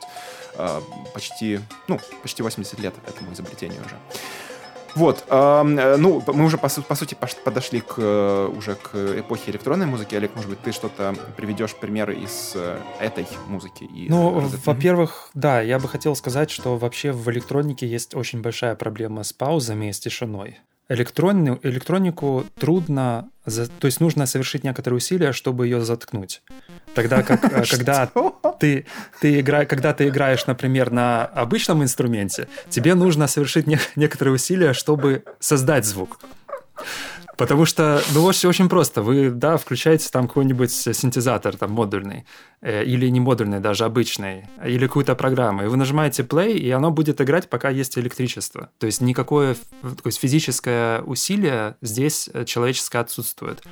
э, 0.55 0.81
почти, 1.15 1.61
ну, 1.89 2.01
почти 2.23 2.43
80 2.43 2.79
лет 2.81 2.95
этому 3.07 3.33
изобретению 3.33 3.81
уже. 3.85 3.97
Вот, 4.95 5.25
э, 5.29 5.97
ну, 5.99 6.23
мы 6.27 6.45
уже, 6.45 6.57
по, 6.57 6.69
по 6.69 6.95
сути, 6.95 7.15
подошли 7.45 7.81
к, 7.81 8.49
уже 8.57 8.77
к 8.77 8.95
эпохе 8.95 9.51
электронной 9.51 9.85
музыки. 9.85 10.15
Олег, 10.15 10.35
может 10.35 10.49
быть, 10.49 10.63
ты 10.63 10.73
что-то 10.73 11.15
приведешь 11.37 11.75
примеры 11.75 12.15
из 12.15 12.53
э, 12.55 12.79
этой 12.99 13.27
музыки? 13.47 13.85
И 13.85 14.09
ну, 14.09 14.31
во-первых, 14.65 15.29
да, 15.35 15.61
я 15.61 15.79
бы 15.79 15.87
хотел 15.87 16.17
сказать, 16.17 16.51
что 16.51 16.79
вообще 16.79 17.13
в 17.13 17.31
электронике 17.31 17.87
есть 17.87 18.15
очень 18.15 18.41
большая 18.41 18.75
проблема 18.75 19.23
с 19.23 19.35
паузами 19.35 19.91
и 19.91 19.93
с 19.93 20.01
тишиной 20.01 20.61
электронную, 20.89 21.59
электронику 21.63 22.45
трудно, 22.59 23.29
то 23.45 23.87
есть 23.87 24.01
нужно 24.01 24.27
совершить 24.27 24.65
некоторые 24.65 24.99
усилия, 24.99 25.33
чтобы 25.33 25.67
ее 25.67 25.85
заткнуть. 25.85 26.43
Тогда 26.97 27.23
как 27.23 27.45
э, 27.45 27.65
когда 27.71 28.11
ты, 28.59 28.87
ты 29.21 29.41
игра, 29.41 29.67
когда 29.67 29.93
ты 29.93 30.09
играешь, 30.09 30.47
например, 30.47 30.91
на 30.91 31.27
обычном 31.27 31.83
инструменте, 31.83 32.49
тебе 32.71 32.95
нужно 32.95 33.29
совершить 33.29 33.67
не, 33.67 33.79
некоторые 33.97 34.35
усилия, 34.35 34.73
чтобы 34.73 35.23
создать 35.39 35.85
звук. 35.85 36.19
Потому 37.37 37.67
что, 37.67 38.01
ну, 38.15 38.25
очень, 38.25 38.49
очень 38.49 38.69
просто. 38.71 39.03
Вы, 39.03 39.31
да, 39.31 39.59
включаете 39.59 40.09
там 40.11 40.27
какой-нибудь 40.27 40.73
синтезатор, 40.73 41.55
там, 41.55 41.73
модульный, 41.73 42.25
э, 42.63 42.83
или 42.85 43.09
не 43.09 43.21
модульный, 43.21 43.61
даже 43.61 43.85
обычный, 43.85 44.47
или 44.65 44.87
какую-то 44.87 45.15
программу, 45.15 45.65
и 45.65 45.67
вы 45.67 45.77
нажимаете 45.77 46.23
play, 46.23 46.53
и 46.53 46.71
оно 46.71 46.91
будет 46.91 47.21
играть, 47.21 47.51
пока 47.51 47.69
есть 47.69 47.99
электричество. 47.99 48.71
То 48.79 48.87
есть 48.87 49.03
никакое 49.03 49.55
то 49.83 50.07
есть 50.07 50.19
физическое 50.19 51.03
усилие 51.03 51.77
здесь 51.83 52.31
э, 52.33 52.47
человеческое 52.47 53.01
отсутствует. 53.01 53.63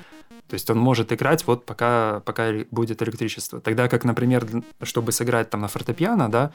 То 0.48 0.54
есть 0.54 0.68
он 0.70 0.78
может 0.78 1.12
играть 1.12 1.46
вот 1.46 1.64
пока, 1.64 2.20
пока 2.24 2.52
будет 2.70 3.02
электричество. 3.02 3.61
Тогда 3.61 3.88
как, 3.88 4.04
например, 4.04 4.46
чтобы 4.83 5.12
сыграть 5.12 5.50
там 5.50 5.62
на 5.62 5.68
фортепиано, 5.68 6.30
да, 6.30 6.52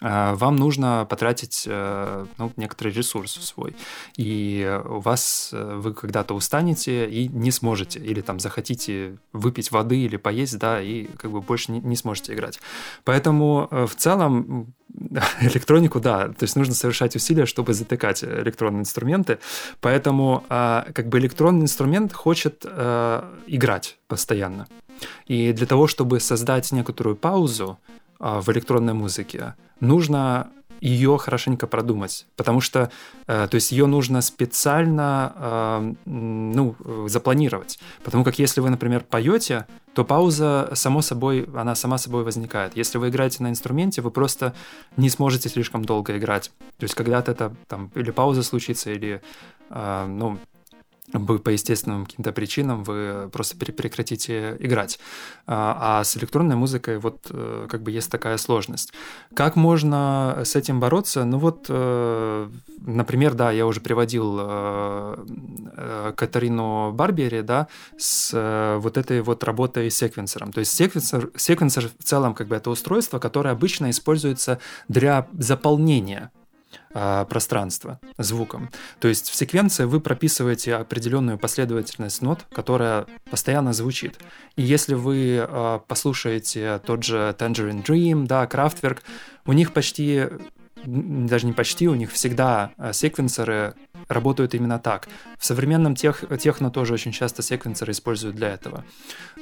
вам 0.00 0.56
нужно 0.56 1.06
потратить 1.10 1.64
э, 1.66 2.26
ну, 2.38 2.52
некоторый 2.56 2.92
ресурс 2.92 3.32
свой. 3.32 3.74
И 4.16 4.80
у 4.84 5.00
вас, 5.00 5.50
э, 5.52 5.74
вы 5.76 5.92
когда-то 5.92 6.34
устанете 6.34 7.10
и 7.10 7.26
не 7.26 7.50
сможете, 7.50 7.98
или 7.98 8.20
там 8.20 8.38
захотите 8.38 9.18
выпить 9.32 9.72
воды 9.72 9.98
или 9.98 10.16
поесть, 10.16 10.56
да, 10.58 10.80
и 10.80 11.06
как 11.16 11.32
бы 11.32 11.40
больше 11.40 11.72
не, 11.72 11.80
не 11.80 11.96
сможете 11.96 12.32
играть. 12.32 12.60
Поэтому 13.02 13.66
э, 13.72 13.86
в 13.86 13.96
целом 13.96 14.72
электронику, 15.40 15.98
да, 15.98 16.28
то 16.28 16.44
есть 16.44 16.54
нужно 16.54 16.74
совершать 16.74 17.16
усилия, 17.16 17.44
чтобы 17.44 17.74
затыкать 17.74 18.22
электронные 18.22 18.82
инструменты. 18.82 19.40
Поэтому 19.80 20.44
а, 20.48 20.86
как 20.94 21.08
бы 21.08 21.18
электронный 21.18 21.62
инструмент 21.62 22.12
хочет 22.12 22.64
играть 22.64 23.98
постоянно. 24.06 24.66
И 25.26 25.52
для 25.52 25.66
того, 25.66 25.86
чтобы 25.86 26.20
создать 26.20 26.72
некоторую 26.72 27.16
паузу, 27.16 27.78
а, 27.84 27.98
в 28.18 28.50
электронной 28.50 28.94
музыке, 28.94 29.54
нужно 29.80 30.50
ее 30.80 31.18
хорошенько 31.18 31.66
продумать, 31.66 32.26
потому 32.36 32.60
что, 32.60 32.90
э, 33.26 33.48
то 33.50 33.54
есть 33.54 33.72
ее 33.72 33.86
нужно 33.86 34.20
специально, 34.20 35.32
э, 35.36 35.94
ну, 36.04 36.76
запланировать, 37.08 37.78
потому 38.04 38.24
как 38.24 38.38
если 38.38 38.60
вы, 38.60 38.70
например, 38.70 39.04
поете, 39.08 39.66
то 39.94 40.04
пауза 40.04 40.70
само 40.74 41.02
собой, 41.02 41.48
она 41.54 41.74
сама 41.74 41.98
собой 41.98 42.22
возникает. 42.22 42.76
Если 42.76 42.98
вы 42.98 43.08
играете 43.08 43.42
на 43.42 43.48
инструменте, 43.48 44.02
вы 44.02 44.10
просто 44.10 44.54
не 44.96 45.10
сможете 45.10 45.48
слишком 45.48 45.84
долго 45.84 46.16
играть. 46.16 46.52
То 46.78 46.84
есть 46.84 46.94
когда-то 46.94 47.32
это 47.32 47.52
там 47.66 47.90
или 47.94 48.10
пауза 48.10 48.42
случится, 48.42 48.92
или, 48.92 49.20
э, 49.70 50.06
ну, 51.12 51.38
по 51.38 51.50
естественным 51.50 52.06
каким-то 52.06 52.32
причинам 52.32 52.84
вы 52.84 53.28
просто 53.32 53.56
прекратите 53.56 54.56
играть. 54.60 54.98
А, 55.46 56.00
а 56.00 56.04
с 56.04 56.16
электронной 56.16 56.56
музыкой 56.56 56.98
вот 56.98 57.26
э, 57.30 57.66
как 57.68 57.82
бы 57.82 57.90
есть 57.90 58.10
такая 58.10 58.36
сложность. 58.36 58.92
Как 59.34 59.56
можно 59.56 60.42
с 60.44 60.56
этим 60.56 60.80
бороться? 60.80 61.24
Ну 61.24 61.38
вот, 61.38 61.66
э, 61.68 62.48
например, 62.80 63.34
да, 63.34 63.50
я 63.50 63.66
уже 63.66 63.80
приводил 63.80 64.36
э, 64.40 66.12
Катарину 66.16 66.92
Барбери, 66.92 67.40
да, 67.42 67.68
с 67.96 68.78
вот 68.78 68.96
этой 68.98 69.22
вот 69.22 69.44
работой 69.44 69.90
с 69.90 69.96
секвенсором. 69.96 70.52
То 70.52 70.60
есть 70.60 70.72
секвенсор, 70.72 71.30
секвенсор 71.36 71.88
в 71.98 72.04
целом 72.04 72.34
как 72.34 72.48
бы 72.48 72.56
это 72.56 72.70
устройство, 72.70 73.18
которое 73.18 73.50
обычно 73.50 73.90
используется 73.90 74.58
для 74.88 75.26
заполнения 75.32 76.30
а, 76.94 77.24
пространство 77.26 78.00
звуком. 78.16 78.70
То 79.00 79.08
есть 79.08 79.28
в 79.28 79.34
секвенции 79.34 79.84
вы 79.84 80.00
прописываете 80.00 80.74
определенную 80.74 81.38
последовательность 81.38 82.22
нот, 82.22 82.44
которая 82.52 83.06
постоянно 83.30 83.72
звучит. 83.72 84.18
И 84.56 84.62
если 84.62 84.94
вы 84.94 85.38
а, 85.40 85.80
послушаете 85.80 86.80
тот 86.84 87.04
же 87.04 87.34
Tangerine 87.38 87.84
Dream, 87.84 88.26
да, 88.26 88.44
Kraftwerk, 88.44 88.98
у 89.46 89.52
них 89.52 89.72
почти 89.72 90.26
даже 90.84 91.46
не 91.46 91.52
почти, 91.52 91.88
у 91.88 91.94
них 91.94 92.12
всегда 92.12 92.70
э, 92.78 92.92
секвенсоры 92.92 93.74
работают 94.08 94.54
именно 94.54 94.78
так. 94.78 95.08
В 95.38 95.44
современном 95.44 95.94
тех, 95.94 96.24
техно 96.40 96.70
тоже 96.70 96.94
очень 96.94 97.12
часто 97.12 97.42
секвенсоры 97.42 97.92
используют 97.92 98.36
для 98.36 98.48
этого. 98.48 98.84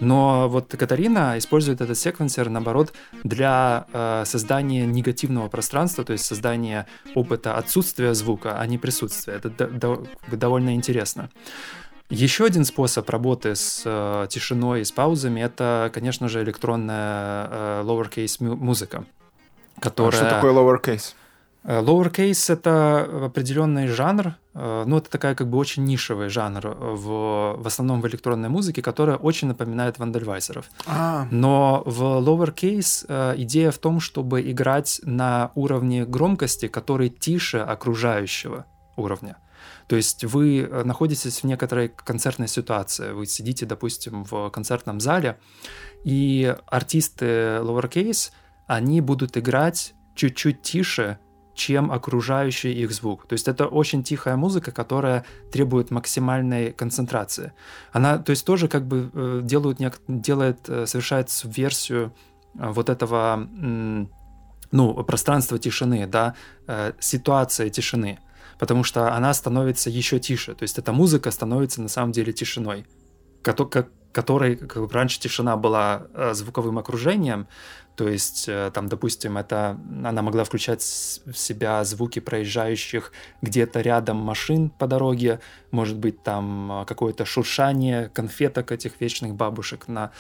Но 0.00 0.48
вот 0.48 0.74
Катарина 0.76 1.38
использует 1.38 1.81
этот 1.81 1.96
секвенсор, 1.96 2.48
наоборот, 2.48 2.92
для 3.24 3.87
э, 3.92 4.24
создания 4.26 4.87
негативного 4.87 5.48
пространства, 5.48 6.05
то 6.05 6.12
есть 6.12 6.24
создания 6.24 6.87
опыта 7.14 7.57
отсутствия 7.57 8.14
звука, 8.14 8.59
а 8.59 8.66
не 8.66 8.79
присутствия. 8.79 9.35
Это 9.35 9.50
до, 9.50 9.66
до, 9.66 10.07
довольно 10.31 10.74
интересно. 10.74 11.31
Еще 12.09 12.44
один 12.44 12.64
способ 12.64 13.09
работы 13.11 13.57
с 13.57 13.83
э, 13.85 14.26
тишиной 14.31 14.83
и 14.83 14.85
с 14.85 14.92
паузами 14.92 15.40
это, 15.40 15.90
конечно 15.92 16.29
же, 16.29 16.42
электронная 16.42 17.48
э, 17.50 17.83
lowercase 17.85 18.55
музыка, 18.55 19.05
которая... 19.81 20.20
А 20.20 20.24
что 20.24 20.31
такое 20.31 20.52
lowercase? 20.52 21.14
Э, 21.66 21.81
lowercase— 21.81 22.52
это 22.55 23.26
определенный 23.26 23.88
жанр, 23.88 24.37
э, 24.55 24.85
ну, 24.87 24.98
это 24.98 25.11
такая 25.11 25.35
как 25.35 25.48
бы 25.48 25.59
очень 25.59 25.85
нишевый 25.85 26.29
жанр 26.29 26.68
в, 26.68 27.57
в 27.59 27.66
основном 27.66 28.00
в 28.00 28.07
электронной 28.07 28.48
музыке, 28.48 28.83
которая 28.83 29.16
очень 29.16 29.48
напоминает 29.48 29.98
вандальвайзеров. 29.98 30.66
А. 30.87 31.26
Но 31.31 31.83
в 31.85 32.02
lowercase 32.02 33.07
э, 33.09 33.35
идея 33.38 33.72
в 33.72 33.79
том, 33.79 33.98
чтобы 33.98 34.48
играть 34.48 35.00
на 35.02 35.50
уровне 35.57 36.05
громкости, 36.05 36.68
который 36.68 37.09
тише 37.09 37.59
окружающего 37.59 38.66
уровня. 38.96 39.37
То 39.88 39.96
есть 39.96 40.24
вы 40.24 40.68
находитесь 40.85 41.42
в 41.42 41.44
некоторой 41.44 41.88
концертной 41.88 42.48
ситуации. 42.48 43.12
Вы 43.12 43.26
сидите, 43.26 43.66
допустим, 43.66 44.24
в 44.24 44.50
концертном 44.50 45.00
зале, 45.00 45.38
и 46.05 46.55
артисты 46.66 47.59
lowercase, 47.61 48.31
они 48.68 49.00
будут 49.00 49.37
играть 49.37 49.94
чуть-чуть 50.14 50.62
тише, 50.62 51.18
чем 51.56 51.90
окружающий 51.90 52.72
их 52.72 52.92
звук. 52.92 53.26
То 53.26 53.32
есть 53.32 53.48
это 53.48 53.66
очень 53.66 54.02
тихая 54.04 54.36
музыка, 54.36 54.70
которая 54.70 55.24
требует 55.50 55.90
максимальной 55.90 56.72
концентрации. 56.72 57.52
Она, 57.92 58.18
то 58.18 58.30
есть 58.30 58.44
тоже 58.44 58.68
как 58.68 58.86
бы 58.86 59.10
э, 59.12 59.40
делают, 59.42 59.78
делает, 60.06 60.68
э, 60.68 60.86
совершает 60.86 61.30
версию 61.44 62.12
э, 62.54 62.70
вот 62.70 62.90
этого 62.90 63.48
ну, 64.72 65.04
пространства 65.04 65.58
тишины, 65.58 66.06
да, 66.06 66.34
ситуация 66.98 67.70
тишины, 67.70 68.18
потому 68.58 68.84
что 68.84 69.14
она 69.14 69.32
становится 69.32 69.90
еще 69.90 70.18
тише, 70.18 70.54
то 70.54 70.64
есть 70.64 70.78
эта 70.78 70.92
музыка 70.92 71.30
становится 71.30 71.80
на 71.80 71.88
самом 71.88 72.12
деле 72.12 72.32
тишиной, 72.32 72.84
которой 74.12 74.56
как 74.56 74.82
бы, 74.82 74.88
раньше 74.92 75.20
тишина 75.20 75.56
была 75.56 76.06
звуковым 76.32 76.78
окружением, 76.78 77.46
то 77.96 78.09
есть, 78.09 78.44
э, 78.46 78.70
там, 78.74 78.88
допустим, 78.88 79.38
это 79.38 79.78
она 80.04 80.20
могла 80.20 80.44
включать 80.44 80.82
в 80.82 81.35
себя 81.35 81.82
звуки 81.85 82.18
проезжающих 82.18 83.11
где-то 83.40 83.80
рядом 83.80 84.18
машин 84.18 84.68
по 84.68 84.87
дороге, 84.87 85.40
может 85.70 85.96
быть, 85.96 86.22
там 86.22 86.82
э, 86.82 86.85
какое-то 86.85 87.24
шуршание 87.24 88.11
конфеток 88.11 88.70
этих 88.70 89.00
вечных 89.00 89.35
бабушек 89.35 89.88
на 89.88 90.12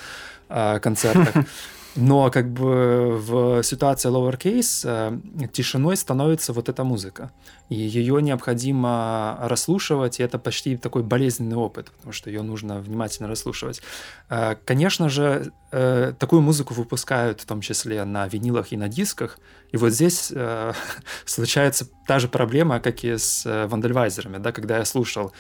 э, 0.48 0.80
концертах. 0.80 1.44
Но 1.96 2.30
как 2.30 2.50
бы 2.52 3.16
в 3.18 3.62
ситуации 3.62 4.10
lowercase 4.10 5.20
э, 5.42 5.48
тишиной 5.48 5.96
становится 5.96 6.52
вот 6.52 6.68
эта 6.68 6.84
музыка. 6.84 7.30
И 7.70 7.74
ее 7.74 8.20
необходимо 8.20 9.38
расслушивать, 9.40 10.20
и 10.20 10.22
это 10.22 10.38
почти 10.38 10.76
такой 10.76 11.02
болезненный 11.02 11.56
опыт, 11.56 11.90
потому 11.90 12.12
что 12.12 12.28
ее 12.28 12.42
нужно 12.42 12.80
внимательно 12.80 13.28
расслушивать. 13.28 13.80
Э, 14.28 14.56
конечно 14.66 15.08
же, 15.08 15.52
э, 15.72 16.12
такую 16.18 16.42
музыку 16.42 16.74
выпускают 16.74 17.40
в 17.40 17.46
том 17.46 17.62
числе 17.62 18.04
на 18.04 18.28
винилах 18.28 18.72
и 18.72 18.76
на 18.76 18.88
дисках, 18.88 19.38
и 19.72 19.78
вот 19.78 19.90
здесь 19.90 20.32
случается 21.24 21.88
та 22.06 22.18
же 22.18 22.28
проблема, 22.28 22.78
как 22.80 23.04
и 23.04 23.16
с 23.16 23.66
вандальвайзерами, 23.68 24.36
да, 24.38 24.52
когда 24.52 24.78
я 24.78 24.84
слушал 24.84 25.32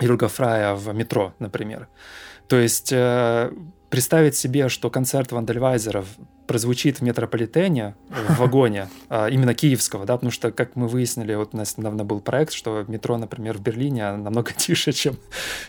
Юрга 0.00 0.28
Фрая 0.28 0.74
в 0.74 0.94
метро, 0.94 1.34
например. 1.38 1.88
То 2.48 2.56
есть 2.56 2.92
представить 3.90 4.36
себе, 4.36 4.68
что 4.68 4.88
концерт 4.88 5.32
вандальвайзеров 5.32 6.06
прозвучит 6.46 6.98
в 6.98 7.02
метрополитене, 7.02 7.94
в 8.08 8.38
вагоне, 8.38 8.88
а, 9.08 9.28
именно 9.28 9.54
киевского, 9.54 10.04
да, 10.04 10.14
потому 10.14 10.32
что, 10.32 10.50
как 10.50 10.74
мы 10.74 10.88
выяснили, 10.88 11.32
вот 11.34 11.50
у 11.52 11.56
нас 11.56 11.78
недавно 11.78 12.04
был 12.04 12.20
проект, 12.20 12.52
что 12.52 12.84
метро, 12.88 13.16
например, 13.18 13.58
в 13.58 13.60
Берлине 13.60 14.16
намного 14.16 14.52
тише, 14.56 14.90
чем, 14.90 15.16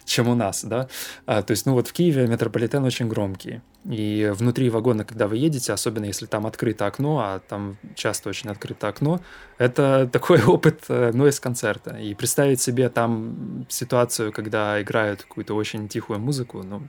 чем 0.06 0.28
у 0.28 0.34
нас, 0.34 0.64
да, 0.64 0.88
а, 1.28 1.44
то 1.44 1.52
есть, 1.52 1.68
ну 1.68 1.74
вот 1.74 1.88
в 1.88 1.94
Киеве 1.94 2.26
метрополитен 2.26 2.84
очень 2.84 3.08
громкий, 3.08 3.62
и 3.86 4.32
внутри 4.34 4.72
вагона, 4.72 5.06
когда 5.06 5.28
вы 5.28 5.38
едете, 5.38 5.72
особенно 5.72 6.06
если 6.06 6.26
там 6.26 6.48
открыто 6.48 6.88
окно, 6.88 7.20
а 7.20 7.40
там 7.48 7.78
часто 7.94 8.30
очень 8.30 8.50
открыто 8.50 8.88
окно, 8.88 9.20
это 9.60 10.10
такой 10.12 10.42
опыт 10.44 10.90
нойз-концерта, 10.90 11.98
и 11.98 12.16
представить 12.16 12.60
себе 12.60 12.90
там 12.90 13.68
ситуацию, 13.70 14.32
когда 14.32 14.82
играют 14.82 15.22
какую-то 15.22 15.56
очень 15.56 15.88
тихую 15.88 16.20
музыку, 16.20 16.64
ну, 16.64 16.82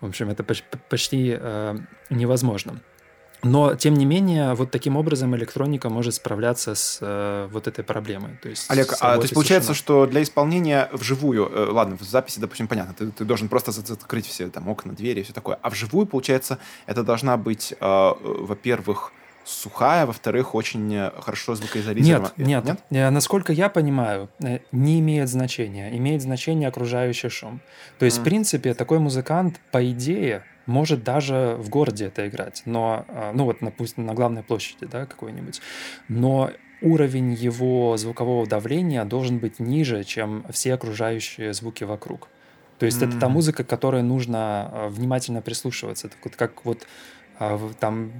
в 0.00 0.06
общем, 0.06 0.30
это 0.30 0.44
почти 0.88 1.36
э, 1.38 1.76
невозможно. 2.10 2.80
Но, 3.42 3.74
тем 3.74 3.94
не 3.94 4.04
менее, 4.04 4.54
вот 4.54 4.70
таким 4.70 4.96
образом 4.96 5.36
электроника 5.36 5.88
может 5.88 6.14
справляться 6.14 6.74
с 6.74 6.98
э, 7.00 7.48
вот 7.52 7.68
этой 7.68 7.84
проблемой. 7.84 8.38
То 8.42 8.48
есть, 8.48 8.70
Олег, 8.70 8.94
а 9.00 9.16
то 9.16 9.22
есть 9.22 9.34
получается, 9.34 9.74
что 9.74 10.06
для 10.06 10.22
исполнения 10.22 10.88
вживую, 10.92 11.48
э, 11.48 11.70
ладно, 11.70 11.96
в 11.96 12.02
записи, 12.02 12.40
допустим, 12.40 12.66
понятно, 12.66 12.94
ты, 12.94 13.10
ты 13.10 13.24
должен 13.24 13.48
просто 13.48 13.72
закрыть 13.72 14.26
все 14.26 14.48
там 14.48 14.68
окна, 14.68 14.92
двери 14.94 15.20
и 15.20 15.22
все 15.22 15.32
такое, 15.32 15.58
а 15.62 15.70
вживую, 15.70 16.06
получается, 16.06 16.58
это 16.86 17.02
должна 17.02 17.36
быть, 17.36 17.74
э, 17.78 18.12
во-первых, 18.20 19.12
сухая, 19.46 20.06
во-вторых, 20.06 20.54
очень 20.54 20.92
э, 20.94 21.12
хорошо 21.20 21.54
звукоизолирована. 21.54 22.32
Нет, 22.36 22.64
нет, 22.64 22.80
нет. 22.90 23.12
Насколько 23.12 23.52
я 23.52 23.68
понимаю, 23.68 24.28
э, 24.40 24.58
не 24.72 24.98
имеет 24.98 25.28
значения. 25.28 25.96
Имеет 25.96 26.20
значение 26.20 26.68
окружающий 26.68 27.28
шум. 27.28 27.60
То 27.98 28.04
есть, 28.04 28.18
mm. 28.18 28.20
в 28.20 28.24
принципе, 28.24 28.74
такой 28.74 28.98
музыкант, 28.98 29.60
по 29.70 29.88
идее, 29.90 30.42
может 30.66 31.04
даже 31.04 31.56
в 31.60 31.68
городе 31.68 32.06
это 32.06 32.26
играть, 32.28 32.62
но, 32.64 33.04
э, 33.08 33.30
ну 33.34 33.44
вот, 33.44 33.58
допустим, 33.60 34.04
на 34.04 34.14
главной 34.14 34.42
площади, 34.42 34.86
да, 34.86 35.06
какой-нибудь. 35.06 35.60
Но 36.08 36.50
уровень 36.82 37.32
его 37.32 37.96
звукового 37.96 38.46
давления 38.46 39.04
должен 39.04 39.38
быть 39.38 39.60
ниже, 39.60 40.02
чем 40.02 40.44
все 40.50 40.74
окружающие 40.74 41.52
звуки 41.52 41.84
вокруг. 41.84 42.28
То 42.78 42.84
есть 42.84 43.00
mm. 43.00 43.08
это 43.08 43.20
та 43.20 43.28
музыка, 43.28 43.62
к 43.62 43.68
которой 43.68 44.02
нужно 44.02 44.88
внимательно 44.90 45.40
прислушиваться. 45.40 46.08
Это 46.08 46.16
вот 46.22 46.34
как 46.34 46.64
вот 46.64 46.86
там 47.80 48.12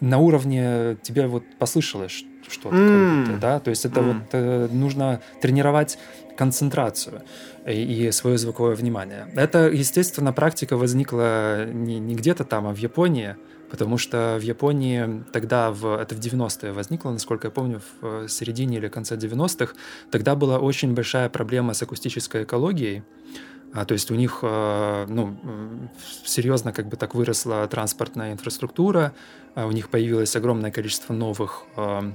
на 0.00 0.18
уровне 0.18 0.96
тебе 1.02 1.26
вот 1.26 1.44
послышалось 1.58 2.24
что-то, 2.48 2.76
mm. 2.76 3.38
да, 3.38 3.60
то 3.60 3.70
есть 3.70 3.84
это 3.84 4.00
mm. 4.00 4.04
вот 4.12 4.22
э, 4.32 4.68
нужно 4.72 5.20
тренировать 5.40 5.98
концентрацию 6.36 7.22
и, 7.66 8.06
и 8.06 8.12
свое 8.12 8.38
звуковое 8.38 8.74
внимание. 8.74 9.28
Это, 9.34 9.68
естественно, 9.68 10.32
практика 10.32 10.76
возникла 10.76 11.66
не, 11.66 11.98
не 11.98 12.14
где-то 12.14 12.44
там, 12.44 12.66
а 12.66 12.72
в 12.72 12.78
Японии, 12.78 13.36
потому 13.70 13.98
что 13.98 14.36
в 14.38 14.42
Японии 14.42 15.24
тогда, 15.32 15.70
в, 15.70 15.86
это 15.86 16.14
в 16.14 16.18
90-е 16.18 16.72
возникло, 16.72 17.10
насколько 17.10 17.46
я 17.46 17.50
помню, 17.50 17.80
в 18.00 18.28
середине 18.28 18.78
или 18.78 18.88
конце 18.88 19.16
90-х, 19.16 19.74
тогда 20.10 20.34
была 20.34 20.58
очень 20.58 20.94
большая 20.94 21.28
проблема 21.28 21.74
с 21.74 21.82
акустической 21.82 22.44
экологией, 22.44 23.02
а, 23.74 23.84
то 23.84 23.94
есть 23.94 24.10
у 24.10 24.14
них 24.14 24.40
э, 24.42 25.06
ну, 25.08 25.36
серьезно 26.24 26.72
как 26.72 26.88
бы 26.88 26.96
так 26.96 27.14
выросла 27.14 27.66
транспортная 27.68 28.32
инфраструктура, 28.32 29.12
а 29.54 29.66
у 29.66 29.72
них 29.72 29.88
появилось 29.88 30.36
огромное 30.36 30.70
количество 30.70 31.12
новых 31.14 31.64
э, 31.76 32.12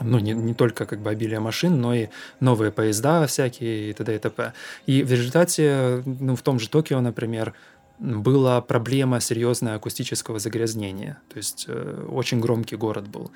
ну, 0.00 0.18
не, 0.18 0.32
не 0.32 0.54
только 0.54 0.86
как 0.86 1.00
бы 1.00 1.10
обилие 1.10 1.40
машин, 1.40 1.80
но 1.80 1.94
и 1.94 2.08
новые 2.40 2.72
поезда 2.72 3.26
всякие 3.26 3.90
и 3.90 3.92
т.д. 3.92 4.16
и 4.16 4.18
т.п. 4.18 4.52
И 4.86 5.02
в 5.02 5.12
результате, 5.12 6.02
ну, 6.04 6.34
в 6.34 6.42
том 6.42 6.58
же 6.58 6.68
Токио, 6.68 7.00
например, 7.00 7.54
была 7.98 8.60
проблема 8.60 9.20
серьезная 9.20 9.76
акустического 9.76 10.38
загрязнения. 10.38 11.20
То 11.28 11.36
есть 11.36 11.66
э, 11.68 12.06
очень 12.10 12.40
громкий 12.40 12.76
город 12.76 13.06
был. 13.06 13.30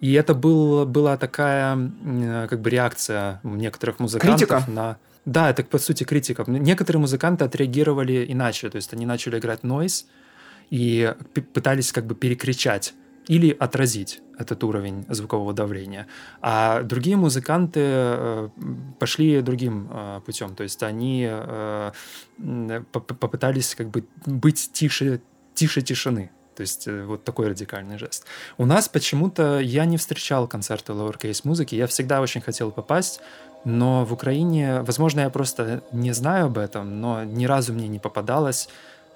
И 0.00 0.12
это 0.14 0.34
был, 0.34 0.86
была 0.86 1.16
такая 1.16 1.76
э, 2.04 2.46
как 2.48 2.60
бы 2.60 2.70
реакция 2.70 3.40
некоторых 3.42 3.98
музыкантов 3.98 4.48
Критика? 4.48 4.70
на... 4.70 4.96
Да, 5.26 5.50
это 5.50 5.64
по 5.64 5.78
сути 5.78 6.04
критика. 6.04 6.44
Некоторые 6.46 7.00
музыканты 7.00 7.44
отреагировали 7.44 8.24
иначе, 8.28 8.70
то 8.70 8.76
есть 8.76 8.92
они 8.94 9.06
начали 9.06 9.38
играть 9.38 9.64
noise 9.64 10.04
и 10.70 11.14
пытались 11.52 11.92
как 11.92 12.06
бы 12.06 12.14
перекричать 12.14 12.94
или 13.26 13.50
отразить 13.50 14.22
этот 14.38 14.62
уровень 14.62 15.04
звукового 15.08 15.52
давления. 15.52 16.06
А 16.40 16.82
другие 16.82 17.16
музыканты 17.16 17.80
э, 17.82 18.48
пошли 19.00 19.40
другим 19.40 19.88
э, 19.90 20.20
путем, 20.24 20.54
то 20.54 20.62
есть 20.62 20.82
они 20.84 21.26
э, 21.28 21.92
попытались 22.92 23.74
как 23.74 23.90
бы 23.90 24.04
быть 24.26 24.70
тише, 24.72 25.20
тише 25.54 25.82
тишины. 25.82 26.30
То 26.54 26.62
есть 26.62 26.86
вот 26.88 27.22
такой 27.24 27.48
радикальный 27.48 27.98
жест. 27.98 28.24
У 28.56 28.64
нас 28.64 28.88
почему-то 28.88 29.58
я 29.58 29.84
не 29.84 29.98
встречал 29.98 30.48
концерты 30.48 30.92
lowercase 30.92 31.42
музыки. 31.44 31.74
Я 31.74 31.86
всегда 31.86 32.22
очень 32.22 32.40
хотел 32.40 32.70
попасть, 32.70 33.20
но 33.66 34.04
в 34.04 34.12
Украине, 34.12 34.82
возможно, 34.82 35.22
я 35.22 35.30
просто 35.30 35.82
не 35.90 36.12
знаю 36.12 36.46
об 36.46 36.56
этом, 36.56 37.00
но 37.00 37.24
ни 37.24 37.46
разу 37.46 37.72
мне 37.72 37.88
не 37.88 37.98
попадалось 37.98 38.68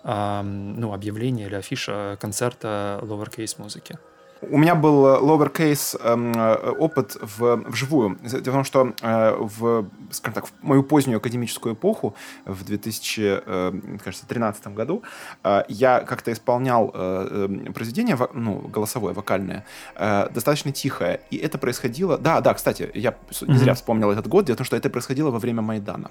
ну, 0.03 0.93
объявление 0.93 1.47
или 1.47 1.55
афиша 1.55 2.19
концерта 2.21 2.99
lowercase 3.03 3.55
музыки. 3.59 3.97
У 4.42 4.57
меня 4.57 4.74
был 4.74 5.05
lowercase 5.05 6.00
эм, 6.03 6.33
опыт 6.79 7.16
в, 7.20 7.57
вживую. 7.68 8.18
Дело 8.22 8.40
в 8.40 8.42
том, 8.42 8.64
что 8.64 8.92
э, 9.03 9.37
в, 9.38 9.87
скажем 10.11 10.35
так, 10.35 10.46
в 10.46 10.53
мою 10.62 10.83
позднюю 10.83 11.18
академическую 11.18 11.74
эпоху, 11.74 12.14
в 12.46 12.64
2013 12.64 14.66
э, 14.66 14.70
году, 14.70 15.03
э, 15.44 15.64
я 15.68 16.00
как-то 16.00 16.33
исполнял 16.33 16.90
произведение, 17.74 18.16
ну, 18.33 18.61
голосовое, 18.61 19.15
вокальное, 19.15 19.65
достаточно 19.96 20.73
тихое. 20.73 21.21
И 21.31 21.37
это 21.37 21.58
происходило... 21.58 22.19
Да, 22.19 22.40
да, 22.40 22.54
кстати, 22.54 22.90
я 22.94 23.15
не 23.42 23.58
зря 23.58 23.75
вспомнил 23.75 24.10
этот 24.10 24.27
год. 24.27 24.46
Дело 24.46 24.54
в 24.54 24.58
том, 24.58 24.67
что 24.67 24.77
это 24.77 24.90
происходило 24.90 25.31
во 25.31 25.38
время 25.38 25.62
Майдана. 25.62 26.10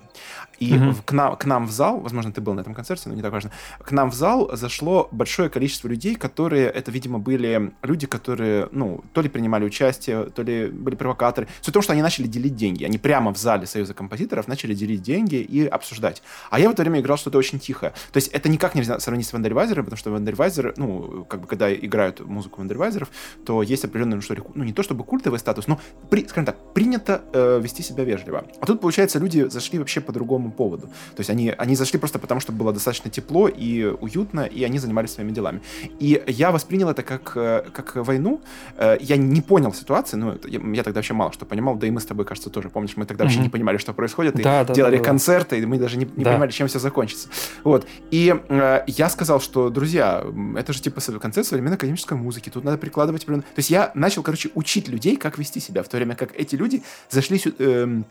И 0.60 0.74
mm-hmm. 0.74 0.96
к, 1.06 1.12
нам, 1.12 1.36
к 1.36 1.46
нам 1.46 1.66
в 1.66 1.72
зал, 1.72 2.00
возможно, 2.00 2.32
ты 2.32 2.42
был 2.42 2.54
на 2.54 2.62
этом 2.62 2.74
концерте, 2.74 3.10
но 3.10 3.16
не 3.16 3.22
так 3.22 3.32
важно, 3.32 3.52
к 3.80 3.92
нам 3.92 4.12
в 4.12 4.14
зал 4.14 4.50
зашло 4.54 5.08
большое 5.12 5.50
количество 5.50 5.88
людей, 5.88 6.16
которые, 6.16 6.68
это, 6.68 6.92
видимо, 6.92 7.20
были 7.20 7.74
люди, 7.82 8.06
которые, 8.06 8.19
ну, 8.28 9.04
то 9.14 9.22
ли 9.22 9.30
принимали 9.30 9.66
участие, 9.66 10.26
то 10.26 10.42
ли 10.42 10.68
были 10.68 10.96
провокаторы. 10.96 11.48
Суть 11.62 11.70
в 11.70 11.74
том, 11.74 11.82
что 11.82 11.94
они 11.94 12.02
начали 12.02 12.28
делить 12.28 12.56
деньги. 12.56 12.84
Они 12.84 12.98
прямо 12.98 13.34
в 13.34 13.38
зале 13.38 13.66
Союза 13.66 13.94
композиторов 13.94 14.48
начали 14.48 14.74
делить 14.74 15.02
деньги 15.02 15.36
и 15.36 15.66
обсуждать. 15.66 16.22
А 16.50 16.60
я 16.60 16.70
в 16.70 16.74
это 16.74 16.82
время 16.84 17.00
играл 17.00 17.18
что-то 17.18 17.38
очень 17.38 17.60
тихое. 17.60 17.94
То 18.12 18.18
есть 18.18 18.30
это 18.30 18.50
никак 18.50 18.76
нельзя 18.76 19.00
сравнить 19.00 19.28
с 19.28 19.34
Вандельвайзером, 19.34 19.86
потому 19.86 19.98
что 19.98 20.12
Вандельвайзер, 20.12 20.74
ну, 20.78 21.26
как 21.30 21.42
бы, 21.42 21.48
когда 21.48 21.74
играют 21.74 22.20
музыку 22.20 22.60
Вандельвайзеров, 22.60 23.10
то 23.46 23.62
есть 23.64 23.86
определенный, 23.86 24.16
ну, 24.16 24.22
что 24.22 24.34
ли, 24.34 24.42
ну, 24.56 24.64
не 24.64 24.74
то 24.74 24.84
чтобы 24.84 25.04
культовый 25.04 25.40
статус, 25.40 25.68
но, 25.68 25.80
при, 26.10 26.26
скажем 26.28 26.46
так, 26.46 26.74
принято 26.74 27.22
э, 27.34 27.60
вести 27.62 27.84
себя 27.84 28.04
вежливо. 28.04 28.46
А 28.60 28.66
тут, 28.66 28.82
получается, 28.82 29.20
люди 29.20 29.48
зашли 29.50 29.80
вообще 29.80 30.02
по 30.02 30.12
другому 30.12 30.52
поводу. 30.52 30.88
То 30.88 31.20
есть 31.20 31.30
они, 31.30 31.54
они 31.58 31.76
зашли 31.76 32.00
просто 32.00 32.20
потому, 32.20 32.42
что 32.42 32.52
было 32.52 32.74
достаточно 32.74 33.10
тепло 33.10 33.48
и 33.48 33.86
уютно, 33.86 34.42
и 34.42 34.64
они 34.64 34.80
занимались 34.80 35.12
своими 35.12 35.32
делами. 35.32 35.62
И 36.00 36.22
я 36.28 36.52
воспринял 36.52 36.90
это 36.90 37.04
как, 37.04 37.34
э, 37.36 37.66
как 37.74 37.96
войну. 38.10 38.42
Э, 38.78 38.98
я 39.00 39.18
не 39.18 39.42
понял 39.42 39.74
ситуации, 39.74 40.18
ну, 40.18 40.38
я, 40.46 40.60
я 40.74 40.84
тогда 40.84 41.00
вообще 41.00 41.14
мало 41.14 41.32
что 41.32 41.46
понимал, 41.46 41.76
да 41.76 41.88
и 41.88 41.92
мы 41.92 42.02
с 42.02 42.06
тобой, 42.06 42.26
кажется, 42.26 42.50
тоже, 42.50 42.70
помнишь, 42.70 42.98
мы 42.98 43.06
тогда 43.06 43.24
mm-hmm. 43.24 43.28
вообще 43.28 43.40
не 43.40 43.50
понимали, 43.50 43.78
что 43.78 43.94
происходит, 43.94 44.40
и 44.40 44.44
да, 44.44 44.64
да, 44.64 44.74
делали 44.74 44.98
да, 44.98 45.04
да, 45.04 45.10
концерты, 45.10 45.60
и 45.60 45.66
мы 45.66 45.78
даже 45.78 45.98
не, 45.98 46.06
не 46.16 46.24
да. 46.24 46.32
понимали, 46.32 46.52
чем 46.52 46.68
все 46.68 46.80
закончится. 46.80 47.30
Вот. 47.64 47.88
И 48.12 48.36
э, 48.50 48.84
я 48.88 49.10
сказал, 49.10 49.40
что, 49.40 49.70
друзья, 49.70 50.26
это 50.58 50.74
же 50.74 50.82
типа 50.82 51.02
концерт 51.20 51.48
современной 51.48 51.76
академической 51.76 52.18
музыки, 52.18 52.50
тут 52.50 52.64
надо 52.64 52.78
прикладывать... 52.78 53.26
То 53.26 53.44
есть 53.58 53.70
я 53.70 53.92
начал, 53.94 54.24
короче, 54.24 54.50
учить 54.56 54.88
людей, 54.88 55.18
как 55.18 55.38
вести 55.38 55.60
себя, 55.60 55.84
в 55.84 55.88
то 55.90 55.98
время 55.98 56.16
как 56.16 56.36
эти 56.36 56.56
люди 56.56 56.84
зашли 57.10 57.38
сюда... 57.38 57.56
Э, 57.60 58.02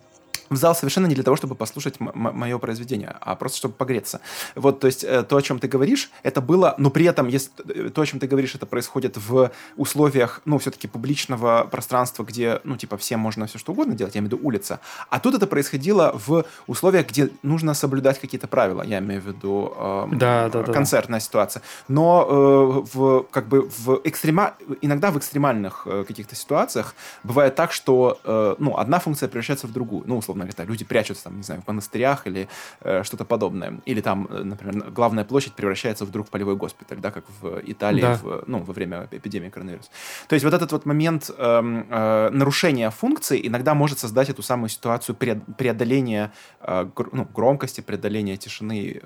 в 0.50 0.56
зал 0.56 0.74
совершенно 0.74 1.06
не 1.06 1.14
для 1.14 1.24
того, 1.24 1.36
чтобы 1.36 1.54
послушать 1.54 2.00
мое 2.00 2.58
произведение, 2.58 3.16
а 3.20 3.34
просто 3.36 3.58
чтобы 3.58 3.74
погреться. 3.74 4.20
Вот, 4.54 4.80
то 4.80 4.86
есть 4.86 5.04
э, 5.04 5.22
то, 5.22 5.36
о 5.36 5.42
чем 5.42 5.58
ты 5.58 5.68
говоришь, 5.68 6.10
это 6.22 6.40
было, 6.40 6.74
но 6.78 6.90
при 6.90 7.04
этом, 7.06 7.28
если 7.28 7.50
э, 7.68 7.90
то, 7.90 8.02
о 8.02 8.06
чем 8.06 8.20
ты 8.20 8.26
говоришь, 8.26 8.54
это 8.54 8.66
происходит 8.66 9.16
в 9.16 9.50
условиях, 9.76 10.40
ну, 10.44 10.58
все-таки 10.58 10.88
публичного 10.88 11.66
пространства, 11.70 12.24
где, 12.24 12.60
ну, 12.64 12.76
типа, 12.76 12.96
всем 12.96 13.20
можно 13.20 13.46
все 13.46 13.58
что 13.58 13.72
угодно 13.72 13.94
делать, 13.94 14.14
я 14.14 14.20
имею 14.20 14.30
в 14.30 14.34
виду 14.34 14.46
улица. 14.46 14.80
А 15.10 15.20
тут 15.20 15.34
это 15.34 15.46
происходило 15.46 16.12
в 16.26 16.44
условиях, 16.66 17.08
где 17.08 17.30
нужно 17.42 17.74
соблюдать 17.74 18.20
какие-то 18.20 18.48
правила, 18.48 18.82
я 18.82 18.98
имею 18.98 19.20
в 19.20 19.26
виду 19.26 19.72
э, 19.76 20.06
да, 20.12 20.48
да, 20.48 20.64
концертная 20.64 21.20
да. 21.20 21.24
ситуация. 21.24 21.62
Но 21.88 22.26
э, 22.28 22.96
в, 22.96 23.22
как 23.30 23.48
бы, 23.48 23.68
в 23.68 24.00
экстрема... 24.04 24.54
иногда 24.80 25.10
в 25.10 25.18
экстремальных 25.18 25.82
э, 25.86 26.04
каких-то 26.06 26.34
ситуациях 26.34 26.94
бывает 27.24 27.54
так, 27.54 27.72
что, 27.72 28.18
э, 28.24 28.56
ну, 28.58 28.76
одна 28.76 28.98
функция 28.98 29.28
превращается 29.28 29.66
в 29.66 29.72
другую, 29.72 30.04
ну, 30.06 30.18
условно 30.18 30.37
условно 30.38 30.52
говоря, 30.52 30.70
люди 30.70 30.84
прячутся 30.84 31.24
там, 31.24 31.36
не 31.36 31.42
знаю, 31.42 31.62
в 31.62 31.66
монастырях 31.66 32.26
или 32.26 32.48
э, 32.80 33.02
что-то 33.02 33.24
подобное. 33.24 33.80
Или 33.86 34.00
там, 34.00 34.26
э, 34.30 34.42
например, 34.44 34.90
главная 34.90 35.24
площадь 35.24 35.54
превращается 35.54 36.04
вдруг 36.04 36.26
в 36.26 36.30
полевой 36.30 36.56
госпиталь, 36.56 36.98
да, 36.98 37.10
как 37.10 37.24
в 37.40 37.60
Италии 37.64 38.00
да. 38.00 38.14
в, 38.14 38.44
ну, 38.46 38.58
во 38.60 38.72
время 38.72 39.08
эпидемии 39.10 39.48
коронавируса. 39.48 39.90
То 40.28 40.34
есть 40.34 40.44
вот 40.44 40.54
этот 40.54 40.72
вот 40.72 40.86
момент 40.86 41.30
э, 41.30 41.34
э, 41.36 42.30
нарушения 42.30 42.90
функции 42.90 43.46
иногда 43.46 43.74
может 43.74 43.98
создать 43.98 44.30
эту 44.30 44.42
самую 44.42 44.68
ситуацию 44.68 45.16
преодоления 45.16 46.30
э, 46.60 46.88
гр, 46.96 47.08
ну, 47.12 47.26
громкости, 47.34 47.80
преодоления 47.80 48.36
тишины. 48.36 49.00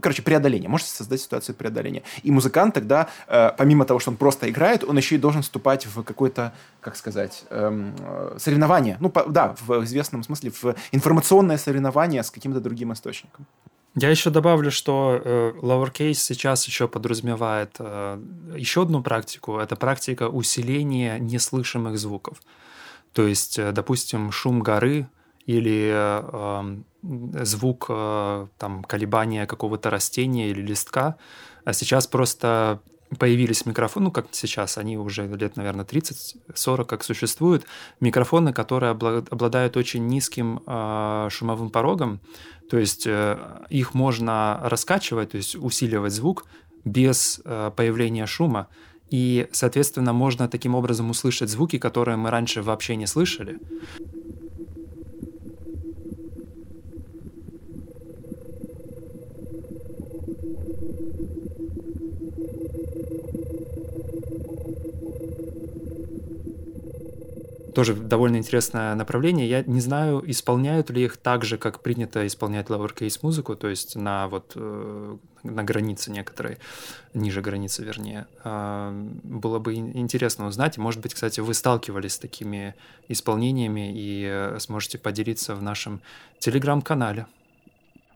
Короче, 0.00 0.22
преодоления. 0.22 0.68
Может 0.68 0.86
создать 0.86 1.20
ситуацию 1.20 1.54
преодоления. 1.54 2.02
И 2.22 2.30
музыкант 2.30 2.74
тогда, 2.74 3.08
э, 3.28 3.50
помимо 3.56 3.84
того, 3.84 4.00
что 4.00 4.10
он 4.10 4.16
просто 4.16 4.48
играет, 4.50 4.84
он 4.84 4.96
еще 4.96 5.14
и 5.14 5.18
должен 5.18 5.42
вступать 5.42 5.86
в 5.86 6.02
какое-то, 6.02 6.52
как 6.80 6.96
сказать, 6.96 7.44
эм, 7.50 7.94
э, 7.98 8.36
соревнование. 8.38 8.96
Ну, 9.00 9.08
по, 9.08 9.24
да, 9.24 9.54
в 9.66 9.84
известном 9.84 10.22
смысле, 10.22 10.50
в 10.50 10.73
информационное 10.92 11.58
соревнование 11.58 12.22
с 12.22 12.30
каким-то 12.30 12.60
другим 12.60 12.92
источником. 12.92 13.46
Я 13.96 14.10
еще 14.10 14.30
добавлю, 14.30 14.72
что 14.72 15.20
э, 15.24 15.52
lowercase 15.62 16.14
сейчас 16.14 16.66
еще 16.66 16.88
подразумевает 16.88 17.76
э, 17.78 18.20
еще 18.56 18.82
одну 18.82 19.02
практику. 19.02 19.58
Это 19.58 19.76
практика 19.76 20.28
усиления 20.28 21.18
неслышимых 21.20 21.96
звуков. 21.96 22.42
То 23.12 23.26
есть, 23.28 23.56
э, 23.56 23.70
допустим, 23.70 24.32
шум 24.32 24.62
горы 24.62 25.06
или 25.46 25.90
э, 25.92 26.78
э, 27.02 27.44
звук 27.44 27.86
э, 27.88 28.46
там, 28.58 28.82
колебания 28.82 29.46
какого-то 29.46 29.90
растения 29.90 30.50
или 30.50 30.60
листка. 30.60 31.16
А 31.64 31.72
сейчас 31.72 32.08
просто 32.08 32.80
появились 33.18 33.66
микрофоны, 33.66 34.04
ну, 34.04 34.10
как 34.10 34.26
сейчас, 34.32 34.78
они 34.78 34.98
уже 34.98 35.26
лет, 35.26 35.56
наверное, 35.56 35.84
30-40 35.84 36.84
как 36.84 37.04
существуют, 37.04 37.64
микрофоны, 38.00 38.52
которые 38.52 38.90
обладают 38.90 39.76
очень 39.76 40.06
низким 40.06 40.60
э, 40.66 41.28
шумовым 41.30 41.70
порогом, 41.70 42.20
то 42.70 42.78
есть 42.78 43.06
э, 43.06 43.38
их 43.70 43.94
можно 43.94 44.60
раскачивать, 44.62 45.30
то 45.30 45.36
есть 45.36 45.56
усиливать 45.56 46.12
звук 46.12 46.44
без 46.84 47.40
э, 47.44 47.70
появления 47.76 48.26
шума, 48.26 48.68
и, 49.10 49.48
соответственно, 49.52 50.12
можно 50.12 50.48
таким 50.48 50.74
образом 50.74 51.10
услышать 51.10 51.50
звуки, 51.50 51.78
которые 51.78 52.16
мы 52.16 52.30
раньше 52.30 52.62
вообще 52.62 52.96
не 52.96 53.06
слышали. 53.06 53.58
Тоже 67.74 67.94
довольно 67.94 68.36
интересное 68.36 68.94
направление. 68.94 69.48
Я 69.48 69.62
не 69.62 69.80
знаю, 69.80 70.22
исполняют 70.30 70.90
ли 70.90 71.04
их 71.04 71.16
так 71.16 71.44
же, 71.44 71.58
как 71.58 71.82
принято 71.82 72.26
исполнять 72.26 72.68
lowercase 72.68 73.18
музыку, 73.22 73.56
то 73.56 73.68
есть 73.68 73.96
на 73.96 74.28
вот 74.28 74.52
э, 74.54 75.16
на 75.42 75.62
границе 75.62 76.10
некоторой, 76.10 76.58
ниже 77.12 77.42
границы, 77.42 77.84
вернее. 77.84 78.26
А, 78.42 78.92
было 79.22 79.58
бы 79.58 79.74
интересно 79.74 80.46
узнать. 80.46 80.78
Может 80.78 81.00
быть, 81.00 81.14
кстати, 81.14 81.40
вы 81.40 81.54
сталкивались 81.54 82.14
с 82.14 82.18
такими 82.18 82.74
исполнениями 83.08 83.92
и 83.94 84.26
э, 84.26 84.58
сможете 84.60 84.98
поделиться 84.98 85.54
в 85.54 85.62
нашем 85.62 86.00
телеграм-канале. 86.38 87.26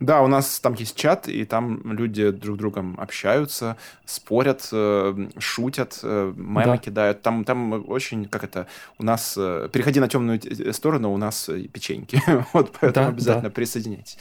Да, 0.01 0.23
у 0.23 0.29
нас 0.29 0.61
там 0.61 0.75
есть 0.75 0.95
чат, 0.97 1.29
и 1.29 1.45
там 1.45 1.93
люди 1.93 2.31
друг 2.31 2.57
с 2.57 2.59
другом 2.59 2.95
общаются, 2.99 3.77
спорят, 4.05 4.69
э, 4.71 5.29
шутят, 5.39 5.99
э, 6.03 6.33
мемы 6.37 6.65
да. 6.65 6.79
кидают. 6.79 7.23
Там, 7.23 7.45
там 7.45 7.85
очень, 7.91 8.27
как 8.27 8.45
это, 8.45 8.69
у 8.99 9.03
нас... 9.03 9.35
Э, 9.37 9.69
переходи 9.73 9.99
на 9.99 10.09
темную 10.09 10.41
сторону, 10.73 11.13
у 11.13 11.17
нас 11.17 11.51
печеньки. 11.73 12.23
вот 12.53 12.77
поэтому 12.81 13.07
да, 13.07 13.13
обязательно 13.13 13.49
да. 13.49 13.55
присоединяйтесь. 13.55 14.19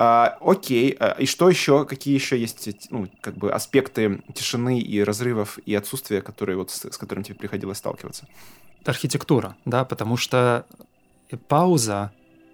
А, 0.00 0.36
окей, 0.40 0.96
а, 1.00 1.16
и 1.18 1.26
что 1.26 1.48
еще, 1.48 1.84
какие 1.84 2.14
еще 2.14 2.38
есть 2.38 2.88
ну, 2.90 3.08
как 3.20 3.36
бы 3.36 3.50
аспекты 3.50 4.22
тишины 4.34 4.78
и 4.78 5.02
разрывов 5.02 5.58
и 5.66 5.74
отсутствия, 5.74 6.22
которые 6.22 6.56
вот 6.56 6.70
с, 6.70 6.84
с 6.84 6.98
которым 6.98 7.24
тебе 7.24 7.34
приходилось 7.34 7.78
сталкиваться? 7.78 8.28
Архитектура, 8.84 9.56
да, 9.64 9.84
потому 9.84 10.16
что 10.16 10.66
пауза, 11.48 12.12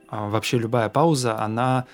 а, 0.08 0.28
вообще 0.28 0.56
любая 0.56 0.88
пауза, 0.88 1.38
она 1.38 1.84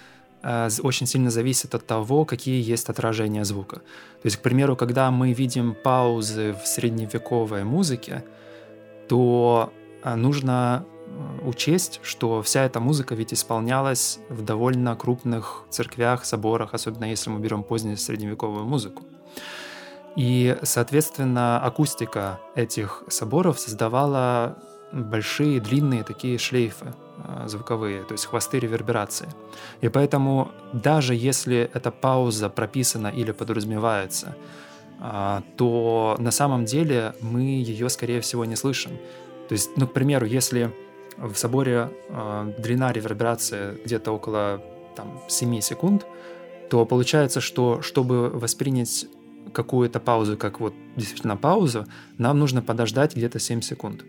очень 0.42 1.06
сильно 1.06 1.30
зависит 1.30 1.74
от 1.74 1.86
того, 1.86 2.24
какие 2.24 2.62
есть 2.62 2.88
отражения 2.88 3.44
звука. 3.44 3.76
То 3.76 4.26
есть, 4.26 4.36
к 4.36 4.40
примеру, 4.40 4.76
когда 4.76 5.10
мы 5.10 5.32
видим 5.32 5.74
паузы 5.74 6.54
в 6.62 6.66
средневековой 6.66 7.64
музыке, 7.64 8.24
то 9.08 9.72
э, 10.02 10.14
нужно 10.14 10.84
э, 11.06 11.48
учесть, 11.48 12.00
что 12.02 12.40
вся 12.42 12.64
эта 12.64 12.80
музыка 12.80 13.14
ведь 13.14 13.34
исполнялась 13.34 14.18
в 14.28 14.42
довольно 14.42 14.96
крупных 14.96 15.64
церквях, 15.68 16.24
соборах, 16.24 16.74
особенно 16.74 17.04
если 17.04 17.30
мы 17.30 17.40
берем 17.40 17.62
позднюю 17.62 17.96
средневековую 17.96 18.64
музыку. 18.64 19.02
И, 20.16 20.56
соответственно, 20.62 21.60
акустика 21.60 22.40
этих 22.54 23.04
соборов 23.08 23.60
создавала 23.60 24.56
большие 24.92 25.60
длинные 25.60 26.02
такие 26.02 26.38
шлейфы 26.38 26.94
звуковые, 27.46 28.02
то 28.04 28.12
есть 28.12 28.26
хвосты 28.26 28.58
реверберации. 28.58 29.28
И 29.80 29.88
поэтому 29.88 30.50
даже 30.72 31.14
если 31.14 31.70
эта 31.74 31.90
пауза 31.90 32.48
прописана 32.48 33.08
или 33.08 33.32
подразумевается, 33.32 34.36
а, 35.00 35.42
то 35.56 36.16
на 36.18 36.30
самом 36.30 36.64
деле 36.64 37.14
мы 37.20 37.42
ее, 37.42 37.88
скорее 37.88 38.20
всего, 38.20 38.44
не 38.44 38.56
слышим. 38.56 38.92
То 39.48 39.54
есть, 39.54 39.70
ну, 39.76 39.86
к 39.86 39.92
примеру, 39.92 40.26
если 40.26 40.72
в 41.16 41.34
соборе 41.34 41.90
э, 42.08 42.54
длина 42.58 42.92
реверберации 42.92 43.78
где-то 43.84 44.12
около 44.12 44.62
там, 44.96 45.20
7 45.28 45.60
секунд, 45.60 46.06
то 46.70 46.84
получается, 46.86 47.40
что 47.40 47.82
чтобы 47.82 48.30
воспринять 48.30 49.06
какую-то 49.52 50.00
паузу, 50.00 50.36
как 50.36 50.60
вот 50.60 50.74
действительно 50.96 51.36
паузу, 51.36 51.86
нам 52.18 52.38
нужно 52.38 52.62
подождать 52.62 53.16
где-то 53.16 53.38
7 53.38 53.60
секунд. 53.60 54.04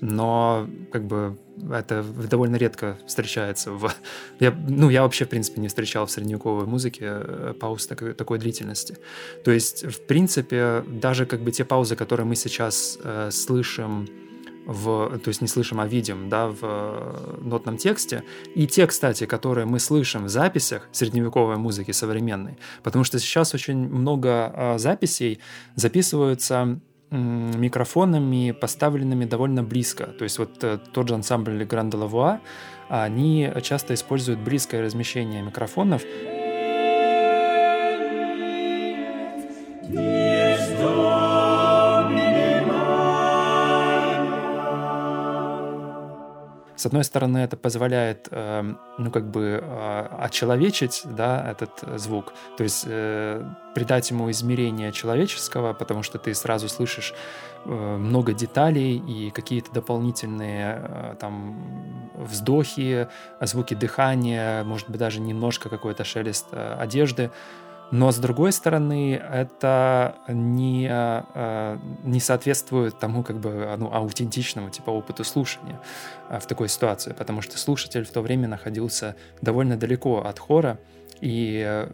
Но 0.00 0.68
как 0.92 1.06
бы 1.06 1.38
это 1.70 2.02
довольно 2.02 2.56
редко 2.56 2.98
встречается. 3.06 3.72
В... 3.72 3.92
Я, 4.40 4.52
ну, 4.68 4.90
я 4.90 5.02
вообще, 5.02 5.24
в 5.24 5.28
принципе, 5.28 5.60
не 5.60 5.68
встречал 5.68 6.06
в 6.06 6.10
средневековой 6.10 6.66
музыке 6.66 7.06
э, 7.06 7.54
пауз 7.58 7.86
такой, 7.86 8.12
такой 8.12 8.38
длительности. 8.38 8.98
То 9.44 9.50
есть, 9.50 9.84
в 9.84 10.06
принципе, 10.06 10.84
даже 10.86 11.26
как 11.26 11.40
бы 11.40 11.52
те 11.52 11.64
паузы, 11.64 11.96
которые 11.96 12.26
мы 12.26 12.36
сейчас 12.36 12.98
э, 13.02 13.30
слышим 13.30 14.08
в, 14.66 15.18
то 15.18 15.28
есть 15.28 15.42
не 15.42 15.48
слышим, 15.48 15.80
а 15.80 15.86
видим, 15.86 16.28
да, 16.28 16.48
в 16.48 16.58
э, 16.62 17.38
нотном 17.42 17.76
тексте, 17.76 18.24
и 18.54 18.66
те, 18.66 18.86
кстати, 18.86 19.26
которые 19.26 19.66
мы 19.66 19.78
слышим 19.78 20.24
в 20.24 20.28
записях 20.28 20.88
средневековой 20.92 21.56
музыки 21.56 21.92
современной, 21.92 22.56
потому 22.82 23.04
что 23.04 23.18
сейчас 23.18 23.54
очень 23.54 23.88
много 23.88 24.52
э, 24.54 24.78
записей 24.78 25.38
записываются 25.76 26.80
микрофонами, 27.14 28.50
поставленными 28.52 29.24
довольно 29.24 29.62
близко. 29.62 30.06
То 30.06 30.24
есть 30.24 30.38
вот 30.38 30.62
э, 30.62 30.78
тот 30.92 31.08
же 31.08 31.14
ансамбль 31.14 31.64
Гранда 31.64 31.96
Лавуа, 31.96 32.40
они 32.88 33.50
часто 33.62 33.94
используют 33.94 34.40
близкое 34.40 34.82
размещение 34.82 35.42
микрофонов. 35.42 36.02
С 46.84 46.86
одной 46.86 47.04
стороны, 47.04 47.38
это 47.38 47.56
позволяет, 47.56 48.28
э, 48.30 48.74
ну, 48.98 49.10
как 49.10 49.30
бы, 49.30 49.58
э, 49.62 50.06
очеловечить, 50.20 51.00
да, 51.04 51.50
этот 51.50 51.98
звук, 51.98 52.34
то 52.58 52.62
есть 52.62 52.84
э, 52.86 53.42
придать 53.74 54.10
ему 54.10 54.30
измерение 54.30 54.92
человеческого, 54.92 55.72
потому 55.72 56.02
что 56.02 56.18
ты 56.18 56.34
сразу 56.34 56.68
слышишь 56.68 57.14
э, 57.64 57.96
много 57.96 58.34
деталей 58.34 58.98
и 58.98 59.30
какие-то 59.30 59.72
дополнительные 59.72 60.82
э, 60.82 61.14
там 61.18 62.10
вздохи, 62.16 63.08
звуки 63.40 63.72
дыхания, 63.72 64.62
может 64.64 64.90
быть, 64.90 64.98
даже 64.98 65.20
немножко 65.20 65.70
какой-то 65.70 66.04
шелест 66.04 66.48
э, 66.52 66.76
одежды. 66.78 67.30
Но 67.90 68.10
с 68.10 68.16
другой 68.16 68.52
стороны, 68.52 69.14
это 69.14 70.16
не, 70.28 70.88
э, 70.90 71.78
не 72.02 72.20
соответствует 72.20 72.98
тому 72.98 73.22
как 73.22 73.38
бы 73.38 73.74
ну, 73.78 73.92
аутентичному 73.92 74.70
типа 74.70 74.90
опыту 74.90 75.22
слушания 75.24 75.80
э, 76.28 76.38
в 76.38 76.46
такой 76.46 76.68
ситуации, 76.68 77.12
потому 77.12 77.42
что 77.42 77.58
слушатель 77.58 78.04
в 78.04 78.10
то 78.10 78.20
время 78.20 78.48
находился 78.48 79.16
довольно 79.42 79.76
далеко 79.76 80.22
от 80.24 80.38
хора, 80.38 80.78
и 81.20 81.62
э, 81.64 81.88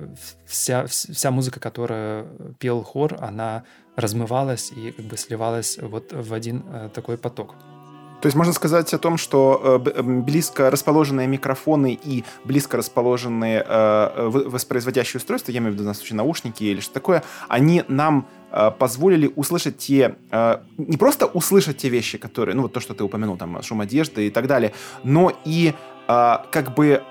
вся, 0.46 0.86
вся 0.86 1.30
музыка, 1.30 1.60
которую 1.60 2.54
пел 2.58 2.82
хор, 2.82 3.18
она 3.20 3.64
размывалась 3.96 4.72
и 4.72 4.92
как 4.92 5.04
бы 5.04 5.16
сливалась 5.16 5.78
вот 5.78 6.12
в 6.12 6.32
один 6.32 6.64
такой 6.94 7.18
поток. 7.18 7.54
То 8.20 8.26
есть 8.26 8.36
можно 8.36 8.52
сказать 8.52 8.92
о 8.92 8.98
том, 8.98 9.16
что 9.16 9.82
э, 9.84 10.02
близко 10.02 10.70
расположенные 10.70 11.26
микрофоны 11.26 11.98
и 12.02 12.24
близко 12.44 12.76
расположенные 12.76 13.64
э, 13.66 14.28
воспроизводящие 14.28 15.18
устройства, 15.18 15.52
я 15.52 15.58
имею 15.58 15.72
в 15.72 15.74
виду, 15.74 15.84
на 15.84 15.94
случай, 15.94 16.14
наушники 16.14 16.64
или 16.64 16.80
что 16.80 16.92
такое, 16.92 17.22
они 17.48 17.82
нам 17.88 18.26
э, 18.52 18.70
позволили 18.78 19.32
услышать 19.36 19.78
те, 19.78 20.16
не 20.76 20.96
просто 20.96 21.26
услышать 21.26 21.78
те 21.78 21.88
вещи, 21.88 22.18
которые, 22.18 22.54
ну 22.54 22.62
вот 22.62 22.72
то, 22.72 22.80
что 22.80 22.94
ты 22.94 23.04
упомянул, 23.04 23.36
там, 23.36 23.62
шум 23.62 23.80
одежды 23.80 24.26
и 24.26 24.30
так 24.30 24.46
далее, 24.46 24.72
но 25.02 25.32
и 25.44 25.74
как 26.06 26.74
бы 26.74 27.02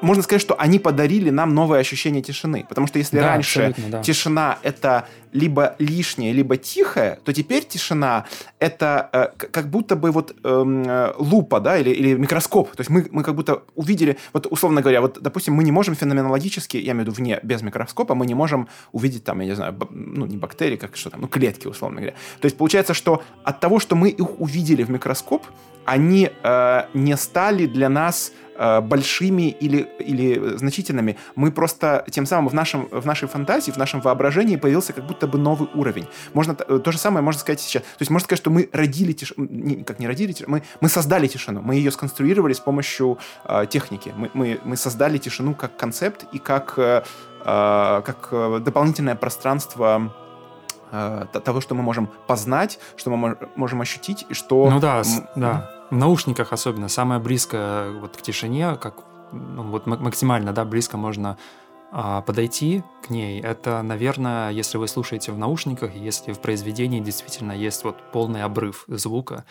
можно 0.00 0.22
сказать, 0.22 0.40
что 0.40 0.54
они 0.58 0.78
подарили 0.78 1.30
нам 1.30 1.54
новое 1.54 1.80
ощущение 1.80 2.22
тишины. 2.22 2.64
Потому 2.68 2.86
что 2.86 2.98
если 2.98 3.18
да, 3.18 3.28
раньше 3.28 3.74
да. 3.88 4.02
тишина 4.02 4.58
это 4.62 5.06
либо 5.32 5.74
лишнее, 5.78 6.32
либо 6.32 6.56
тихое, 6.56 7.18
то 7.24 7.32
теперь 7.32 7.64
тишина 7.64 8.26
это 8.58 9.10
э, 9.12 9.46
как 9.50 9.68
будто 9.68 9.96
бы 9.96 10.10
вот 10.10 10.34
эм, 10.44 10.82
э, 10.84 11.12
лупа, 11.18 11.60
да, 11.60 11.78
или, 11.78 11.90
или 11.90 12.14
микроскоп. 12.14 12.74
То 12.74 12.80
есть 12.80 12.90
мы, 12.90 13.06
мы 13.10 13.22
как 13.22 13.34
будто 13.34 13.62
увидели, 13.74 14.16
вот 14.32 14.46
условно 14.50 14.80
говоря, 14.80 15.00
вот, 15.00 15.18
допустим, 15.20 15.54
мы 15.54 15.64
не 15.64 15.72
можем 15.72 15.94
феноменологически, 15.94 16.78
я 16.78 16.92
имею 16.92 17.04
в 17.04 17.08
виду 17.08 17.12
вне, 17.12 17.40
без 17.42 17.62
микроскопа, 17.62 18.14
мы 18.14 18.26
не 18.26 18.34
можем 18.34 18.68
увидеть 18.92 19.24
там, 19.24 19.40
я 19.40 19.46
не 19.46 19.54
знаю, 19.56 19.76
ну, 19.90 20.26
не 20.26 20.36
бактерии, 20.36 20.76
как 20.76 20.96
что 20.96 21.10
там, 21.10 21.20
ну, 21.20 21.28
клетки, 21.28 21.66
условно 21.66 22.00
говоря. 22.00 22.16
То 22.40 22.46
есть 22.46 22.56
получается, 22.56 22.94
что 22.94 23.22
от 23.44 23.60
того, 23.60 23.78
что 23.78 23.96
мы 23.96 24.08
их 24.08 24.40
увидели 24.40 24.84
в 24.84 24.90
микроскоп, 24.90 25.44
они 25.84 26.30
э, 26.42 26.82
не 26.94 27.16
стали 27.16 27.66
для 27.66 27.88
нас 27.88 28.32
большими 28.82 29.50
или, 29.50 29.88
или 29.98 30.56
значительными, 30.56 31.16
мы 31.34 31.50
просто 31.50 32.04
тем 32.10 32.26
самым 32.26 32.48
в, 32.48 32.54
нашем, 32.54 32.88
в 32.90 33.06
нашей 33.06 33.28
фантазии, 33.28 33.70
в 33.70 33.76
нашем 33.76 34.00
воображении 34.00 34.56
появился 34.56 34.92
как 34.92 35.06
будто 35.06 35.26
бы 35.26 35.38
новый 35.38 35.68
уровень. 35.74 36.06
Можно, 36.34 36.56
э, 36.68 36.78
то 36.78 36.92
же 36.92 36.98
самое 36.98 37.22
можно 37.22 37.40
сказать 37.40 37.60
сейчас. 37.60 37.82
То 37.82 38.00
есть 38.00 38.10
можно 38.10 38.24
сказать, 38.24 38.40
что 38.40 38.50
мы 38.50 38.68
родили 38.72 39.12
тишину, 39.12 39.46
не, 39.50 39.84
как 39.84 39.98
не 39.98 40.06
родили 40.06 40.32
тишину, 40.32 40.50
мы, 40.52 40.62
мы 40.80 40.88
создали 40.88 41.26
тишину, 41.26 41.60
мы 41.62 41.74
ее 41.74 41.90
сконструировали 41.90 42.52
с 42.52 42.60
помощью 42.60 43.18
э, 43.44 43.66
техники. 43.68 44.12
Мы, 44.16 44.30
мы, 44.34 44.60
мы 44.64 44.76
создали 44.76 45.18
тишину 45.18 45.54
как 45.54 45.76
концепт 45.76 46.26
и 46.32 46.38
как, 46.38 46.74
э, 46.78 47.02
э 47.44 48.02
как 48.04 48.30
дополнительное 48.62 49.14
пространство 49.14 50.12
того, 50.90 51.60
что 51.60 51.74
мы 51.74 51.82
можем 51.82 52.08
познать, 52.28 52.78
что 52.96 53.10
мы 53.10 53.36
можем 53.56 53.80
ощутить, 53.80 54.24
и 54.28 54.34
что... 54.34 54.70
Ну 54.70 54.80
да, 54.80 55.02
да 55.34 55.75
в 55.90 55.94
наушниках 55.94 56.52
особенно, 56.52 56.88
самое 56.88 57.20
близкое 57.20 57.90
вот 57.90 58.16
к 58.16 58.22
тишине, 58.22 58.76
как 58.76 59.04
ну, 59.32 59.62
вот 59.64 59.86
максимально, 59.86 60.52
да, 60.52 60.64
близко 60.64 60.96
можно 60.96 61.36
а, 61.92 62.22
подойти 62.22 62.82
к 63.02 63.10
ней, 63.10 63.40
это, 63.40 63.82
наверное, 63.82 64.50
если 64.50 64.78
вы 64.78 64.88
слушаете 64.88 65.32
в 65.32 65.38
наушниках, 65.38 65.94
если 65.94 66.32
в 66.32 66.40
произведении 66.40 67.00
действительно 67.00 67.52
есть 67.52 67.84
вот 67.84 67.96
полный 68.12 68.42
обрыв 68.42 68.84
звука, 68.88 69.44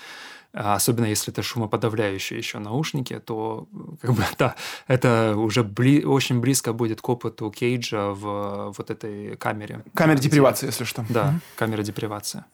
а, 0.54 0.76
особенно 0.76 1.06
если 1.06 1.34
это 1.34 1.42
шумоподавляющие 1.42 2.38
еще 2.38 2.60
наушники, 2.60 3.20
то 3.20 3.68
как 4.02 4.12
бы, 4.14 4.24
да, 4.38 4.56
это 4.88 5.36
уже 5.38 5.64
бли 5.64 6.06
очень 6.06 6.40
близко 6.40 6.74
будет 6.74 7.02
к 7.02 7.10
опыту 7.10 7.50
Кейджа 7.52 8.12
в 8.12 8.74
вот 8.78 8.90
этой 8.90 9.36
камере. 9.38 9.84
Камера 9.94 10.18
депривации, 10.18 10.68
если 10.68 10.84
что. 10.84 11.06
Да, 11.10 11.40
камера 11.56 11.84
депривации. 11.84 12.46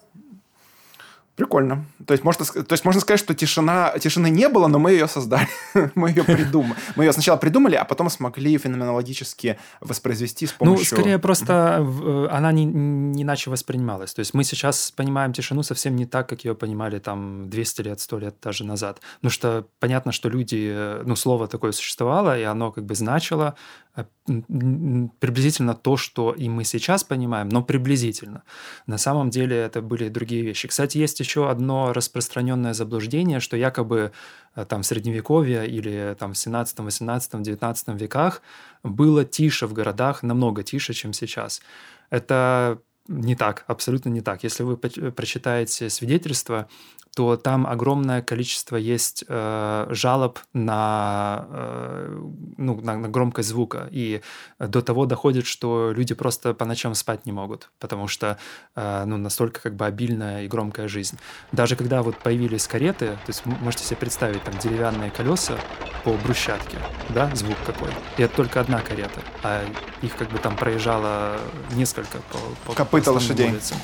Прикольно. 1.35 1.85
То 2.05 2.13
есть, 2.13 2.23
можно, 2.23 2.45
то 2.45 2.73
есть 2.73 2.85
можно 2.85 3.01
сказать, 3.01 3.19
что 3.19 3.33
тишина, 3.33 3.93
тишины 3.99 4.29
не 4.29 4.49
было, 4.49 4.67
но 4.67 4.79
мы 4.79 4.91
ее 4.91 5.07
создали. 5.07 5.47
мы 5.95 6.09
ее 6.09 6.23
придумали. 6.23 6.75
Мы 6.95 7.05
ее 7.05 7.13
сначала 7.13 7.37
придумали, 7.37 7.75
а 7.75 7.85
потом 7.85 8.09
смогли 8.09 8.57
феноменологически 8.57 9.57
воспроизвести 9.79 10.47
с 10.47 10.51
помощью... 10.51 10.87
Ну, 10.91 11.01
скорее 11.01 11.19
просто 11.19 11.77
mm-hmm. 11.79 12.27
она 12.27 12.51
не, 12.51 12.65
не 12.65 13.23
иначе 13.23 13.49
воспринималась. 13.49 14.13
То 14.13 14.19
есть 14.19 14.33
мы 14.33 14.43
сейчас 14.43 14.91
понимаем 14.91 15.33
тишину 15.33 15.63
совсем 15.63 15.95
не 15.95 16.05
так, 16.05 16.27
как 16.27 16.43
ее 16.43 16.53
понимали 16.53 16.99
там 16.99 17.49
200 17.49 17.81
лет, 17.81 17.99
100 18.01 18.19
лет 18.19 18.35
даже 18.43 18.65
назад. 18.65 18.99
Потому 19.15 19.31
что 19.31 19.65
понятно, 19.79 20.11
что 20.11 20.29
люди... 20.29 20.71
Э, 20.73 21.03
ну, 21.05 21.15
слово 21.15 21.47
такое 21.47 21.71
существовало, 21.71 22.37
и 22.37 22.43
оно 22.43 22.71
как 22.71 22.85
бы 22.85 22.93
значило 22.93 23.55
Э, 23.90 23.90
приблизительно 24.25 25.73
то, 25.73 25.97
что 25.97 26.31
и 26.31 26.47
мы 26.47 26.63
сейчас 26.63 27.03
понимаем, 27.03 27.49
но 27.49 27.63
приблизительно. 27.63 28.43
На 28.87 28.97
самом 28.97 29.29
деле 29.29 29.57
это 29.57 29.81
были 29.81 30.09
другие 30.09 30.43
вещи. 30.43 30.67
Кстати, 30.67 30.97
есть 30.97 31.19
еще 31.19 31.49
одно 31.49 31.93
распространенное 31.93 32.73
заблуждение, 32.73 33.39
что 33.39 33.57
якобы 33.57 34.11
э, 34.55 34.65
там 34.65 34.81
в 34.81 34.85
Средневековье 34.85 35.67
или 35.67 36.15
там 36.17 36.33
в 36.33 36.37
17, 36.37 36.79
18, 36.79 37.41
19 37.41 37.87
веках 38.01 38.41
было 38.83 39.25
тише 39.25 39.67
в 39.67 39.73
городах, 39.73 40.23
намного 40.23 40.63
тише, 40.63 40.93
чем 40.93 41.13
сейчас. 41.13 41.61
Это 42.09 42.79
не 43.07 43.35
так, 43.35 43.65
абсолютно 43.67 44.09
не 44.09 44.21
так. 44.21 44.43
Если 44.43 44.63
вы 44.63 44.77
прочитаете 44.77 45.89
свидетельства 45.89 46.69
то 47.15 47.35
там 47.35 47.67
огромное 47.67 48.21
количество 48.21 48.77
есть 48.77 49.25
э, 49.27 49.87
жалоб 49.89 50.39
на, 50.53 51.45
э, 51.49 52.19
ну, 52.57 52.79
на, 52.81 52.97
на 52.97 53.09
громкость 53.09 53.49
звука. 53.49 53.89
И 53.91 54.21
до 54.59 54.81
того 54.81 55.05
доходит, 55.05 55.45
что 55.45 55.91
люди 55.91 56.13
просто 56.13 56.53
по 56.53 56.63
ночам 56.63 56.95
спать 56.95 57.25
не 57.25 57.33
могут, 57.33 57.69
потому 57.79 58.07
что 58.07 58.37
э, 58.75 59.03
ну, 59.05 59.17
настолько 59.17 59.59
как 59.61 59.75
бы 59.75 59.85
обильная 59.85 60.43
и 60.43 60.47
громкая 60.47 60.87
жизнь. 60.87 61.17
Даже 61.51 61.75
когда 61.75 62.01
вот 62.01 62.17
появились 62.17 62.65
кареты, 62.67 63.07
то 63.07 63.29
есть 63.29 63.45
можете 63.45 63.83
себе 63.83 63.97
представить 63.97 64.43
там 64.43 64.57
деревянные 64.57 65.11
колеса 65.11 65.57
по 66.05 66.13
брусчатке, 66.13 66.77
да, 67.09 67.29
звук 67.35 67.57
какой. 67.65 67.89
И 68.17 68.23
это 68.23 68.35
только 68.37 68.61
одна 68.61 68.81
карета, 68.81 69.21
а 69.43 69.65
их 70.01 70.15
как 70.15 70.29
бы 70.29 70.37
там 70.37 70.55
проезжало 70.55 71.37
несколько 71.73 72.19
по, 72.31 72.39
по 72.67 72.73
Копыта 72.73 73.11
лошадей. 73.11 73.49
Улицам. 73.49 73.77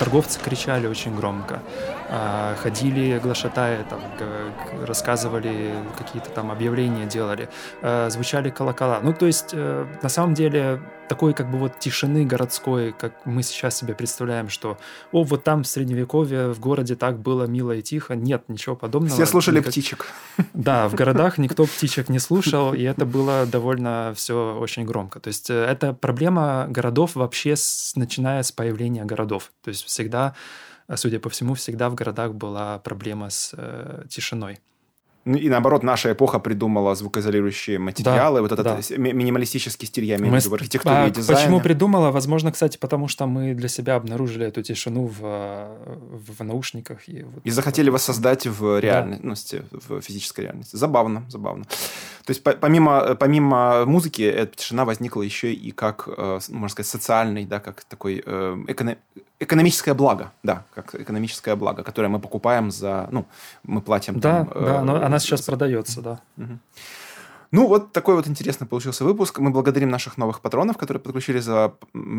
Торговцы 0.00 0.40
кричали 0.40 0.86
очень 0.86 1.14
громко, 1.14 1.60
а, 2.08 2.56
ходили 2.56 3.18
глашатаи, 3.18 3.84
там, 3.88 4.00
рассказывали 4.86 5.74
какие-то 5.98 6.30
там 6.30 6.50
объявления 6.50 7.04
делали, 7.04 7.50
а, 7.82 8.08
звучали 8.08 8.48
колокола. 8.48 9.00
Ну, 9.02 9.12
то 9.12 9.26
есть, 9.26 9.50
э, 9.52 9.86
на 10.02 10.08
самом 10.08 10.32
деле, 10.32 10.80
такой 11.10 11.34
как 11.34 11.50
бы 11.50 11.58
вот 11.58 11.76
тишины 11.80 12.24
городской, 12.24 12.92
как 12.92 13.26
мы 13.26 13.42
сейчас 13.42 13.76
себе 13.76 13.96
представляем, 13.96 14.48
что, 14.48 14.78
о, 15.10 15.24
вот 15.24 15.42
там 15.42 15.64
в 15.64 15.66
Средневековье 15.66 16.52
в 16.52 16.60
городе 16.60 16.94
так 16.94 17.18
было 17.18 17.46
мило 17.46 17.72
и 17.72 17.82
тихо. 17.82 18.14
Нет, 18.14 18.44
ничего 18.46 18.76
подобного. 18.76 19.16
Все 19.16 19.26
слушали 19.26 19.58
Никак... 19.58 19.72
птичек. 19.72 20.06
Да, 20.54 20.88
в 20.88 20.94
городах 20.94 21.38
никто 21.38 21.64
птичек 21.64 22.10
не 22.10 22.20
слушал, 22.20 22.74
и 22.74 22.82
это 22.82 23.04
было 23.16 23.44
довольно 23.44 24.12
все 24.14 24.56
очень 24.56 24.84
громко. 24.84 25.18
То 25.18 25.28
есть 25.28 25.50
э, 25.50 25.54
это 25.54 25.94
проблема 25.94 26.66
городов 26.68 27.16
вообще, 27.16 27.56
с, 27.56 27.96
начиная 27.96 28.44
с 28.44 28.52
появления 28.52 29.04
городов. 29.04 29.50
То 29.64 29.70
есть 29.70 29.84
всегда, 29.84 30.36
судя 30.94 31.18
по 31.18 31.28
всему, 31.28 31.54
всегда 31.54 31.90
в 31.90 31.96
городах 31.96 32.34
была 32.34 32.78
проблема 32.78 33.30
с 33.30 33.52
э, 33.56 34.04
тишиной. 34.08 34.60
Ну, 35.26 35.36
и 35.36 35.50
наоборот, 35.50 35.82
наша 35.82 36.12
эпоха 36.12 36.38
придумала 36.38 36.94
звукоизолирующие 36.94 37.78
материалы, 37.78 38.38
да, 38.38 38.42
вот 38.42 38.52
этот 38.52 38.88
да. 38.88 38.96
минималистический 38.96 39.86
стиль, 39.86 40.04
я 40.04 40.16
имею 40.16 40.32
в 40.32 40.36
виду 40.36 40.50
в 40.50 40.54
архитектуре 40.54 40.94
а, 40.94 41.06
и 41.08 41.10
дизайне. 41.10 41.42
Почему 41.42 41.60
придумала? 41.60 42.10
Возможно, 42.10 42.50
кстати, 42.52 42.78
потому 42.78 43.06
что 43.06 43.26
мы 43.26 43.52
для 43.54 43.68
себя 43.68 43.96
обнаружили 43.96 44.46
эту 44.46 44.62
тишину 44.62 45.06
в, 45.06 45.20
в 45.20 46.42
наушниках. 46.42 47.06
И, 47.08 47.22
вот, 47.22 47.44
и 47.44 47.50
захотели 47.50 47.90
воссоздать 47.90 48.46
в 48.46 48.80
реальности, 48.80 49.62
да. 49.70 49.78
в 49.88 50.00
физической 50.00 50.42
реальности. 50.42 50.76
Забавно, 50.76 51.26
забавно. 51.28 51.64
То 52.24 52.30
есть 52.30 52.42
помимо, 52.42 53.14
помимо 53.14 53.84
музыки, 53.84 54.22
эта 54.22 54.56
тишина 54.56 54.86
возникла 54.86 55.20
еще 55.20 55.52
и 55.52 55.70
как, 55.70 56.08
э, 56.16 56.40
можно 56.48 56.68
сказать, 56.68 56.88
социальный, 56.88 57.44
да, 57.44 57.60
как 57.60 57.84
такой 57.84 58.22
э, 58.24 58.64
эконом, 58.68 58.96
экономическое 59.40 59.94
благо, 59.94 60.30
да, 60.42 60.64
как 60.74 60.94
экономическое 60.94 61.56
благо, 61.56 61.82
которое 61.82 62.08
мы 62.08 62.20
покупаем 62.20 62.70
за, 62.70 63.08
ну, 63.10 63.24
мы 63.64 63.80
платим. 63.80 64.20
Да, 64.20 64.44
там, 64.44 64.64
да, 64.64 64.76
э, 64.76 64.82
но 64.82 65.04
она 65.04 65.18
сейчас 65.18 65.42
продается, 65.42 66.02
да. 66.02 66.20
Угу. 66.36 66.58
Ну, 67.52 67.66
вот 67.66 67.90
такой 67.90 68.14
вот 68.14 68.28
интересный 68.28 68.68
получился 68.68 69.04
выпуск. 69.04 69.40
Мы 69.40 69.50
благодарим 69.50 69.88
наших 69.88 70.16
новых 70.16 70.40
патронов, 70.40 70.76
которые 70.76 71.02
подключили 71.02 71.40
за 71.40 71.74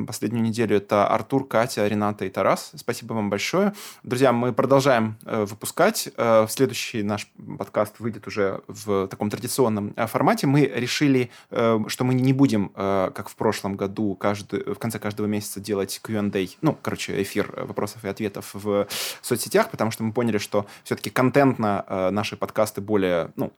последнюю 0.05 0.43
неделю. 0.43 0.75
Это 0.75 1.07
Артур, 1.07 1.47
Катя, 1.47 1.87
Рената 1.87 2.25
и 2.25 2.29
Тарас. 2.29 2.73
Спасибо 2.75 3.13
вам 3.13 3.29
большое. 3.29 3.71
Друзья, 4.03 4.33
мы 4.33 4.51
продолжаем 4.51 5.15
э, 5.23 5.45
выпускать. 5.45 6.09
Э, 6.17 6.47
следующий 6.49 7.01
наш 7.01 7.31
подкаст 7.57 8.01
выйдет 8.01 8.27
уже 8.27 8.59
в 8.67 9.07
таком 9.07 9.29
традиционном 9.29 9.93
э, 9.95 10.05
формате. 10.05 10.47
Мы 10.47 10.65
решили, 10.65 11.29
э, 11.49 11.79
что 11.87 12.03
мы 12.03 12.13
не 12.13 12.33
будем, 12.33 12.73
э, 12.75 13.11
как 13.15 13.29
в 13.29 13.35
прошлом 13.37 13.77
году, 13.77 14.15
каждый, 14.15 14.73
в 14.73 14.79
конце 14.79 14.99
каждого 14.99 15.27
месяца 15.27 15.61
делать 15.61 15.97
Q&A, 16.03 16.47
ну, 16.61 16.77
короче, 16.81 17.21
эфир 17.21 17.53
вопросов 17.55 18.03
и 18.03 18.09
ответов 18.09 18.49
в 18.51 18.85
соцсетях, 19.21 19.71
потому 19.71 19.91
что 19.91 20.03
мы 20.03 20.11
поняли, 20.11 20.39
что 20.39 20.65
все-таки 20.83 21.09
контентно 21.09 21.85
э, 21.87 22.09
наши 22.09 22.35
подкасты 22.35 22.81
более, 22.81 23.31
ну, 23.37 23.53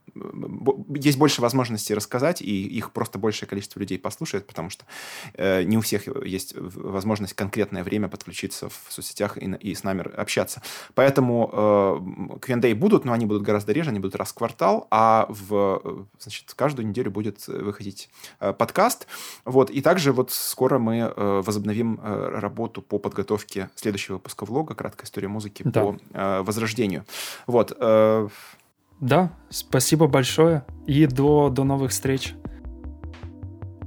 есть 0.94 1.18
больше 1.18 1.42
возможностей 1.42 1.63
возможности 1.64 1.94
рассказать, 1.94 2.42
и 2.42 2.68
их 2.68 2.92
просто 2.92 3.18
большее 3.18 3.48
количество 3.48 3.80
людей 3.80 3.98
послушает, 3.98 4.46
потому 4.46 4.70
что 4.70 4.86
э, 5.34 5.64
не 5.64 5.78
у 5.78 5.82
всех 5.82 6.08
есть 6.26 6.54
возможность 6.58 7.34
конкретное 7.34 7.84
время 7.84 8.10
подключиться 8.10 8.70
в 8.70 8.86
соцсетях 8.90 9.38
и, 9.38 9.46
и 9.46 9.74
с 9.74 9.84
нами 9.84 10.04
общаться. 10.16 10.62
Поэтому 10.94 11.50
э, 11.54 12.40
Q&A 12.40 12.76
будут, 12.76 13.06
но 13.06 13.14
они 13.14 13.26
будут 13.26 13.44
гораздо 13.44 13.72
реже, 13.72 13.90
они 13.90 14.00
будут 14.00 14.16
раз 14.16 14.32
в 14.32 14.34
квартал, 14.36 14.88
а 14.92 15.26
в, 15.30 16.06
значит, 16.20 16.54
каждую 16.54 16.88
неделю 16.88 17.12
будет 17.12 17.48
выходить 17.48 18.10
э, 18.40 18.54
подкаст. 18.54 19.08
Вот, 19.46 19.70
и 19.70 19.82
также 19.82 20.12
вот 20.12 20.32
скоро 20.32 20.80
мы 20.80 20.98
э, 20.98 21.42
возобновим 21.46 22.00
э, 22.04 22.40
работу 22.40 22.82
по 22.82 23.00
подготовке 23.00 23.70
следующего 23.76 24.16
выпуска 24.16 24.46
влога 24.46 24.76
«Краткая 24.76 25.06
история 25.06 25.30
музыки» 25.30 25.64
да. 25.64 25.82
по 25.82 25.98
э, 26.12 26.42
возрождению. 26.42 27.06
Вот. 27.48 27.72
Э, 27.80 28.28
да, 29.00 29.34
спасибо 29.50 30.08
большое 30.08 30.66
и 30.88 31.06
до, 31.06 31.50
до 31.50 31.64
новых 31.64 31.92
встреч. 31.92 32.36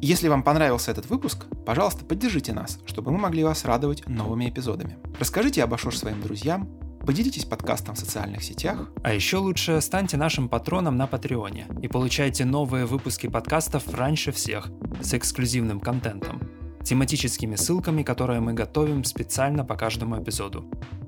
Если 0.03 0.29
вам 0.29 0.43
понравился 0.43 0.91
этот 0.91 1.09
выпуск, 1.09 1.47
пожалуйста, 1.65 2.05
поддержите 2.05 2.53
нас, 2.53 2.79
чтобы 2.87 3.11
мы 3.13 3.19
могли 3.19 3.45
вас 3.45 3.65
радовать 3.65 4.07
новыми 4.07 4.49
эпизодами. 4.49 4.99
Расскажите 5.19 5.65
об 5.65 5.73
Ашош 5.73 5.97
своим 5.97 6.21
друзьям, 6.21 6.69
поделитесь 7.07 7.45
подкастом 7.45 7.95
в 7.95 7.99
социальных 7.99 8.43
сетях. 8.43 8.91
А 9.03 9.15
еще 9.15 9.39
лучше 9.39 9.81
станьте 9.81 10.17
нашим 10.17 10.49
патроном 10.49 10.97
на 10.97 11.07
Патреоне 11.07 11.67
и 11.81 11.89
получайте 11.89 12.45
новые 12.45 12.85
выпуски 12.85 13.29
подкастов 13.29 13.89
раньше 13.95 14.33
всех 14.33 14.69
с 15.01 15.15
эксклюзивным 15.15 15.81
контентом 15.81 16.43
тематическими 16.87 17.57
ссылками, 17.57 18.03
которые 18.03 18.41
мы 18.41 18.53
готовим 18.53 19.05
специально 19.05 19.65
по 19.65 19.77
каждому 19.77 20.23
эпизоду. 20.23 20.65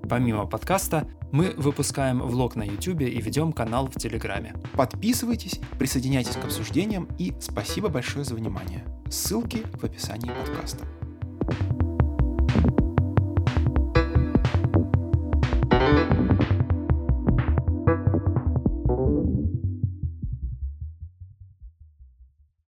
Помимо 0.08 0.46
подкаста, 0.46 1.06
мы 1.30 1.54
выпускаем 1.56 2.20
влог 2.20 2.56
на 2.56 2.64
YouTube 2.64 3.02
и 3.02 3.20
ведем 3.20 3.52
канал 3.52 3.86
в 3.86 3.94
Телеграме. 3.94 4.54
Подписывайтесь, 4.74 5.60
присоединяйтесь 5.78 6.34
к 6.36 6.44
обсуждениям 6.44 7.08
и 7.18 7.34
спасибо 7.40 7.88
большое 7.88 8.24
за 8.24 8.34
внимание. 8.34 8.84
Ссылки 9.08 9.62
в 9.74 9.84
описании 9.84 10.30
подкаста. 10.30 10.84